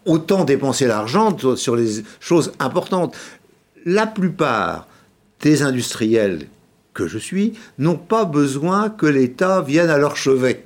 autant 0.07 0.45
dépenser 0.45 0.87
l'argent 0.87 1.37
sur- 1.57 1.77
les 1.77 2.03
choses 2.21 2.53
importantes. 2.59 3.15
La 3.85 4.07
plupart 4.07 4.87
des 5.41 5.63
industriels 5.63 6.47
que 6.95 7.07
je 7.07 7.19
suis 7.19 7.55
n'ont 7.79 7.97
pas 7.97 8.25
besoin 8.25 8.91
que 8.91 9.07
l'État 9.07 9.61
vienne 9.63 9.91
à 9.91 9.99
leur 9.99 10.17
chevet. 10.17 10.65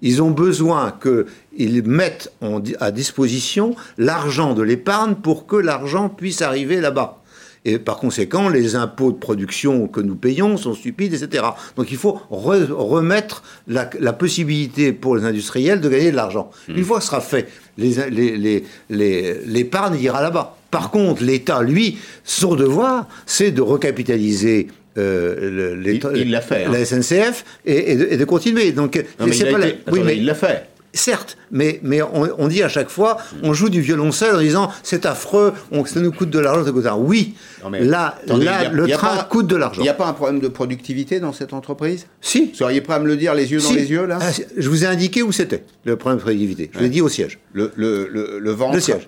Ils 0.00 0.22
ont 0.22 0.30
besoin 0.30 0.92
qu'ils 1.02 1.82
mettent 1.82 2.30
en 2.40 2.62
à 2.78 2.92
disposition 2.92 3.74
l'argent 3.98 4.54
de 4.54 4.62
l'épargne 4.62 5.16
pour 5.16 5.46
que 5.48 5.56
l'argent 5.56 6.08
puisse 6.08 6.40
arriver 6.40 6.80
là-bas. 6.80 7.20
Et 7.68 7.78
par 7.80 7.96
conséquent, 7.96 8.48
les 8.48 8.76
impôts 8.76 9.10
de 9.10 9.16
production 9.18 9.88
que 9.88 10.00
nous 10.00 10.14
payons 10.14 10.56
sont 10.56 10.72
stupides, 10.74 11.12
etc. 11.14 11.44
Donc 11.76 11.90
il 11.90 11.96
faut 11.96 12.20
re- 12.30 12.70
remettre 12.70 13.42
la, 13.66 13.90
la 13.98 14.12
possibilité 14.12 14.92
pour 14.92 15.16
les 15.16 15.24
industriels 15.24 15.80
de 15.80 15.88
gagner 15.88 16.12
de 16.12 16.16
l'argent. 16.16 16.50
Une 16.68 16.84
fois 16.84 16.98
que 16.98 17.02
ce 17.02 17.08
sera 17.10 17.20
fait, 17.20 17.48
les- 17.76 18.08
les- 18.10 18.36
les- 18.38 18.64
les- 18.88 19.34
l'épargne 19.46 19.98
ira 20.00 20.22
là-bas. 20.22 20.56
Par 20.70 20.90
contre, 20.92 21.24
l'État, 21.24 21.62
lui, 21.62 21.98
son 22.22 22.54
devoir, 22.54 23.08
c'est 23.26 23.50
de 23.50 23.62
recapitaliser 23.62 24.68
euh, 24.98 25.50
le- 25.50 25.74
l'État- 25.74 26.10
Il- 26.14 26.22
il 26.22 26.30
l'a 26.30 26.40
fait, 26.40 26.64
hein. 26.64 26.70
la 26.72 26.78
SNCF 26.84 27.44
et, 27.66 27.92
et 27.92 27.96
de, 27.96 28.06
et 28.12 28.16
de 28.16 28.24
continuer. 28.24 28.72
Donc, 28.72 28.96
Non, 28.96 29.26
mais 29.26 29.34
la- 29.50 30.12
il 30.14 30.24
l'a 30.24 30.34
fait. 30.34 30.68
Certes, 30.96 31.36
mais, 31.50 31.78
mais 31.82 32.02
on, 32.02 32.28
on 32.38 32.48
dit 32.48 32.62
à 32.62 32.68
chaque 32.68 32.88
fois, 32.88 33.18
on 33.42 33.52
joue 33.52 33.68
du 33.68 33.80
violoncelle 33.80 34.34
en 34.34 34.40
disant 34.40 34.70
c'est 34.82 35.06
affreux, 35.06 35.52
on, 35.70 35.84
ça 35.84 36.00
nous 36.00 36.10
coûte 36.10 36.30
de 36.30 36.38
l'argent, 36.38 36.64
ça 36.64 36.72
coûte 36.72 36.82
de. 36.84 36.88
Oui, 36.96 37.34
Non, 37.62 37.70
mais 37.70 37.84
là, 37.84 38.18
attendez, 38.24 38.44
là 38.46 38.58
il 38.60 38.64
y 38.64 38.66
a- 38.66 38.70
le 38.72 38.88
train 38.88 39.16
pas- 39.16 39.24
coûte 39.24 39.46
de 39.46 39.56
l'argent. 39.56 39.80
Il 39.80 39.84
n'y 39.84 39.88
a 39.88 39.94
pas 39.94 40.06
un 40.06 40.12
problème 40.14 40.40
de 40.40 40.48
productivité 40.48 41.20
dans 41.20 41.32
cette 41.32 41.52
entreprise? 41.52 42.06
Si. 42.20 42.46
Vous 42.46 42.54
seriez 42.54 42.80
prêt 42.80 42.94
à 42.94 42.98
me 42.98 43.06
le 43.06 43.16
dire 43.16 43.34
les 43.34 43.52
yeux 43.52 43.60
dans 43.60 43.72
les 43.72 43.90
yeux, 43.90 44.06
là? 44.06 44.18
Ah. 44.20 44.30
Je 44.56 44.68
vous 44.68 44.84
ai 44.84 44.86
indiqué 44.88 45.22
où 45.22 45.30
c'était, 45.32 45.62
le 45.84 45.96
problème 45.96 46.18
de 46.18 46.22
productivité. 46.22 46.70
Je 46.74 46.80
l'ai 46.80 46.88
dit 46.88 47.00
au 47.02 47.08
siège. 47.08 47.38
le, 47.52 47.70
le, 47.76 48.08
le, 48.10 48.38
le 48.40 48.50
ventre, 48.50 48.74
Le 48.74 48.80
siège. 48.80 49.06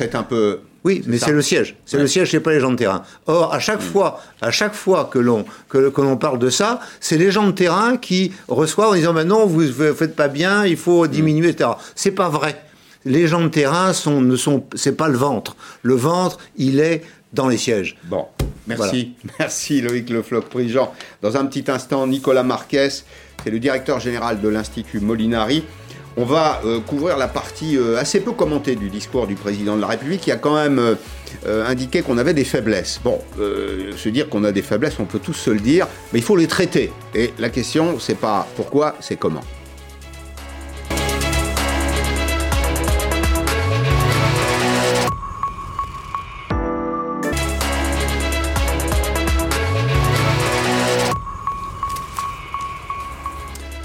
est 0.00 0.14
un 0.14 0.22
peu... 0.24 0.60
Oui, 0.88 1.02
mais 1.06 1.18
c'est 1.18 1.32
le 1.32 1.42
siège. 1.42 1.76
C'est 1.84 1.96
Ouais. 1.98 2.02
le 2.04 2.08
siège, 2.08 2.30
c'est 2.30 2.40
pas 2.40 2.52
les 2.52 2.60
gens 2.60 2.70
de 2.70 2.76
terrain. 2.76 3.02
Or, 3.26 3.52
à 3.52 3.58
Mm. 3.58 3.60
chaque 3.60 3.80
fois, 3.82 4.20
à 4.40 4.50
chaque 4.50 4.74
fois 4.74 5.08
que 5.12 5.18
l'on 5.18 5.44
que, 5.68 5.90
que 5.90 6.00
l'on 6.00 6.16
parle 6.16 6.38
de 6.38 6.48
ça, 6.50 6.80
c'est 6.98 7.18
les 7.18 7.30
gens 7.30 7.46
de 7.46 7.52
terrain 7.52 7.98
qui 7.98 8.32
reçoivent 8.48 8.90
en 8.90 8.94
disant 8.94 9.12
"Ben 9.12 9.24
non, 9.24 9.44
vous 9.46 9.62
ne 9.64 9.92
faites 9.92 10.16
pas 10.16 10.28
bien, 10.28 10.64
il 10.64 10.78
faut 10.78 11.04
Mm. 11.04 11.08
diminuer, 11.08 11.48
etc." 11.50 11.70
C'est 11.94 12.12
pas 12.22 12.30
vrai. 12.30 12.52
Les 13.04 13.26
gens 13.26 13.42
de 13.42 13.48
terrain 13.48 13.92
sont 13.92 14.20
ne 14.22 14.36
sont 14.36 14.64
c'est 14.74 14.96
pas 14.96 15.08
le 15.08 15.18
ventre. 15.18 15.56
Le 15.82 15.94
ventre, 15.94 16.38
il 16.56 16.80
est 16.80 17.02
dans 17.34 17.48
les 17.48 17.58
sièges. 17.58 17.96
Bon, 18.04 18.24
merci. 18.66 19.12
Merci 19.38 19.82
Loïc 19.82 20.08
Le 20.08 20.22
Floch-Prigent. 20.22 20.92
Dans 21.20 21.36
un 21.36 21.44
petit 21.44 21.70
instant, 21.70 22.06
Nicolas 22.06 22.42
Marquez, 22.42 22.88
c'est 23.44 23.50
le 23.50 23.58
directeur 23.58 24.00
général 24.00 24.40
de 24.40 24.48
l'Institut 24.48 25.00
Molinari. 25.00 25.62
On 26.20 26.24
va 26.24 26.60
euh, 26.64 26.80
couvrir 26.80 27.16
la 27.16 27.28
partie 27.28 27.76
euh, 27.76 27.96
assez 27.96 28.18
peu 28.18 28.32
commentée 28.32 28.74
du 28.74 28.90
discours 28.90 29.28
du 29.28 29.36
président 29.36 29.76
de 29.76 29.80
la 29.80 29.86
République 29.86 30.20
qui 30.22 30.32
a 30.32 30.36
quand 30.36 30.56
même 30.56 30.80
euh, 30.80 31.64
indiqué 31.64 32.02
qu'on 32.02 32.18
avait 32.18 32.34
des 32.34 32.42
faiblesses. 32.42 33.00
Bon, 33.04 33.20
se 33.38 34.08
dire 34.08 34.28
qu'on 34.28 34.42
a 34.42 34.50
des 34.50 34.62
faiblesses, 34.62 34.98
on 34.98 35.04
peut 35.04 35.20
tous 35.20 35.34
se 35.34 35.50
le 35.50 35.60
dire, 35.60 35.86
mais 36.12 36.18
il 36.18 36.24
faut 36.24 36.34
les 36.34 36.48
traiter. 36.48 36.90
Et 37.14 37.32
la 37.38 37.50
question, 37.50 38.00
c'est 38.00 38.18
pas 38.18 38.48
pourquoi, 38.56 38.96
c'est 38.98 39.16
comment. 39.16 39.44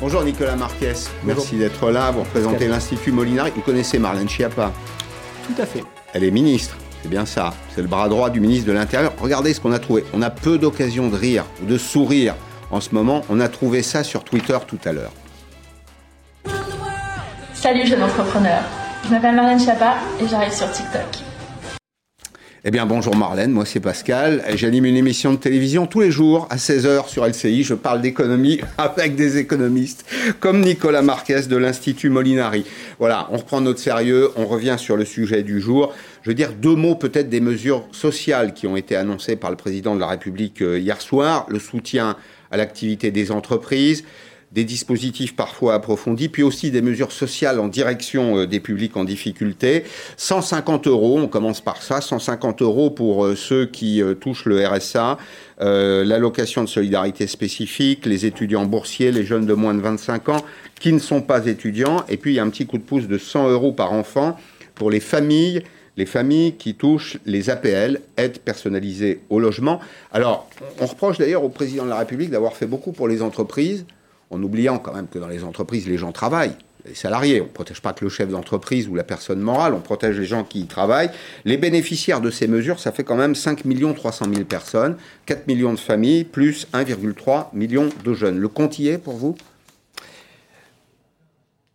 Bonjour 0.04 0.22
Nicolas 0.26 0.58
Marquez, 0.58 0.96
merci 1.24 1.56
d'être 1.56 1.90
là. 1.90 2.12
Vous 2.12 2.24
représentez 2.24 2.68
l'Institut 2.68 3.14
Molinari. 3.14 3.54
Vous 3.56 3.62
connaissez 3.62 4.00
Marlène 4.00 4.28
Schiappa 4.28 4.74
Tout 5.48 5.62
à 5.62 5.66
fait. 5.66 5.82
Elle 6.14 6.26
est 6.26 6.30
ministre, 6.30 6.76
c'est 7.02 7.08
bien 7.08 7.26
ça. 7.26 7.54
C'est 7.74 7.82
le 7.82 7.88
bras 7.88 8.10
droit 8.10 8.30
du 8.30 8.42
ministre 8.42 8.68
de 8.68 8.74
l'Intérieur. 8.74 9.14
Regardez 9.22 9.54
ce 9.54 9.62
qu'on 9.62 9.72
a 9.72 9.80
trouvé. 9.80 10.04
On 10.14 10.22
a 10.22 10.30
peu 10.30 10.58
d'occasions 10.58 11.08
de 11.08 11.16
rire 11.16 11.46
ou 11.62 11.68
de 11.68 11.78
sourire 11.78 12.36
en 12.70 12.82
ce 12.82 12.94
moment. 12.94 13.22
On 13.30 13.40
a 13.40 13.48
trouvé 13.48 13.82
ça 13.82 14.04
sur 14.04 14.26
Twitter 14.26 14.58
tout 14.68 14.80
à 14.84 14.92
l'heure. 14.92 15.14
Salut 17.54 17.88
jeune 17.88 18.04
entrepreneur, 18.04 18.62
je 19.06 19.10
m'appelle 19.10 19.36
Marlène 19.36 19.58
Schiappa 19.58 19.96
et 20.22 20.28
j'arrive 20.28 20.52
sur 20.52 20.70
TikTok. 20.70 21.33
Eh 22.66 22.72
bien, 22.72 22.86
bonjour 22.86 23.14
Marlène, 23.14 23.52
moi 23.52 23.66
c'est 23.66 23.82
Pascal. 23.82 24.42
J'anime 24.56 24.86
une 24.86 24.96
émission 24.96 25.34
de 25.34 25.38
télévision 25.38 25.86
tous 25.86 26.00
les 26.00 26.12
jours 26.12 26.48
à 26.50 26.56
16h 26.56 27.10
sur 27.10 27.26
LCI. 27.26 27.62
Je 27.62 27.74
parle 27.74 28.00
d'économie 28.00 28.62
avec 28.78 29.16
des 29.16 29.38
économistes 29.38 30.06
comme 30.40 30.62
Nicolas 30.62 31.02
Marquez 31.02 31.42
de 31.50 31.58
l'Institut 31.58 32.10
Molinari. 32.10 32.64
Voilà, 33.00 33.28
on 33.32 33.38
reprend 33.38 33.60
notre 33.60 33.80
sérieux, 33.80 34.30
on 34.38 34.46
revient 34.46 34.78
sur 34.78 34.96
le 34.96 35.04
sujet 35.04 35.44
du 35.44 35.60
jour. 35.60 35.94
Je 36.22 36.30
veux 36.30 36.36
dire 36.36 36.54
deux 36.54 36.76
mots 36.76 36.96
peut-être 36.96 37.28
des 37.28 37.42
mesures 37.42 37.86
sociales 37.92 38.54
qui 38.54 38.66
ont 38.66 38.78
été 38.78 38.96
annoncées 38.96 39.36
par 39.36 39.50
le 39.50 39.58
président 39.58 39.94
de 39.94 40.00
la 40.00 40.08
République 40.08 40.62
euh, 40.62 40.80
hier 40.80 41.02
soir. 41.02 41.46
Le 41.50 41.60
soutien 41.60 42.16
à 42.50 42.56
l'activité 42.56 43.12
des 43.12 43.32
entreprises, 43.32 44.06
des 44.54 44.64
dispositifs 44.64 45.36
parfois 45.36 45.74
approfondis, 45.74 46.30
puis 46.30 46.44
aussi 46.44 46.70
des 46.70 46.82
mesures 46.82 47.12
sociales 47.12 47.60
en 47.60 47.68
direction 47.68 48.38
euh, 48.38 48.48
des 48.48 48.60
publics 48.60 48.96
en 48.96 49.04
difficulté. 49.04 49.84
150 50.18 50.88
euros, 50.88 51.20
on 51.20 51.28
commence 51.28 51.60
par 51.60 51.82
ça, 51.82 52.02
150 52.02 52.62
euros 52.62 52.92
pour 52.92 53.26
euh, 53.26 53.36
ceux 53.36 53.66
qui 53.66 54.02
euh, 54.02 54.14
touchent 54.14 54.46
le 54.46 54.66
RSA, 54.66 55.18
l'allocation 55.60 56.64
de 56.64 56.68
solidarité 56.68 57.26
spécifique, 57.26 58.06
les 58.06 58.26
étudiants 58.26 58.66
boursiers, 58.66 59.14
les 59.14 59.24
jeunes 59.24 59.46
de 59.46 59.54
moins 59.54 59.74
de 59.74 59.80
25 59.80 60.30
ans 60.30 60.44
qui 60.78 60.92
ne 60.92 61.00
sont 61.00 61.22
pas 61.22 61.46
étudiants, 61.46 62.04
et 62.10 62.18
puis 62.18 62.34
il 62.34 62.36
y 62.36 62.40
a 62.40 62.44
un 62.44 62.50
petit 62.50 62.66
coup 62.66 62.78
de 62.78 62.84
pouce 62.84 63.08
de 63.08 63.18
100 63.18 63.50
euros 63.50 63.72
par 63.72 63.94
enfant 63.94 64.38
pour 64.76 64.92
les 64.92 65.00
familles 65.00 65.64
les 65.96 66.06
familles 66.06 66.56
qui 66.56 66.74
touchent 66.74 67.18
les 67.26 67.50
APL, 67.50 68.02
aide 68.18 68.40
personnalisée 68.40 69.22
au 69.30 69.40
logement. 69.40 69.80
Alors, 70.12 70.50
on 70.80 70.88
reproche 70.88 71.18
d'ailleurs 71.18 71.44
au 71.44 71.50
président 71.50 71.86
de 71.86 71.90
la 71.90 72.00
République 72.00 72.32
d'avoir 72.32 72.56
fait 72.56 72.66
beaucoup 72.66 72.92
pour 72.92 73.08
les 73.08 73.22
entreprises, 73.22 73.86
en 74.34 74.42
oubliant 74.44 74.80
quand 74.80 74.94
même 74.94 75.08
que 75.08 75.20
dans 75.20 75.28
les 75.28 75.44
entreprises, 75.44 75.88
les 75.88 75.98
gens 75.98 76.12
travaillent. 76.12 76.56
Les 76.86 76.96
salariés, 76.96 77.40
on 77.40 77.46
ne 77.46 77.50
protège 77.50 77.82
pas 77.82 77.94
que 77.94 78.04
le 78.04 78.10
chef 78.10 78.28
d'entreprise 78.28 78.90
ou 78.90 78.96
la 78.96 79.06
personne 79.06 79.40
morale, 79.40 79.74
on 79.74 79.80
protège 79.80 80.20
les 80.20 80.26
gens 80.26 80.44
qui 80.44 80.62
y 80.62 80.66
travaillent. 80.66 81.12
Les 81.46 81.56
bénéficiaires 81.56 82.20
de 82.20 82.30
ces 82.30 82.48
mesures, 82.48 82.80
ça 82.80 82.92
fait 82.92 83.06
quand 83.06 83.16
même 83.16 83.36
5 83.36 83.64
300 83.96 84.26
000 84.34 84.44
personnes, 84.44 84.98
4 85.26 85.48
millions 85.48 85.74
de 85.74 85.80
familles, 85.80 86.26
plus 86.26 86.68
1,3 86.74 87.48
million 87.54 87.88
de 88.04 88.14
jeunes. 88.14 88.38
Le 88.38 88.50
compte 88.50 88.80
y 88.80 88.90
est 88.90 88.98
pour 88.98 89.16
vous? 89.16 89.36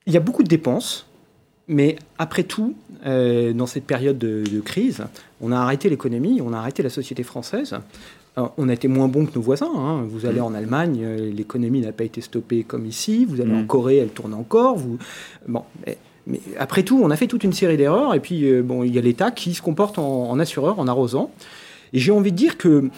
Il 0.06 0.12
y 0.12 0.16
a 0.18 0.20
beaucoup 0.20 0.42
de 0.42 0.48
dépenses, 0.48 1.06
mais 1.68 1.96
après 2.18 2.42
tout, 2.42 2.74
euh, 3.06 3.54
dans 3.54 3.66
cette 3.66 3.84
période 3.84 4.18
de, 4.18 4.44
de 4.50 4.60
crise, 4.60 5.04
on 5.40 5.52
a 5.52 5.58
arrêté 5.58 5.88
l'économie, 5.88 6.40
on 6.42 6.52
a 6.52 6.58
arrêté 6.58 6.82
la 6.82 6.90
société 6.90 7.22
française. 7.22 7.78
Alors, 8.38 8.54
on 8.56 8.68
a 8.68 8.72
été 8.72 8.86
moins 8.86 9.08
bon 9.08 9.26
que 9.26 9.34
nos 9.34 9.40
voisins. 9.40 9.68
hein. 9.76 10.04
Vous 10.08 10.24
allez 10.24 10.38
en 10.40 10.54
Allemagne, 10.54 11.00
euh, 11.02 11.32
l'économie 11.32 11.80
n'a 11.80 11.90
pas 11.90 12.04
été 12.04 12.20
stoppée 12.20 12.62
comme 12.62 12.86
ici. 12.86 13.24
Vous 13.28 13.40
allez 13.40 13.52
en 13.52 13.64
Corée, 13.64 13.96
elle 13.96 14.10
tourne 14.10 14.32
encore. 14.32 14.76
Vous... 14.78 14.96
Bon, 15.48 15.62
mais, 15.84 15.98
mais 16.28 16.40
après 16.56 16.84
tout, 16.84 17.00
on 17.02 17.10
a 17.10 17.16
fait 17.16 17.26
toute 17.26 17.42
une 17.42 17.52
série 17.52 17.76
d'erreurs. 17.76 18.14
Et 18.14 18.20
puis, 18.20 18.44
euh, 18.48 18.62
bon, 18.62 18.84
il 18.84 18.94
y 18.94 18.98
a 18.98 19.00
l'État 19.00 19.32
qui 19.32 19.54
se 19.54 19.60
comporte 19.60 19.98
en, 19.98 20.30
en 20.30 20.38
assureur, 20.38 20.78
en 20.78 20.86
arrosant. 20.86 21.32
Et 21.92 21.98
j'ai 21.98 22.12
envie 22.12 22.30
de 22.30 22.36
dire 22.36 22.56
que 22.58 22.88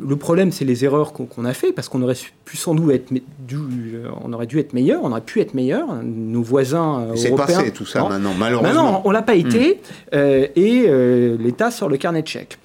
le 0.00 0.16
problème, 0.16 0.50
c'est 0.50 0.64
les 0.64 0.84
erreurs 0.84 1.12
qu'on 1.12 1.44
a 1.44 1.52
fait, 1.52 1.70
parce 1.70 1.88
qu'on 1.88 2.02
aurait 2.02 2.16
pu 2.44 2.56
sans 2.56 2.74
doute 2.74 2.90
être, 2.92 3.12
dû, 3.46 3.56
euh, 3.94 4.08
on 4.24 4.32
aurait 4.32 4.46
dû 4.48 4.58
être 4.58 4.72
meilleur, 4.72 5.00
on 5.04 5.12
aurait 5.12 5.20
pu 5.20 5.40
être 5.40 5.54
meilleur. 5.54 5.86
Nos 6.02 6.42
voisins 6.42 7.06
C'est 7.14 7.36
passé 7.36 7.70
tout 7.70 7.86
ça 7.86 8.00
Non. 8.00 8.08
maintenant, 8.08 8.32
malheureusement. 8.36 8.72
Maintenant, 8.84 9.02
on 9.04 9.12
l'a 9.12 9.22
pas 9.22 9.36
été, 9.36 9.80
euh, 10.12 10.48
et 10.56 10.86
euh, 10.88 11.36
l'État 11.38 11.70
sort 11.70 11.88
le 11.88 11.98
carnet 11.98 12.22
de 12.22 12.26
chèques. 12.26 12.58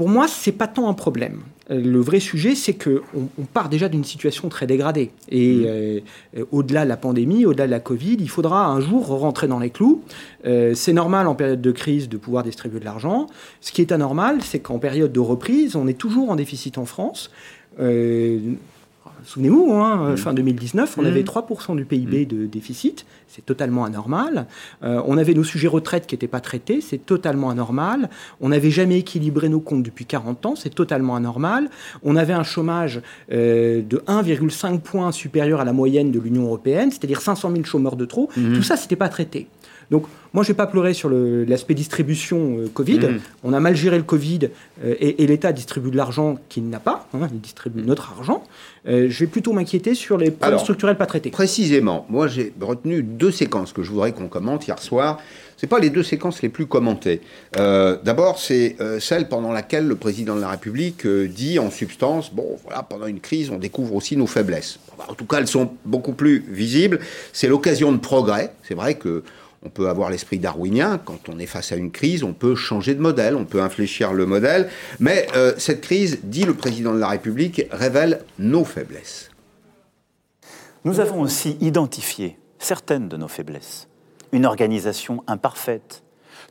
Pour 0.00 0.08
moi, 0.08 0.28
c'est 0.28 0.52
pas 0.52 0.66
tant 0.66 0.88
un 0.88 0.94
problème. 0.94 1.40
Euh, 1.70 1.78
Le 1.78 2.00
vrai 2.00 2.20
sujet, 2.20 2.54
c'est 2.54 2.72
que 2.72 3.02
on, 3.14 3.28
on 3.38 3.44
part 3.44 3.68
déjà 3.68 3.86
d'une 3.90 4.02
situation 4.02 4.48
très 4.48 4.66
dégradée. 4.66 5.10
Et 5.28 5.64
euh, 5.66 6.00
euh, 6.38 6.46
au-delà 6.52 6.84
de 6.84 6.88
la 6.88 6.96
pandémie, 6.96 7.44
au-delà 7.44 7.66
de 7.66 7.70
la 7.70 7.80
Covid, 7.80 8.16
il 8.18 8.30
faudra 8.30 8.64
un 8.64 8.80
jour 8.80 9.08
rentrer 9.08 9.46
dans 9.46 9.58
les 9.58 9.68
clous. 9.68 10.02
Euh, 10.46 10.72
c'est 10.72 10.94
normal 10.94 11.26
en 11.26 11.34
période 11.34 11.60
de 11.60 11.70
crise 11.70 12.08
de 12.08 12.16
pouvoir 12.16 12.44
distribuer 12.44 12.80
de 12.80 12.86
l'argent. 12.86 13.26
Ce 13.60 13.72
qui 13.72 13.82
est 13.82 13.92
anormal, 13.92 14.38
c'est 14.40 14.60
qu'en 14.60 14.78
période 14.78 15.12
de 15.12 15.20
reprise, 15.20 15.76
on 15.76 15.86
est 15.86 15.98
toujours 15.98 16.30
en 16.30 16.36
déficit 16.36 16.78
en 16.78 16.86
France. 16.86 17.30
Euh, 17.78 18.38
Souvenez-vous, 19.24 19.72
hein, 19.74 20.16
fin 20.16 20.32
2019, 20.32 20.96
on 20.98 21.02
Mmh. 21.02 21.06
avait 21.06 21.22
3% 21.22 21.76
du 21.76 21.84
PIB 21.84 22.26
de 22.26 22.46
déficit, 22.46 23.06
c'est 23.28 23.44
totalement 23.44 23.84
anormal. 23.84 24.46
Euh, 24.82 25.02
on 25.06 25.18
avait 25.18 25.34
nos 25.34 25.44
sujets 25.44 25.68
retraite 25.68 26.06
qui 26.06 26.14
n'étaient 26.14 26.26
pas 26.28 26.40
traités, 26.40 26.80
c'est 26.80 27.04
totalement 27.04 27.50
anormal. 27.50 28.10
On 28.40 28.48
n'avait 28.50 28.70
jamais 28.70 28.98
équilibré 28.98 29.48
nos 29.48 29.60
comptes 29.60 29.82
depuis 29.82 30.04
40 30.06 30.46
ans, 30.46 30.54
c'est 30.56 30.74
totalement 30.74 31.16
anormal. 31.16 31.70
On 32.02 32.16
avait 32.16 32.32
un 32.32 32.42
chômage 32.42 33.00
euh, 33.32 33.82
de 33.82 33.98
1,5 34.06 34.80
points 34.80 35.12
supérieur 35.12 35.60
à 35.60 35.64
la 35.64 35.72
moyenne 35.72 36.10
de 36.10 36.18
l'Union 36.20 36.44
européenne, 36.44 36.90
c'est-à-dire 36.90 37.20
500 37.20 37.50
000 37.52 37.64
chômeurs 37.64 37.96
de 37.96 38.04
trop. 38.04 38.28
Tout 38.34 38.62
ça, 38.62 38.76
c'était 38.76 38.96
pas 38.96 39.08
traité. 39.08 39.46
Donc, 39.90 40.04
moi, 40.32 40.44
je 40.44 40.48
vais 40.48 40.54
pas 40.54 40.68
pleurer 40.68 40.94
sur 40.94 41.10
l'aspect 41.10 41.74
distribution 41.74 42.58
euh, 42.58 42.68
Covid. 42.72 42.98
Mhm. 43.00 43.20
On 43.42 43.52
a 43.52 43.58
mal 43.58 43.74
géré 43.74 43.96
le 43.96 44.04
Covid 44.04 44.50
euh, 44.84 44.94
et, 45.00 45.24
et 45.24 45.26
l'État 45.26 45.52
distribue 45.52 45.90
de 45.90 45.96
l'argent 45.96 46.38
qu'il 46.48 46.68
n'a 46.68 46.78
pas. 46.78 47.08
hein, 47.14 47.28
il 47.32 47.40
distribue 47.40 47.82
notre 47.82 48.12
argent. 48.16 48.44
Euh, 48.86 49.08
je 49.10 49.20
vais 49.20 49.26
plutôt 49.26 49.52
m'inquiéter 49.52 49.94
sur 49.94 50.16
les 50.16 50.30
problèmes 50.30 50.50
Alors, 50.50 50.60
structurels 50.60 50.96
pas 50.96 51.06
traités. 51.06 51.30
Précisément, 51.30 52.06
moi 52.08 52.28
j'ai 52.28 52.52
retenu 52.60 53.02
deux 53.02 53.30
séquences 53.32 53.72
que 53.72 53.82
je 53.82 53.90
voudrais 53.90 54.12
qu'on 54.12 54.28
commente 54.28 54.66
hier 54.66 54.78
soir. 54.78 55.18
C'est 55.56 55.66
pas 55.66 55.80
les 55.80 55.90
deux 55.90 56.02
séquences 56.02 56.40
les 56.40 56.48
plus 56.48 56.64
commentées. 56.64 57.20
D'abord, 57.54 58.38
c'est 58.38 58.76
celle 58.98 59.28
pendant 59.28 59.52
laquelle 59.52 59.86
le 59.86 59.94
président 59.96 60.34
de 60.34 60.40
la 60.40 60.48
République 60.48 61.06
dit 61.06 61.58
en 61.58 61.70
substance 61.70 62.32
bon, 62.32 62.56
voilà, 62.64 62.82
pendant 62.82 63.06
une 63.06 63.20
crise, 63.20 63.50
on 63.50 63.58
découvre 63.58 63.94
aussi 63.94 64.16
nos 64.16 64.26
faiblesses. 64.26 64.78
Bah, 64.96 65.04
en 65.10 65.14
tout 65.14 65.26
cas, 65.26 65.36
elles 65.38 65.48
sont 65.48 65.70
beaucoup 65.84 66.12
plus 66.14 66.42
visibles. 66.48 67.00
C'est 67.34 67.48
l'occasion 67.48 67.92
de 67.92 67.98
progrès. 67.98 68.54
C'est 68.62 68.74
vrai 68.74 68.94
que 68.94 69.22
on 69.62 69.68
peut 69.68 69.88
avoir 69.88 70.10
l'esprit 70.10 70.38
darwinien. 70.38 70.98
Quand 70.98 71.28
on 71.28 71.38
est 71.38 71.46
face 71.46 71.72
à 71.72 71.76
une 71.76 71.90
crise, 71.90 72.22
on 72.22 72.32
peut 72.32 72.54
changer 72.54 72.94
de 72.94 73.00
modèle, 73.00 73.36
on 73.36 73.44
peut 73.44 73.60
infléchir 73.60 74.12
le 74.12 74.26
modèle. 74.26 74.70
Mais 75.00 75.26
euh, 75.36 75.52
cette 75.58 75.82
crise, 75.82 76.20
dit 76.22 76.44
le 76.44 76.54
président 76.54 76.94
de 76.94 76.98
la 76.98 77.08
République, 77.08 77.62
révèle 77.70 78.24
nos 78.38 78.64
faiblesses. 78.64 79.30
Nous 80.84 81.00
avons 81.00 81.20
aussi 81.20 81.58
identifié 81.60 82.38
certaines 82.58 83.08
de 83.08 83.16
nos 83.18 83.28
faiblesses. 83.28 83.86
Une 84.32 84.46
organisation 84.46 85.22
imparfaite, 85.26 86.02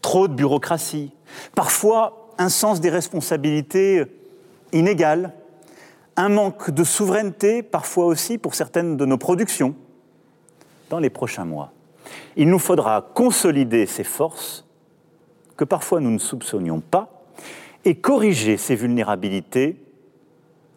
trop 0.01 0.27
de 0.27 0.33
bureaucratie, 0.33 1.11
parfois 1.55 2.29
un 2.37 2.49
sens 2.49 2.79
des 2.79 2.89
responsabilités 2.89 4.05
inégal, 4.71 5.33
un 6.15 6.29
manque 6.29 6.69
de 6.69 6.83
souveraineté, 6.83 7.63
parfois 7.63 8.05
aussi 8.05 8.37
pour 8.37 8.53
certaines 8.53 8.97
de 8.97 9.05
nos 9.05 9.17
productions. 9.17 9.73
Dans 10.89 10.99
les 10.99 11.09
prochains 11.09 11.45
mois, 11.45 11.71
il 12.35 12.49
nous 12.49 12.59
faudra 12.59 13.09
consolider 13.13 13.85
ces 13.85 14.03
forces 14.03 14.65
que 15.57 15.63
parfois 15.63 15.99
nous 15.99 16.11
ne 16.11 16.19
soupçonnions 16.19 16.79
pas 16.79 17.25
et 17.85 17.95
corriger 17.95 18.57
ces 18.57 18.75
vulnérabilités 18.75 19.77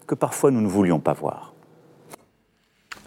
que 0.07 0.15
parfois 0.15 0.51
nous 0.51 0.61
ne 0.61 0.69
voulions 0.69 1.01
pas 1.01 1.13
voir. 1.13 1.53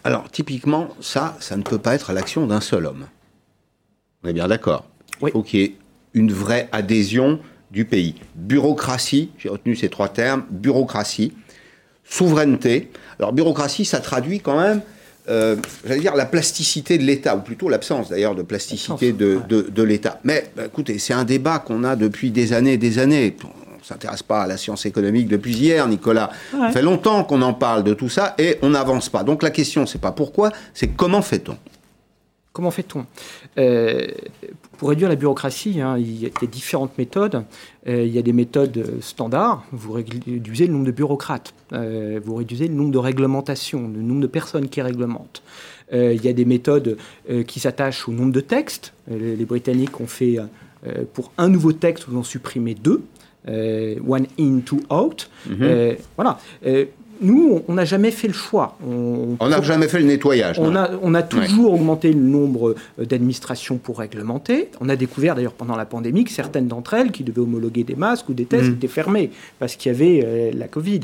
Alors, 0.04 0.30
typiquement, 0.30 0.88
ça, 1.00 1.36
ça 1.40 1.56
ne 1.56 1.62
peut 1.62 1.78
pas 1.78 1.94
être 1.94 2.12
l'action 2.12 2.46
d'un 2.46 2.60
seul 2.60 2.86
homme. 2.86 3.06
On 4.22 4.28
est 4.28 4.32
bien 4.32 4.48
d'accord. 4.48 4.84
Il 5.22 5.30
faut 5.30 5.42
qu'il 5.42 5.60
y 5.60 5.64
ait 5.64 5.76
une 6.14 6.32
vraie 6.32 6.68
adhésion 6.72 7.40
du 7.70 7.84
pays. 7.84 8.14
Bureaucratie, 8.36 9.30
j'ai 9.38 9.48
retenu 9.48 9.74
ces 9.74 9.88
trois 9.88 10.08
termes, 10.08 10.44
bureaucratie, 10.50 11.32
souveraineté. 12.04 12.90
Alors, 13.18 13.32
bureaucratie, 13.32 13.84
ça 13.84 14.00
traduit 14.00 14.40
quand 14.40 14.60
même, 14.60 14.80
euh, 15.28 15.56
j'allais 15.86 16.00
dire, 16.00 16.14
la 16.14 16.26
plasticité 16.26 16.98
de 16.98 17.02
l'État, 17.04 17.36
ou 17.36 17.40
plutôt 17.40 17.68
l'absence 17.68 18.08
d'ailleurs 18.10 18.34
de 18.34 18.42
plasticité 18.42 19.12
de, 19.12 19.40
de- 19.48 19.66
de 19.70 19.82
l'État. 19.82 20.20
Mais 20.24 20.50
bah, 20.56 20.64
écoutez, 20.66 20.98
c'est 20.98 21.14
un 21.14 21.24
débat 21.24 21.58
qu'on 21.58 21.84
a 21.84 21.96
depuis 21.96 22.30
des 22.30 22.52
années 22.52 22.74
et 22.74 22.78
des 22.78 22.98
années. 22.98 23.36
On 23.44 23.78
ne 23.78 23.84
s'intéresse 23.84 24.22
pas 24.22 24.42
à 24.42 24.46
la 24.46 24.56
science 24.56 24.84
économique 24.86 25.28
depuis 25.28 25.52
hier, 25.54 25.86
Nicolas. 25.88 26.30
Ouais. 26.52 26.60
Ça 26.68 26.70
fait 26.72 26.82
longtemps 26.82 27.22
qu'on 27.24 27.42
en 27.42 27.54
parle 27.54 27.84
de 27.84 27.94
tout 27.94 28.08
ça 28.08 28.34
et 28.38 28.58
on 28.62 28.70
n'avance 28.70 29.08
pas. 29.08 29.22
Donc 29.22 29.42
la 29.42 29.50
question, 29.50 29.86
c'est 29.86 30.00
pas 30.00 30.12
pourquoi, 30.12 30.50
c'est 30.74 30.88
comment 30.88 31.22
fait-on? 31.22 31.56
Comment 32.56 32.70
fait-on? 32.70 33.04
Euh, 33.58 34.06
Pour 34.78 34.88
réduire 34.88 35.10
la 35.10 35.16
bureaucratie, 35.16 35.82
hein, 35.82 35.98
il 35.98 36.22
y 36.22 36.24
a 36.24 36.46
différentes 36.46 36.96
méthodes. 36.96 37.44
Euh, 37.86 38.02
il 38.02 38.10
y 38.10 38.18
a 38.18 38.22
des 38.22 38.32
méthodes 38.32 38.94
standards. 39.02 39.62
Vous 39.72 39.92
réduisez 39.92 40.66
le 40.66 40.72
nombre 40.72 40.86
de 40.86 40.90
bureaucrates. 40.90 41.52
Euh, 41.74 42.18
vous 42.24 42.34
réduisez 42.34 42.68
le 42.68 42.72
nombre 42.72 42.92
de 42.92 42.98
réglementations, 42.98 43.90
le 43.94 44.00
nombre 44.00 44.22
de 44.22 44.26
personnes 44.26 44.70
qui 44.70 44.80
réglementent. 44.80 45.42
Il 45.92 46.24
y 46.24 46.28
a 46.28 46.32
des 46.32 46.46
méthodes 46.46 46.96
qui 47.46 47.60
s'attachent 47.60 48.08
au 48.08 48.12
nombre 48.12 48.32
de 48.32 48.40
textes. 48.40 48.94
Les, 49.06 49.36
les 49.36 49.44
Britanniques 49.44 50.00
ont 50.00 50.06
fait, 50.06 50.38
pour 51.12 51.32
un 51.36 51.50
nouveau 51.50 51.74
texte, 51.74 52.06
vous 52.08 52.18
en 52.18 52.24
supprimez 52.24 52.74
deux. 52.74 53.02
One 53.46 54.26
in, 54.38 54.60
two 54.64 54.80
out. 54.90 55.28
Mhm. 55.46 55.58
Euh, 55.60 55.94
voilà. 56.16 56.38
Nous, 57.20 57.62
on 57.68 57.74
n'a 57.74 57.84
jamais 57.84 58.10
fait 58.10 58.28
le 58.28 58.34
choix. 58.34 58.76
On 58.86 59.36
n'a 59.48 59.62
jamais 59.62 59.88
fait 59.88 59.98
le 59.98 60.04
nettoyage. 60.06 60.58
on 60.58 60.74
a, 60.76 60.90
on 61.02 61.14
a 61.14 61.22
toujours 61.22 61.72
augmenté 61.74 62.12
le 62.12 62.20
nombre 62.20 62.74
euh, 62.98 63.04
d'administrations 63.04 63.76
pour 63.78 63.98
réglementer. 63.98 64.68
On 64.80 64.88
a 64.88 64.96
découvert 64.96 65.34
d'ailleurs 65.34 65.52
pendant 65.54 65.76
la 65.76 65.86
pandémie 65.86 66.24
que 66.24 66.30
certaines 66.30 66.68
d'entre 66.68 66.94
elles 66.94 67.12
qui 67.12 67.24
devaient 67.24 67.40
homologuer 67.40 67.84
des 67.84 67.94
masques 67.96 68.28
ou 68.28 68.34
des 68.34 68.44
tests 68.44 68.64
Mhm. 68.68 68.74
étaient 68.74 68.88
fermées 68.88 69.30
parce 69.58 69.76
qu'il 69.76 69.92
y 69.92 69.94
avait 69.94 70.22
euh, 70.24 70.50
la 70.54 70.68
Covid. 70.68 71.00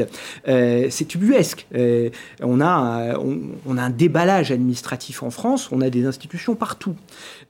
Euh, 0.48 0.86
c'est 0.90 1.14
ubuesque. 1.14 1.66
Euh, 1.74 2.10
on, 2.42 2.60
a, 2.60 3.18
on, 3.18 3.38
on 3.66 3.78
a 3.78 3.82
un 3.82 3.90
déballage 3.90 4.50
administratif 4.52 5.22
en 5.22 5.30
France, 5.30 5.68
on 5.72 5.80
a 5.80 5.90
des 5.90 6.06
institutions 6.06 6.54
partout. 6.54 6.94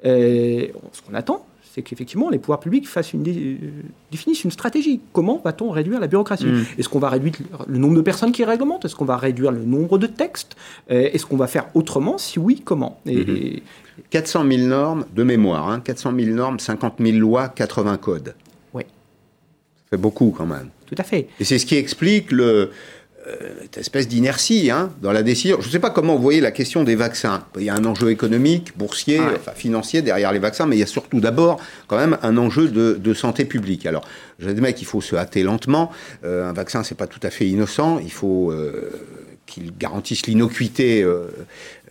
Ce 0.05 0.69
qu'on 1.07 1.15
attend, 1.15 1.47
c'est 1.75 1.83
qu'effectivement 1.83 2.29
les 2.29 2.39
pouvoirs 2.39 2.61
publics 2.61 2.87
fassent 2.87 3.13
une 3.15 3.23
dé- 3.23 3.59
définissent 4.11 4.45
une 4.45 4.51
stratégie. 4.51 5.01
Comment 5.13 5.41
va-t-on 5.45 5.71
réduire 5.71 6.01
la 6.01 6.07
bureaucratie 6.07 6.45
Mhm. 6.47 6.65
Est-ce 6.79 6.89
qu'on 6.89 6.99
va 6.99 7.09
réduire 7.09 7.33
le 7.67 7.79
nombre 7.79 7.97
de 7.97 8.03
personnes 8.03 8.33
qui 8.33 8.45
réglementent? 8.45 8.85
Est-ce 8.85 8.95
qu'on 8.97 9.05
va 9.07 9.17
réduire 9.17 9.53
le 9.53 9.65
nombre 9.65 9.99
de 9.99 10.07
textes? 10.07 10.55
Euh, 10.91 11.09
Est-ce 11.13 11.25
qu'on 11.25 11.37
va 11.37 11.47
faire 11.47 11.67
autrement? 11.75 12.19
Si 12.19 12.39
oui, 12.39 12.61
comment? 12.65 13.01
Et- 13.07 13.21
et- 13.21 13.63
400 14.11 14.45
000 14.47 14.67
normes 14.69 15.05
de 15.15 15.23
mémoire, 15.23 15.69
hein, 15.71 15.81
400 15.81 16.13
000 16.19 16.35
normes, 16.35 16.59
50 16.59 16.95
000 17.01 17.19
lois, 17.19 17.49
80 17.49 17.97
codes. 17.99 18.35
Oui. 18.75 18.83
Ça 18.85 19.85
fait 19.91 19.97
beaucoup 19.97 20.31
quand 20.37 20.47
même. 20.47 20.69
Tout 20.87 20.95
à 20.99 21.03
fait. 21.05 21.29
Et 21.41 21.45
c'est 21.45 21.59
ce 21.59 21.65
qui 21.67 21.77
explique 21.77 22.33
le, 22.33 22.71
cette 23.63 23.79
espèce 23.79 24.09
d'inertie 24.09 24.71
hein, 24.71 24.91
dans 25.01 25.13
la 25.13 25.23
décision. 25.23 25.59
Je 25.61 25.67
ne 25.67 25.73
sais 25.73 25.79
pas 25.79 25.91
comment 25.91 26.17
vous 26.17 26.23
voyez 26.23 26.41
la 26.41 26.51
question 26.51 26.83
des 26.85 26.97
vaccins. 26.97 27.45
Il 27.57 27.63
y 27.65 27.71
a 27.71 27.75
un 27.75 27.85
enjeu 27.85 28.11
économique, 28.11 28.77
boursier, 28.77 29.21
Ouais. 29.21 29.27
enfin, 29.37 29.53
financier 29.53 30.03
derrière 30.03 30.33
les 30.33 30.39
vaccins, 30.41 30.67
mais 30.67 30.77
il 30.77 30.81
y 30.81 30.83
a 30.83 30.87
surtout 30.87 31.21
d'abord 31.21 31.61
quand 31.87 31.97
même 31.99 32.19
un 32.23 32.37
enjeu 32.37 32.69
de, 32.69 32.95
de 32.95 33.15
santé 33.15 33.45
publique. 33.45 33.87
Alors, 33.87 34.05
j'admets 34.41 34.75
qu'il 34.75 34.87
faut 34.87 35.01
se 35.01 35.15
hâter 35.17 35.43
lentement. 35.45 35.91
Euh, 36.25 36.49
un 36.49 36.53
vaccin, 36.53 36.83
c'est 36.83 36.97
pas 36.97 37.07
tout 37.07 37.21
à 37.23 37.31
fait 37.31 37.47
innocent. 37.47 37.99
Il 38.03 38.11
faut 38.13 38.51
euh, 38.51 38.91
qu'il 39.47 39.77
garantisse 39.77 40.27
l'innocuité 40.27 41.03
euh, 41.03 41.27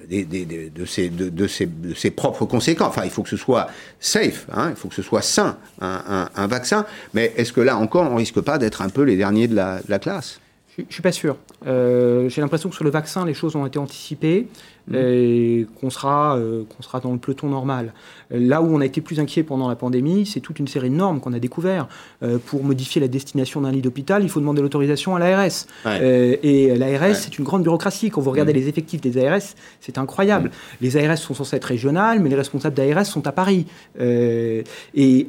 des- 0.10 0.26
des- 0.26 0.46
des- 0.46 0.70
de, 0.70 0.86
ses, 0.86 1.10
de, 1.10 1.30
de 1.30 1.48
ses, 1.48 1.66
de 1.66 1.94
ses 1.94 2.12
propres 2.12 2.46
conséquences. 2.46 2.90
Enfin, 2.90 3.04
il 3.06 3.10
faut 3.12 3.24
que 3.24 3.30
ce 3.30 3.38
soit 3.38 3.68
safe, 4.00 4.48
hein, 4.52 4.68
il 4.72 4.76
faut 4.76 4.90
que 4.90 4.96
ce 4.96 5.02
soit 5.02 5.22
sain, 5.22 5.58
un, 5.80 6.02
un- 6.10 6.30
un 6.36 6.48
vaccin. 6.48 6.86
Mais 7.14 7.32
est-ce 7.38 7.54
que 7.54 7.62
là 7.62 7.78
encore, 7.78 8.12
on 8.12 8.16
risque 8.16 8.42
pas 8.42 8.58
d'être 8.58 8.82
un 8.82 8.90
peu 8.90 9.04
les 9.04 9.16
derniers 9.16 9.48
de 9.48 9.56
la, 9.56 9.78
de 9.78 9.90
la 9.90 10.00
classe? 10.00 10.40
Je 10.82 10.88
ne 10.88 10.94
suis 10.94 11.02
pas 11.02 11.12
sûr. 11.12 11.38
Euh, 11.68 12.30
J'ai 12.30 12.42
l'impression 12.42 12.70
que 12.70 12.76
sur 12.76 12.84
le 12.84 12.90
vaccin, 12.90 13.26
les 13.26 13.34
choses 13.34 13.56
ont 13.56 13.66
été 13.66 13.80
anticipées 13.80 14.48
et 14.94 15.68
qu'on 15.80 15.90
sera, 15.90 16.38
euh, 16.38 16.64
qu'on 16.66 16.84
sera 16.84 17.00
dans 17.00 17.12
le 17.12 17.18
peloton 17.18 17.48
normal. 17.48 17.94
Là 18.30 18.62
où 18.62 18.74
on 18.74 18.80
a 18.80 18.86
été 18.86 19.02
plus 19.02 19.20
inquiet 19.20 19.44
pendant 19.44 19.68
la 19.68 19.76
pandémie, 19.76 20.26
c'est 20.26 20.40
toute 20.40 20.60
une 20.60 20.68
série 20.68 20.90
de 20.90 20.96
normes 20.96 21.20
qu'on 21.20 21.34
a 21.34 21.40
découvert. 21.40 21.88
Euh, 22.24 22.38
pour 22.46 22.64
modifier 22.64 23.02
la 23.02 23.08
destination 23.10 23.62
d'un 23.62 23.72
lit 23.72 23.82
d'hôpital, 23.82 24.24
il 24.24 24.30
faut 24.30 24.40
demander 24.40 24.62
l'autorisation 24.62 25.16
à 25.16 25.20
l'ARS. 25.20 25.66
Ouais. 25.86 26.00
Euh, 26.02 26.36
et 26.44 26.76
l'ARS, 26.78 27.02
Ouais. 27.02 27.14
c'est 27.14 27.38
une 27.38 27.44
grande 27.44 27.64
bureaucratie. 27.64 28.10
Quand 28.10 28.22
vous 28.22 28.32
regardez 28.32 28.54
les 28.54 28.68
effectifs 28.68 29.02
des 29.02 29.24
ARS, 29.26 29.42
c'est 29.82 29.98
incroyable. 29.98 30.52
Les 30.82 30.96
ARS 30.98 31.18
sont 31.18 31.34
censés 31.34 31.58
être 31.58 31.66
régionales, 31.66 32.20
mais 32.20 32.30
les 32.30 32.36
responsables 32.36 32.76
d'ARS 32.76 33.06
sont 33.06 33.28
à 33.28 33.32
Paris. 33.32 33.66
Et 34.00 35.28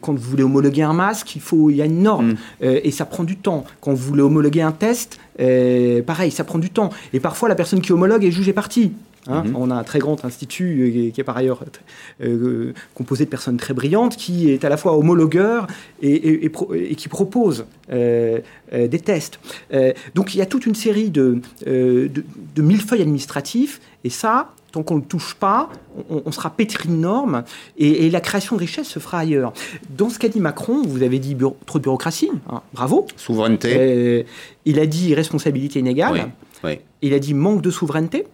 quand 0.00 0.12
vous 0.14 0.30
voulez 0.30 0.42
homologuer 0.42 0.82
un 0.82 0.92
masque, 0.92 1.34
il, 1.36 1.40
faut, 1.42 1.70
il 1.70 1.76
y 1.76 1.82
a 1.82 1.86
une 1.86 2.02
norme. 2.02 2.34
Et 2.60 2.90
ça 2.90 3.04
prend 3.06 3.24
du 3.24 3.36
temps. 3.36 3.64
Quand 3.80 3.92
vous 3.92 4.04
voulez 4.04 4.22
homologuer 4.22 4.62
un 4.62 4.72
test, 4.72 5.18
euh, 5.38 6.02
pareil, 6.02 6.30
ça 6.30 6.44
prend 6.44 6.58
du 6.58 6.70
temps. 6.70 6.90
Et 7.12 7.20
parfois, 7.20 7.48
la 7.48 7.54
personne 7.54 7.80
qui 7.80 7.92
homologue 7.92 8.24
est 8.24 8.30
jugée 8.30 8.52
partie. 8.52 8.92
Hein. 9.26 9.44
Mhm. 9.44 9.54
On 9.56 9.70
a 9.70 9.74
un 9.74 9.84
très 9.84 9.98
grand 9.98 10.24
institut 10.24 10.80
euh, 10.80 11.10
qui 11.10 11.20
est 11.20 11.24
par 11.24 11.36
ailleurs 11.36 11.62
euh, 12.22 12.72
composé 12.94 13.26
de 13.26 13.30
personnes 13.30 13.58
très 13.58 13.74
brillantes, 13.74 14.16
qui 14.16 14.50
est 14.50 14.64
à 14.64 14.70
la 14.70 14.78
fois 14.78 14.96
homologueur 14.96 15.66
et, 16.00 16.08
et- 16.10 16.44
et 16.46 16.48
pro- 16.48 16.72
et 16.74 16.94
qui 16.94 17.08
propose 17.08 17.66
euh, 17.92 18.38
euh, 18.72 18.88
des 18.88 18.98
tests. 18.98 19.38
Euh, 19.74 19.92
donc 20.14 20.34
il 20.34 20.38
y 20.38 20.40
a 20.40 20.46
toute 20.46 20.64
une 20.64 20.74
série 20.74 21.10
de, 21.10 21.40
euh, 21.66 22.08
de, 22.08 22.24
de 22.56 22.62
millefeuilles 22.62 23.02
administratifs, 23.02 23.80
et 24.04 24.10
ça, 24.10 24.54
tant 24.72 24.82
qu'on 24.82 24.96
ne 24.96 25.00
le 25.00 25.06
touche 25.06 25.34
pas, 25.34 25.68
on, 26.10 26.22
on 26.24 26.32
sera 26.32 26.50
pétri 26.50 26.88
de 26.88 26.94
normes, 26.94 27.44
et, 27.78 28.06
et 28.06 28.10
la 28.10 28.20
création 28.20 28.56
de 28.56 28.60
richesse 28.60 28.86
se 28.88 28.98
fera 28.98 29.18
ailleurs. 29.18 29.52
Dans 29.96 30.08
ce 30.10 30.18
qu'a 30.18 30.28
dit 30.28 30.40
Macron, 30.40 30.82
vous 30.86 31.02
avez 31.02 31.18
dit 31.18 31.34
bureau- 31.34 31.56
trop 31.66 31.78
de 31.78 31.82
bureaucratie, 31.84 32.30
hein, 32.48 32.62
bravo. 32.72 33.06
Souveraineté. 33.16 33.74
Euh, 33.76 34.22
il 34.64 34.78
a 34.78 34.86
dit 34.86 35.14
responsabilité 35.14 35.78
inégale. 35.80 36.12
Oui, 36.12 36.70
oui. 36.70 36.78
Il 37.02 37.14
a 37.14 37.18
dit 37.18 37.34
manque 37.34 37.62
de 37.62 37.70
souveraineté. 37.70 38.26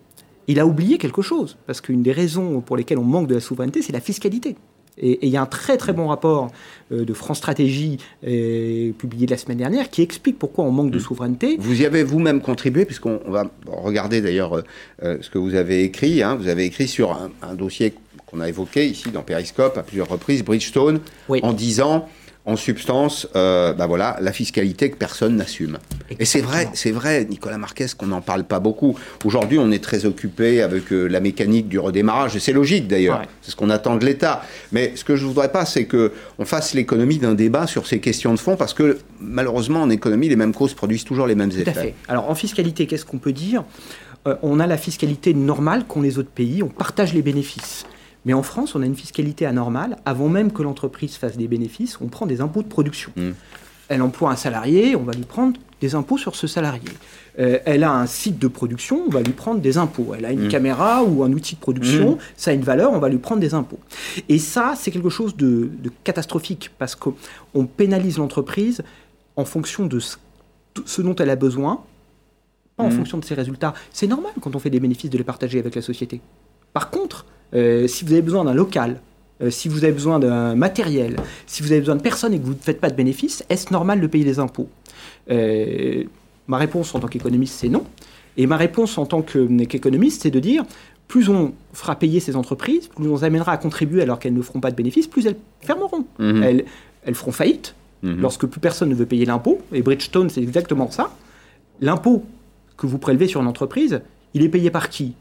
Il 0.49 0.61
a 0.61 0.67
oublié 0.67 0.99
quelque 0.99 1.23
chose, 1.23 1.57
parce 1.67 1.81
qu'une 1.81 2.03
des 2.03 2.13
raisons 2.13 2.61
pour 2.61 2.77
lesquelles 2.77 2.99
on 2.99 3.05
manque 3.05 3.27
de 3.27 3.35
la 3.35 3.41
souveraineté, 3.41 3.83
c'est 3.83 3.93
la 3.93 4.01
fiscalité. 4.01 4.57
Et 4.99 5.27
il 5.27 5.29
y 5.29 5.37
a 5.37 5.43
un 5.43 5.47
très 5.47 5.77
très 5.77 5.93
bon 5.93 6.09
rapport 6.09 6.51
euh, 6.93 7.05
de 7.05 7.13
France 7.13 7.39
Stratégie 7.39 7.99
euh, 8.27 8.93
publié 8.93 9.27
la 9.27 9.37
semaine 9.37 9.59
dernière 9.59 9.91
qui 9.91 10.03
explique 10.03 10.39
pourquoi 10.39 10.65
on 10.65 10.71
manque 10.71 10.91
de 10.91 10.99
souveraineté. 10.99 11.57
Vous 11.59 11.83
y 11.83 11.87
avez 11.87 12.03
vous-même 12.03 12.41
contribué, 12.41 12.85
puisqu'on 12.85 13.21
va 13.29 13.51
regarder 13.67 14.21
d'ailleurs 14.21 14.63
euh, 15.03 15.19
ce 15.21 15.31
que 15.31 15.39
vous 15.39 15.55
avez 15.55 15.85
écrit. 15.85 16.23
Hein. 16.23 16.37
Vous 16.37 16.49
avez 16.49 16.65
écrit 16.65 16.89
sur 16.89 17.13
un, 17.13 17.31
un 17.43 17.55
dossier 17.55 17.95
qu'on 18.27 18.41
a 18.41 18.49
évoqué 18.49 18.87
ici 18.87 19.11
dans 19.11 19.23
Periscope 19.23 19.79
à 19.79 19.83
plusieurs 19.83 20.09
reprises, 20.09 20.45
Bridgestone, 20.45 21.01
en 21.29 21.53
disant 21.53 22.09
en 22.47 22.55
substance, 22.55 23.27
euh, 23.35 23.73
bah 23.73 23.89
voilà, 23.89 24.17
la 24.21 24.33
fiscalité 24.33 24.89
que 24.91 24.97
personne 24.97 25.35
n'assume. 25.37 25.79
Et 26.21 26.25
c'est 26.25 26.41
vrai, 26.41 26.69
c'est 26.75 26.93
vrai, 26.93 27.25
Nicolas 27.29 27.59
Marquez, 27.59 27.87
qu'on 27.99 28.07
n'en 28.07 28.21
parle 28.21 28.45
pas 28.45 28.61
beaucoup. 28.61 28.97
Aujourd'hui, 29.25 29.59
on 29.59 29.73
est 29.73 29.83
très 29.83 30.07
occupé 30.07 30.63
avec 30.63 30.93
euh, 30.93 31.09
la 31.09 31.19
mécanique 31.19 31.69
du 31.69 31.81
redémarrage, 31.81 32.37
et 32.37 32.41
c'est 32.41 32.53
logique 32.53 32.87
d'ailleurs. 32.87 33.23
C'est 33.43 33.51
ce 33.51 33.57
qu'on 33.57 33.69
attend 33.69 33.97
de 33.97 34.07
l'État. 34.07 34.43
Mais 34.71 34.93
ce 34.95 35.03
que 35.05 35.17
je 35.17 35.27
voudrais 35.27 35.51
pas, 35.51 35.67
c'est 35.67 35.87
que 35.87 36.13
on 36.39 36.45
fasse 36.45 36.73
l'économie 36.73 37.19
d'un 37.19 37.35
débat 37.35 37.67
sur 37.67 37.87
ces 37.87 37.99
questions 37.99 38.33
de 38.33 38.39
fond, 38.39 38.55
parce 38.57 38.75
que 38.75 38.99
malheureusement, 39.21 39.83
en 39.83 39.91
économie, 39.91 40.29
les 40.29 40.37
mêmes 40.37 40.55
causes 40.55 40.75
produisent 40.75 41.05
toujours 41.05 41.27
les 41.27 41.35
mêmes 41.35 41.51
Tout 41.51 41.59
effets. 41.59 41.71
à 41.71 41.75
fait. 41.75 41.95
Alors 42.07 42.31
en 42.31 42.37
fiscalité, 42.37 42.87
qu'est-ce 42.87 43.05
qu'on 43.05 43.19
peut 43.19 43.33
dire? 43.33 43.65
Euh, 44.29 44.37
On 44.43 44.61
a 44.61 44.69
la 44.69 44.77
fiscalité 44.77 45.35
normale 45.35 45.85
qu'ont 45.87 46.01
les 46.03 46.19
autres 46.19 46.31
pays, 46.31 46.63
on 46.63 46.69
partage 46.69 47.13
les 47.13 47.23
bénéfices. 47.23 47.87
Mais 48.27 48.35
en 48.35 48.43
France, 48.43 48.75
on 48.75 48.83
a 48.83 48.87
une 48.87 48.97
fiscalité 48.97 49.47
anormale. 49.47 49.97
Avant 50.05 50.29
même 50.29 50.53
que 50.53 50.63
l'entreprise 50.63 51.17
fasse 51.17 51.37
des 51.39 51.49
bénéfices, 51.49 51.99
on 52.03 52.09
prend 52.09 52.27
des 52.27 52.41
impôts 52.43 52.63
de 52.63 52.69
production. 52.69 53.13
Elle 53.89 54.03
emploie 54.03 54.31
un 54.33 54.37
salarié, 54.37 54.97
on 54.97 55.05
va 55.05 55.13
lui 55.13 55.23
prendre 55.25 55.59
des 55.81 55.95
impôts 55.95 56.19
sur 56.19 56.35
ce 56.35 56.47
salarié. 56.49 56.89
Euh, 57.39 57.61
elle 57.65 57.85
a 57.85 57.93
un 57.93 58.07
site 58.07 58.39
de 58.39 58.49
production, 58.49 59.05
on 59.07 59.11
va 59.11 59.23
lui 59.23 59.33
prendre 59.33 59.61
des 59.61 59.79
impôts. 59.79 60.13
Elle 60.17 60.25
a 60.25 60.33
une 60.33 60.47
Mm. 60.47 60.49
caméra 60.49 61.05
ou 61.05 61.23
un 61.23 61.31
outil 61.33 61.55
de 61.55 61.61
production, 61.61 62.13
Mm. 62.13 62.19
ça 62.37 62.51
a 62.51 62.55
une 62.55 62.63
valeur, 62.63 62.93
on 62.93 62.99
va 62.99 63.09
lui 63.09 63.19
prendre 63.19 63.41
des 63.41 63.55
impôts. 63.55 63.79
Et 64.29 64.39
ça, 64.39 64.75
c'est 64.77 64.91
quelque 64.91 65.11
chose 65.11 65.37
de, 65.37 65.71
de 65.81 65.91
catastrophique 66.03 66.73
parce 66.79 66.97
qu'on 66.97 67.67
pénalise 67.67 68.19
l'entreprise 68.19 68.83
en 69.37 69.45
fonction 69.45 69.87
de 69.87 70.01
ce, 70.01 70.17
ce 70.85 71.01
dont 71.03 71.15
elle 71.15 71.31
a 71.31 71.37
besoin, 71.37 71.85
pas 72.77 72.83
en 72.85 72.89
Mm. 72.89 72.93
fonction 72.93 73.19
de 73.19 73.25
ses 73.25 73.35
résultats. 73.35 73.73
C'est 73.93 74.09
normal 74.09 74.33
quand 74.41 74.57
on 74.57 74.59
fait 74.59 74.71
des 74.71 74.81
bénéfices 74.81 75.11
de 75.11 75.19
les 75.19 75.25
partager 75.25 75.61
avec 75.61 75.77
la 75.77 75.83
société. 75.83 76.21
Par 76.73 76.91
contre, 76.91 77.27
euh, 77.55 77.87
si 77.87 78.05
vous 78.05 78.13
avez 78.13 78.23
besoin 78.23 78.45
d'un 78.45 78.55
local, 78.55 79.01
euh, 79.43 79.51
si 79.51 79.69
vous 79.69 79.85
avez 79.85 79.93
besoin 79.93 80.19
d'un 80.19 80.55
matériel, 80.55 81.17
si 81.47 81.63
vous 81.63 81.73
avez 81.73 81.81
besoin 81.81 81.97
de 81.97 82.03
personnes 82.03 82.33
et 82.35 82.39
que 82.39 82.45
vous 82.45 82.53
ne 82.53 82.59
faites 82.61 82.81
pas 82.81 82.91
de 82.91 82.95
bénéfices, 82.97 83.45
est-ce 83.49 83.73
normal 83.73 84.01
de 84.01 84.07
payer 84.07 84.25
des 84.25 84.39
impôts 84.39 84.69
Euh, 85.31 86.05
Ma 86.49 86.59
réponse 86.59 86.95
en 86.95 87.01
tant 87.01 87.09
qu'économiste, 87.09 87.55
c'est 87.59 87.69
non. 87.69 87.83
Et 88.37 88.47
ma 88.47 88.57
réponse 88.57 88.99
en 88.99 89.07
tant 89.07 89.21
que- 89.23 89.65
qu'économiste, 89.65 90.23
c'est 90.23 90.31
de 90.31 90.39
dire, 90.39 90.65
plus 91.09 91.29
on 91.29 91.53
fera 91.73 91.97
payer 91.97 92.21
ces 92.21 92.37
entreprises, 92.37 92.87
plus 92.87 93.09
on 93.09 93.17
les 93.17 93.25
amènera 93.25 93.51
à 93.53 93.57
contribuer 93.57 94.03
alors 94.03 94.21
qu'elles 94.21 94.33
ne 94.35 94.43
feront 94.43 94.61
pas 94.61 94.71
de 94.71 94.77
bénéfices, 94.77 95.09
plus 95.09 95.27
elles 95.27 95.37
fermeront. 95.61 96.05
Mhm. 96.21 96.43
Elles, 96.45 96.65
elles 97.05 97.15
feront 97.17 97.33
faillite 97.33 97.75
Mhm. 98.05 98.21
lorsque 98.21 98.47
plus 98.47 98.61
personne 98.61 98.91
ne 98.91 98.95
veut 98.95 99.07
payer 99.07 99.25
l'impôt. 99.25 99.59
Et 99.73 99.83
Bridgestone, 99.83 100.31
c'est 100.31 100.41
exactement 100.43 100.89
ça. 100.91 101.11
L'impôt 101.81 102.25
que 102.77 102.87
vous 102.87 102.99
prélevez 102.99 103.27
sur 103.27 103.41
une 103.41 103.49
entreprise, 103.49 104.01
il 104.35 104.43
est 104.45 104.49
payé 104.49 104.71
par 104.71 104.89
qui? 104.89 105.15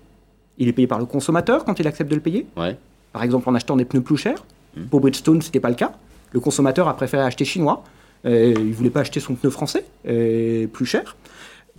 Il 0.57 0.67
est 0.67 0.73
payé 0.73 0.87
par 0.87 0.99
le 0.99 1.05
consommateur 1.05 1.65
quand 1.65 1.79
il 1.79 1.87
accepte 1.87 2.09
de 2.09 2.15
le 2.15 2.21
payer. 2.21 2.45
Ouais. 2.57 2.77
Par 3.13 3.23
exemple, 3.23 3.49
en 3.49 3.55
achetant 3.55 3.75
des 3.75 3.85
pneus 3.85 4.01
plus 4.01 4.17
chers. 4.17 4.43
Pour 4.89 4.99
Bridgestone, 4.99 5.41
ce 5.41 5.47
n'était 5.47 5.61
pas 5.61 5.69
le 5.69 5.75
cas. 5.75 5.93
Le 6.33 6.39
consommateur 6.41 6.87
a 6.89 6.95
préféré 6.95 7.23
acheter 7.23 7.45
chinois. 7.45 7.83
Euh, 8.25 8.53
il 8.57 8.69
ne 8.69 8.73
voulait 8.73 8.89
pas 8.89 9.01
acheter 9.01 9.19
son 9.21 9.35
pneu 9.35 9.49
français 9.49 9.85
euh, 10.07 10.67
plus 10.67 10.85
cher. 10.85 11.15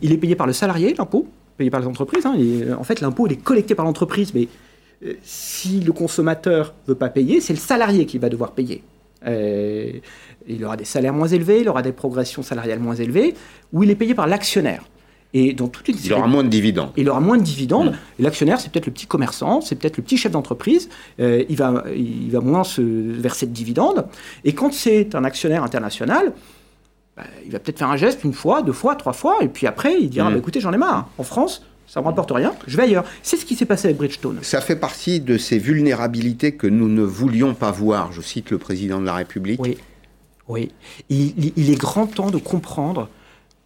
Il 0.00 0.12
est 0.12 0.16
payé 0.16 0.34
par 0.34 0.46
le 0.46 0.52
salarié, 0.54 0.94
l'impôt, 0.94 1.26
payé 1.58 1.68
par 1.70 1.80
les 1.80 1.86
entreprises. 1.86 2.24
hein. 2.24 2.34
Et, 2.38 2.62
euh, 2.62 2.76
en 2.78 2.84
fait, 2.84 3.00
l'impôt, 3.00 3.26
il 3.26 3.32
est 3.34 3.42
collecté 3.42 3.74
par 3.74 3.84
l'entreprise. 3.84 4.32
Mais 4.32 4.48
euh, 5.04 5.12
si 5.22 5.80
le 5.80 5.92
consommateur 5.92 6.72
ne 6.86 6.92
veut 6.92 6.98
pas 6.98 7.10
payer, 7.10 7.40
c'est 7.42 7.52
le 7.52 7.58
salarié 7.58 8.06
qui 8.06 8.16
va 8.18 8.28
devoir 8.30 8.52
payer. 8.52 8.82
Il 10.48 10.64
aura 10.64 10.76
des 10.76 10.84
salaires 10.84 11.12
moins 11.12 11.26
élevés, 11.26 11.60
il 11.62 11.68
aura 11.68 11.82
des 11.82 11.92
progressions 11.92 12.42
salariales 12.42 12.78
moins 12.78 12.94
élevées, 12.94 13.34
ou 13.72 13.82
il 13.82 13.90
est 13.90 13.96
payé 13.96 14.14
par 14.14 14.26
l'actionnaire. 14.28 14.84
Et 15.38 15.52
dans 15.52 15.68
toute 15.68 15.86
une 15.88 15.96
Il 16.02 16.12
aura 16.14 16.26
moins 16.28 16.44
de 16.44 16.48
dividendes. 16.48 16.92
il 16.96 17.08
aura 17.10 17.20
moins 17.20 17.36
de 17.36 17.42
dividendes. 17.42 17.94
Et 18.18 18.22
l'actionnaire, 18.22 18.58
c'est 18.58 18.72
peut-être 18.72 18.86
le 18.86 18.92
petit 18.92 19.06
commerçant, 19.06 19.60
c'est 19.60 19.74
peut-être 19.76 19.98
le 19.98 20.02
petit 20.02 20.16
chef 20.16 20.32
d'entreprise. 20.32 20.88
Euh, 21.20 21.44
il, 21.48 21.56
va, 21.56 21.84
il 21.94 22.30
va 22.30 22.40
moins 22.40 22.64
se 22.64 22.80
verser 22.80 23.44
de 23.46 23.52
dividendes. 23.52 24.06
Et 24.44 24.54
quand 24.54 24.72
c'est 24.72 25.14
un 25.14 25.24
actionnaire 25.24 25.62
international, 25.62 26.32
bah, 27.18 27.24
il 27.44 27.50
va 27.52 27.58
peut-être 27.58 27.78
faire 27.78 27.90
un 27.90 27.96
geste 27.98 28.24
une 28.24 28.32
fois, 28.32 28.62
deux 28.62 28.72
fois, 28.72 28.94
trois 28.94 29.12
fois, 29.12 29.36
et 29.42 29.48
puis 29.48 29.66
après, 29.66 29.94
il 30.00 30.08
dira 30.08 30.30
Mm. 30.30 30.32
bah, 30.34 30.38
écoutez, 30.38 30.60
j'en 30.60 30.72
ai 30.72 30.78
marre. 30.78 31.08
En 31.18 31.22
France, 31.22 31.62
ça 31.86 32.00
ne 32.00 32.04
me 32.04 32.08
rapporte 32.08 32.30
rien, 32.30 32.54
je 32.66 32.76
vais 32.78 32.84
ailleurs. 32.84 33.04
C'est 33.22 33.36
ce 33.36 33.44
qui 33.44 33.56
s'est 33.56 33.66
passé 33.66 33.88
avec 33.88 33.98
Bridgestone. 33.98 34.38
Ça 34.42 34.60
fait 34.62 34.76
partie 34.76 35.20
de 35.20 35.36
ces 35.38 35.58
vulnérabilités 35.58 36.52
que 36.52 36.66
nous 36.66 36.88
ne 36.88 37.02
voulions 37.02 37.52
pas 37.54 37.70
voir. 37.72 38.10
Je 38.12 38.22
cite 38.22 38.50
le 38.50 38.58
président 38.58 39.00
de 39.00 39.06
la 39.06 39.14
République. 39.14 39.60
Oui. 39.62 39.76
Oui. 40.48 40.70
Il 41.10 41.70
est 41.70 41.78
grand 41.78 42.06
temps 42.06 42.30
de 42.30 42.38
comprendre 42.38 43.08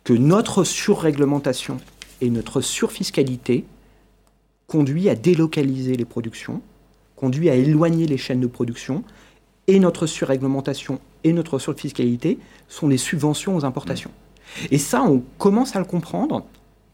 que 0.05 0.13
notre 0.13 0.65
surréglementation 0.65 1.79
et 2.21 2.31
notre 2.31 2.61
surfiscalité 2.61 3.65
conduit 4.67 5.09
à 5.09 5.15
délocaliser 5.15 5.97
les 5.97 6.05
productions, 6.05 6.63
conduit 7.17 7.51
à 7.51 7.55
éloigner 7.55 8.07
les 8.07 8.17
chaînes 8.17 8.41
de 8.41 8.47
production, 8.47 9.05
et 9.67 9.79
notre 9.79 10.07
surréglementation 10.07 11.01
et 11.23 11.33
notre 11.33 11.59
surfiscalité 11.59 12.39
sont 12.69 12.89
des 12.89 12.97
subventions 12.97 13.57
aux 13.57 13.65
importations. 13.65 14.11
Et 14.71 14.79
ça, 14.79 15.03
on 15.03 15.23
commence 15.39 15.77
à 15.77 15.79
le 15.79 15.85
comprendre, 15.85 16.45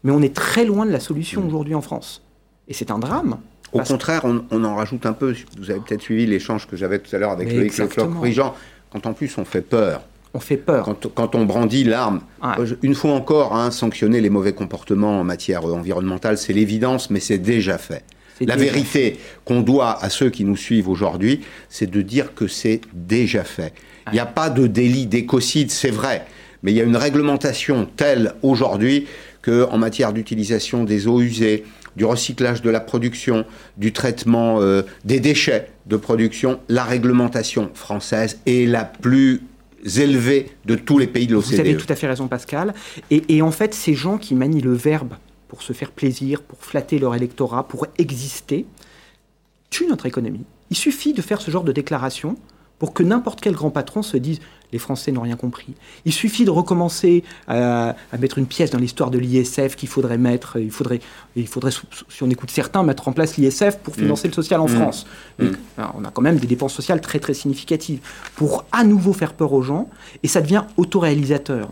mais 0.03 0.11
on 0.11 0.21
est 0.21 0.35
très 0.35 0.65
loin 0.65 0.85
de 0.85 0.91
la 0.91 0.99
solution 0.99 1.45
aujourd'hui 1.45 1.75
en 1.75 1.81
France. 1.81 2.21
Et 2.67 2.73
c'est 2.73 2.91
un 2.91 2.99
drame. 2.99 3.39
Au 3.73 3.79
contraire, 3.79 4.21
on, 4.25 4.43
on 4.51 4.63
en 4.63 4.75
rajoute 4.75 5.05
un 5.05 5.13
peu. 5.13 5.35
Vous 5.57 5.71
avez 5.71 5.79
peut-être 5.79 6.01
suivi 6.01 6.25
l'échange 6.25 6.67
que 6.67 6.75
j'avais 6.75 6.99
tout 6.99 7.15
à 7.15 7.19
l'heure 7.19 7.31
avec 7.31 7.51
Loïc. 7.51 7.77
Leclerc-Prigent. 7.77 8.55
Quand 8.91 9.05
en 9.05 9.13
plus 9.13 9.37
on 9.37 9.45
fait 9.45 9.61
peur. 9.61 10.03
On 10.33 10.39
fait 10.39 10.57
peur. 10.57 10.85
Quand, 10.85 11.07
quand 11.13 11.35
on 11.35 11.45
brandit 11.45 11.83
l'arme. 11.83 12.21
Euh, 12.43 12.75
Une 12.81 12.95
fois 12.95 13.11
encore, 13.11 13.55
hein, 13.55 13.71
sanctionner 13.71 14.21
les 14.21 14.29
mauvais 14.29 14.53
comportements 14.53 15.19
en 15.19 15.23
matière 15.23 15.67
euh, 15.67 15.73
environnementale, 15.73 16.37
c'est 16.37 16.53
l'évidence, 16.53 17.09
mais 17.09 17.19
c'est 17.19 17.37
déjà 17.37 17.77
fait. 17.77 18.03
La 18.41 18.55
déjà 18.55 18.71
vérité 18.71 19.17
qu'on 19.45 19.61
doit 19.61 20.03
à 20.03 20.09
ceux 20.09 20.29
qui 20.29 20.43
nous 20.43 20.57
suivent 20.57 20.89
aujourd'hui, 20.89 21.41
c'est 21.69 21.89
de 21.89 22.01
dire 22.01 22.35
que 22.35 22.47
c'est 22.47 22.81
déjà 22.93 23.43
fait. 23.43 23.73
Il 24.07 24.13
n'y 24.13 24.19
a 24.19 24.25
pas 24.25 24.49
de 24.49 24.67
délit 24.67 25.07
d'écocide, 25.07 25.71
c'est 25.71 25.89
vrai, 25.89 26.25
mais 26.61 26.71
il 26.71 26.77
y 26.77 26.81
a 26.81 26.83
une 26.83 26.95
réglementation 26.95 27.87
telle 27.95 28.33
aujourd'hui 28.43 29.07
qu'en 29.41 29.77
matière 29.77 30.13
d'utilisation 30.13 30.83
des 30.83 31.07
eaux 31.07 31.21
usées, 31.21 31.65
du 31.95 32.05
recyclage 32.05 32.61
de 32.61 32.69
la 32.69 32.79
production, 32.79 33.45
du 33.77 33.91
traitement 33.91 34.61
euh, 34.61 34.83
des 35.03 35.19
déchets 35.19 35.69
de 35.87 35.97
production, 35.97 36.59
la 36.69 36.83
réglementation 36.83 37.71
française 37.73 38.39
est 38.45 38.69
la 38.69 38.85
plus 38.85 39.41
élevée 39.85 40.49
de 40.65 40.75
tous 40.75 40.97
les 40.97 41.07
pays 41.07 41.27
de 41.27 41.35
Vous 41.35 41.53
avez 41.53 41.73
l'OCDE. 41.73 41.85
tout 41.85 41.93
à 41.93 41.95
fait 41.95 42.07
raison, 42.07 42.27
Pascal. 42.27 42.73
Et, 43.11 43.23
et 43.29 43.41
en 43.41 43.51
fait, 43.51 43.73
ces 43.73 43.93
gens 43.93 44.17
qui 44.17 44.35
manient 44.35 44.61
le 44.61 44.73
verbe 44.73 45.13
pour 45.47 45.61
se 45.61 45.73
faire 45.73 45.91
plaisir, 45.91 46.41
pour 46.41 46.59
flatter 46.59 46.99
leur 46.99 47.15
électorat, 47.15 47.67
pour 47.67 47.87
exister, 47.97 48.65
tuent 49.69 49.87
notre 49.87 50.05
économie. 50.05 50.43
Il 50.69 50.77
suffit 50.77 51.13
de 51.13 51.21
faire 51.21 51.41
ce 51.41 51.51
genre 51.51 51.63
de 51.63 51.71
déclaration 51.71 52.37
pour 52.79 52.93
que 52.93 53.03
n'importe 53.03 53.41
quel 53.41 53.53
grand 53.53 53.71
patron 53.71 54.01
se 54.01 54.17
dise 54.17 54.39
les 54.73 54.79
Français 54.79 55.11
n'ont 55.11 55.21
rien 55.21 55.35
compris. 55.37 55.73
Il 56.05 56.11
suffit 56.13 56.43
de 56.45 56.49
recommencer 56.49 57.23
à, 57.47 57.95
à 58.11 58.17
mettre 58.17 58.37
une 58.37 58.45
pièce 58.47 58.69
dans 58.69 58.79
l'histoire 58.79 59.11
de 59.11 59.17
l'ISF 59.17 59.75
qu'il 59.75 59.87
faudrait 59.89 60.17
mettre, 60.17 60.57
il 60.59 60.71
faudrait, 60.71 60.99
il 61.35 61.47
faudrait, 61.47 61.71
si 62.09 62.23
on 62.23 62.29
écoute 62.29 62.51
certains, 62.51 62.83
mettre 62.83 63.07
en 63.07 63.13
place 63.13 63.37
l'ISF 63.37 63.77
pour 63.83 63.95
financer 63.95 64.27
Mm. 64.27 64.31
le 64.31 64.35
social 64.35 64.59
en 64.59 64.65
Mm. 64.65 64.69
France. 64.69 65.05
Mm. 65.39 65.45
Donc, 65.45 65.55
alors, 65.77 65.95
on 65.97 66.03
a 66.05 66.11
quand 66.11 66.21
même 66.21 66.37
des 66.37 66.47
dépenses 66.47 66.73
sociales 66.73 66.99
très 67.01 67.19
très 67.19 67.33
significatives 67.33 67.99
pour 68.35 68.65
à 68.71 68.83
nouveau 68.83 69.13
faire 69.13 69.33
peur 69.33 69.53
aux 69.53 69.61
gens 69.61 69.89
et 70.23 70.27
ça 70.27 70.41
devient 70.41 70.63
autoréalisateur. 70.77 71.69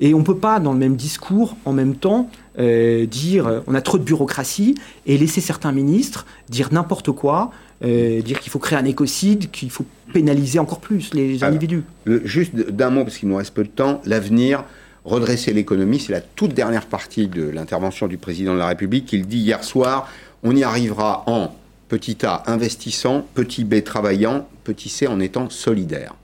Et 0.00 0.14
on 0.14 0.20
ne 0.20 0.24
peut 0.24 0.38
pas 0.38 0.60
dans 0.60 0.72
le 0.72 0.78
même 0.78 0.96
discours 0.96 1.56
en 1.64 1.72
même 1.72 1.96
temps 1.96 2.30
euh, 2.58 3.06
dire 3.06 3.46
euh, 3.46 3.60
on 3.66 3.74
a 3.74 3.80
trop 3.80 3.98
de 3.98 4.02
bureaucratie 4.04 4.74
et 5.06 5.16
laisser 5.18 5.40
certains 5.40 5.70
ministres 5.72 6.26
dire 6.48 6.70
n'importe 6.72 7.12
quoi, 7.12 7.50
euh, 7.84 8.20
dire 8.22 8.40
qu'il 8.40 8.50
faut 8.50 8.58
créer 8.58 8.78
un 8.78 8.84
écocide, 8.84 9.50
qu'il 9.50 9.70
faut 9.70 9.84
pénaliser 10.12 10.58
encore 10.58 10.80
plus 10.80 11.12
les 11.14 11.42
individus. 11.44 11.82
Le- 12.04 12.26
juste 12.26 12.54
d'un 12.54 12.90
mot, 12.90 13.04
parce 13.04 13.18
qu'il 13.18 13.28
nous 13.28 13.36
reste 13.36 13.54
peu 13.54 13.64
de 13.64 13.68
temps, 13.68 14.00
l'avenir, 14.04 14.64
redresser 15.04 15.52
l'économie, 15.52 16.00
c'est 16.00 16.12
la 16.12 16.20
toute 16.20 16.52
dernière 16.54 16.86
partie 16.86 17.28
de 17.28 17.42
l'intervention 17.48 18.06
du 18.08 18.18
président 18.18 18.52
de 18.54 18.58
la 18.58 18.66
République. 18.68 19.12
Il 19.12 19.26
dit 19.26 19.38
hier 19.38 19.64
soir, 19.64 20.08
on 20.42 20.54
y 20.54 20.62
arrivera 20.64 21.24
en 21.26 21.54
petit 21.88 22.18
A 22.24 22.42
investissant, 22.50 23.26
petit 23.34 23.64
B 23.64 23.82
travaillant, 23.82 24.46
petit 24.64 24.88
C 24.88 25.06
en 25.06 25.20
étant 25.20 25.48
solidaire. 25.50 26.14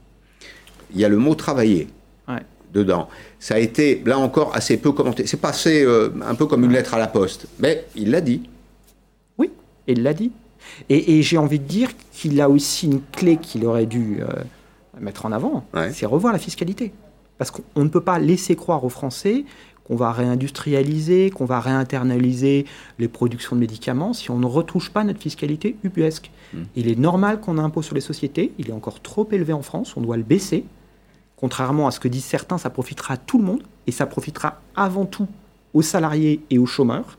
Il 0.95 1.01
y 1.01 1.05
a 1.05 1.09
le 1.09 1.17
mot 1.17 1.35
travailler 1.35 1.89
Ouais. 2.29 2.43
dedans. 2.73 3.09
Ça 3.39 3.55
a 3.55 3.59
été, 3.59 4.03
là 4.07 4.19
encore, 4.19 4.55
assez 4.55 4.77
peu 4.77 4.93
commenté. 4.93 5.27
C'est 5.27 5.41
passé 5.41 5.83
euh, 5.83 6.11
un 6.27 6.35
peu 6.35 6.47
comme 6.47 6.65
une 6.65 6.73
lettre 6.73 6.95
à 6.95 6.99
la 6.99 7.07
poste, 7.07 7.47
mais 7.59 7.85
il 7.97 8.11
l'a 8.11 8.21
dit. 8.21 8.43
Oui, 9.39 9.51
il 9.87 10.03
l'a 10.03 10.13
dit. 10.15 10.31
Et, 10.89 11.19
et 11.19 11.23
j'ai 11.23 11.39
envie 11.39 11.59
de 11.59 11.65
dire 11.65 11.91
qu'il 12.13 12.41
a 12.41 12.49
aussi 12.49 12.87
une 12.87 13.01
clé 13.13 13.37
qu'il 13.37 13.65
aurait 13.67 13.87
dû 13.87 14.19
euh, 14.21 14.27
mettre 15.01 15.27
en 15.27 15.33
avant, 15.33 15.65
c'est 15.93 16.07
revoir 16.07 16.33
la 16.33 16.39
fiscalité. 16.39 16.93
Parce 17.39 17.51
qu'on 17.51 17.63
on 17.75 17.85
ne 17.85 17.89
peut 17.89 18.01
pas 18.01 18.19
laisser 18.19 18.55
croire 18.55 18.85
aux 18.85 18.89
Français 18.89 19.45
qu'on 19.85 19.97
va 19.97 20.13
réindustrialiser, 20.13 21.31
qu'on 21.31 21.45
va 21.45 21.61
réinternaliser 21.61 22.65
les 22.99 23.09
productions 23.09 23.55
de 23.55 23.61
médicaments 23.61 24.13
si 24.15 24.31
on 24.31 24.39
ne 24.39 24.47
retouche 24.47 24.91
pas 24.91 25.05
notre 25.05 25.21
fiscalité 25.21 25.77
ubuesque. 25.85 26.31
Mmh. 26.53 26.59
Il 26.77 26.89
est 26.89 26.99
normal 26.99 27.41
qu'on 27.41 27.59
ait 27.59 27.61
un 27.61 27.65
impôt 27.65 27.83
sur 27.83 27.95
les 27.95 28.01
sociétés, 28.01 28.53
il 28.59 28.71
est 28.71 28.73
encore 28.73 29.01
trop 29.01 29.29
élevé 29.31 29.53
en 29.53 29.63
France, 29.63 29.95
on 29.97 30.01
doit 30.01 30.17
le 30.17 30.23
baisser. 30.23 30.65
Contrairement 31.37 31.87
à 31.87 31.91
ce 31.91 32.01
que 32.01 32.09
disent 32.09 32.25
certains, 32.25 32.57
ça 32.57 32.71
profitera 32.71 33.15
à 33.15 33.17
tout 33.19 33.39
le 33.39 33.45
monde 33.45 33.63
et 33.87 33.93
ça 33.93 34.07
profitera 34.07 34.61
avant 34.75 35.05
tout 35.05 35.29
aux 35.75 35.83
salariés 35.83 36.41
et 36.49 36.59
aux 36.59 36.67
chômeurs. 36.67 37.19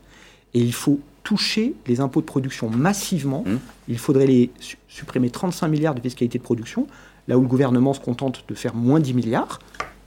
Et 0.54 0.60
il 0.60 0.72
faut 0.72 0.98
toucher 1.26 1.74
les 1.88 2.00
impôts 2.00 2.20
de 2.20 2.26
production 2.26 2.70
massivement. 2.70 3.42
Mmh. 3.44 3.56
Il 3.88 3.98
faudrait 3.98 4.28
les 4.28 4.50
supprimer 4.86 5.28
35 5.28 5.66
milliards 5.66 5.96
de 5.96 6.00
fiscalité 6.00 6.38
de 6.38 6.44
production, 6.44 6.86
là 7.26 7.36
où 7.36 7.40
le 7.42 7.48
gouvernement 7.48 7.92
se 7.94 7.98
contente 7.98 8.44
de 8.46 8.54
faire 8.54 8.76
moins 8.76 9.00
10 9.00 9.12
milliards. 9.12 9.58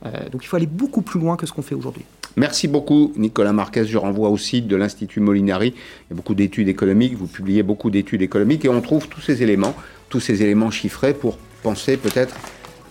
Euh, 0.05 0.29
donc 0.29 0.45
il 0.45 0.47
faut 0.47 0.55
aller 0.55 0.65
beaucoup 0.65 1.01
plus 1.01 1.19
loin 1.19 1.35
que 1.35 1.45
ce 1.45 1.51
qu'on 1.51 1.61
fait 1.61 1.75
aujourd'hui. 1.75 2.03
Merci 2.37 2.69
beaucoup, 2.69 3.11
Nicolas 3.17 3.51
Marquez. 3.51 3.83
Je 3.83 3.97
renvoie 3.97 4.29
au 4.29 4.37
site 4.37 4.67
de 4.67 4.77
l'Institut 4.77 5.19
Molinari. 5.19 5.73
Il 5.75 6.11
y 6.11 6.13
a 6.13 6.15
beaucoup 6.15 6.35
d'études 6.35 6.69
économiques. 6.69 7.15
Vous 7.17 7.27
publiez 7.27 7.63
beaucoup 7.63 7.89
d'études 7.89 8.21
économiques 8.21 8.63
et 8.63 8.69
on 8.69 8.79
trouve 8.79 9.09
tous 9.09 9.19
ces 9.19 9.43
éléments, 9.43 9.75
tous 10.07 10.21
ces 10.21 10.41
éléments 10.41 10.71
chiffrés 10.71 11.13
pour 11.13 11.37
penser 11.63 11.97
peut-être 11.97 12.33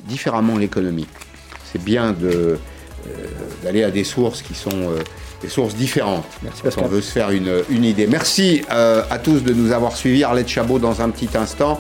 différemment 0.06 0.58
l'économie. 0.58 1.06
C'est 1.64 1.82
bien 1.82 2.14
euh, 2.22 2.56
d'aller 3.62 3.84
à 3.84 3.90
des 3.90 4.04
sources 4.04 4.42
qui 4.42 4.54
sont 4.54 4.68
euh, 4.74 4.98
des 5.40 5.48
sources 5.48 5.74
différentes. 5.74 6.24
Merci 6.42 6.62
parce 6.62 6.74
qu'on 6.74 6.88
veut 6.88 7.00
se 7.00 7.12
faire 7.12 7.30
une, 7.30 7.62
une 7.70 7.84
idée. 7.84 8.06
Merci 8.06 8.62
euh, 8.72 9.02
à 9.10 9.18
tous 9.18 9.42
de 9.42 9.52
nous 9.52 9.72
avoir 9.72 9.96
suivis. 9.96 10.24
Arlette 10.24 10.48
Chabot 10.48 10.78
dans 10.78 11.00
un 11.00 11.10
petit 11.10 11.28
instant. 11.36 11.78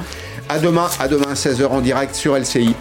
À 0.48 0.58
demain, 0.58 0.88
à 0.98 1.08
demain 1.08 1.34
16h 1.34 1.66
en 1.66 1.80
direct 1.80 2.14
sur 2.14 2.36
LCI. 2.36 2.74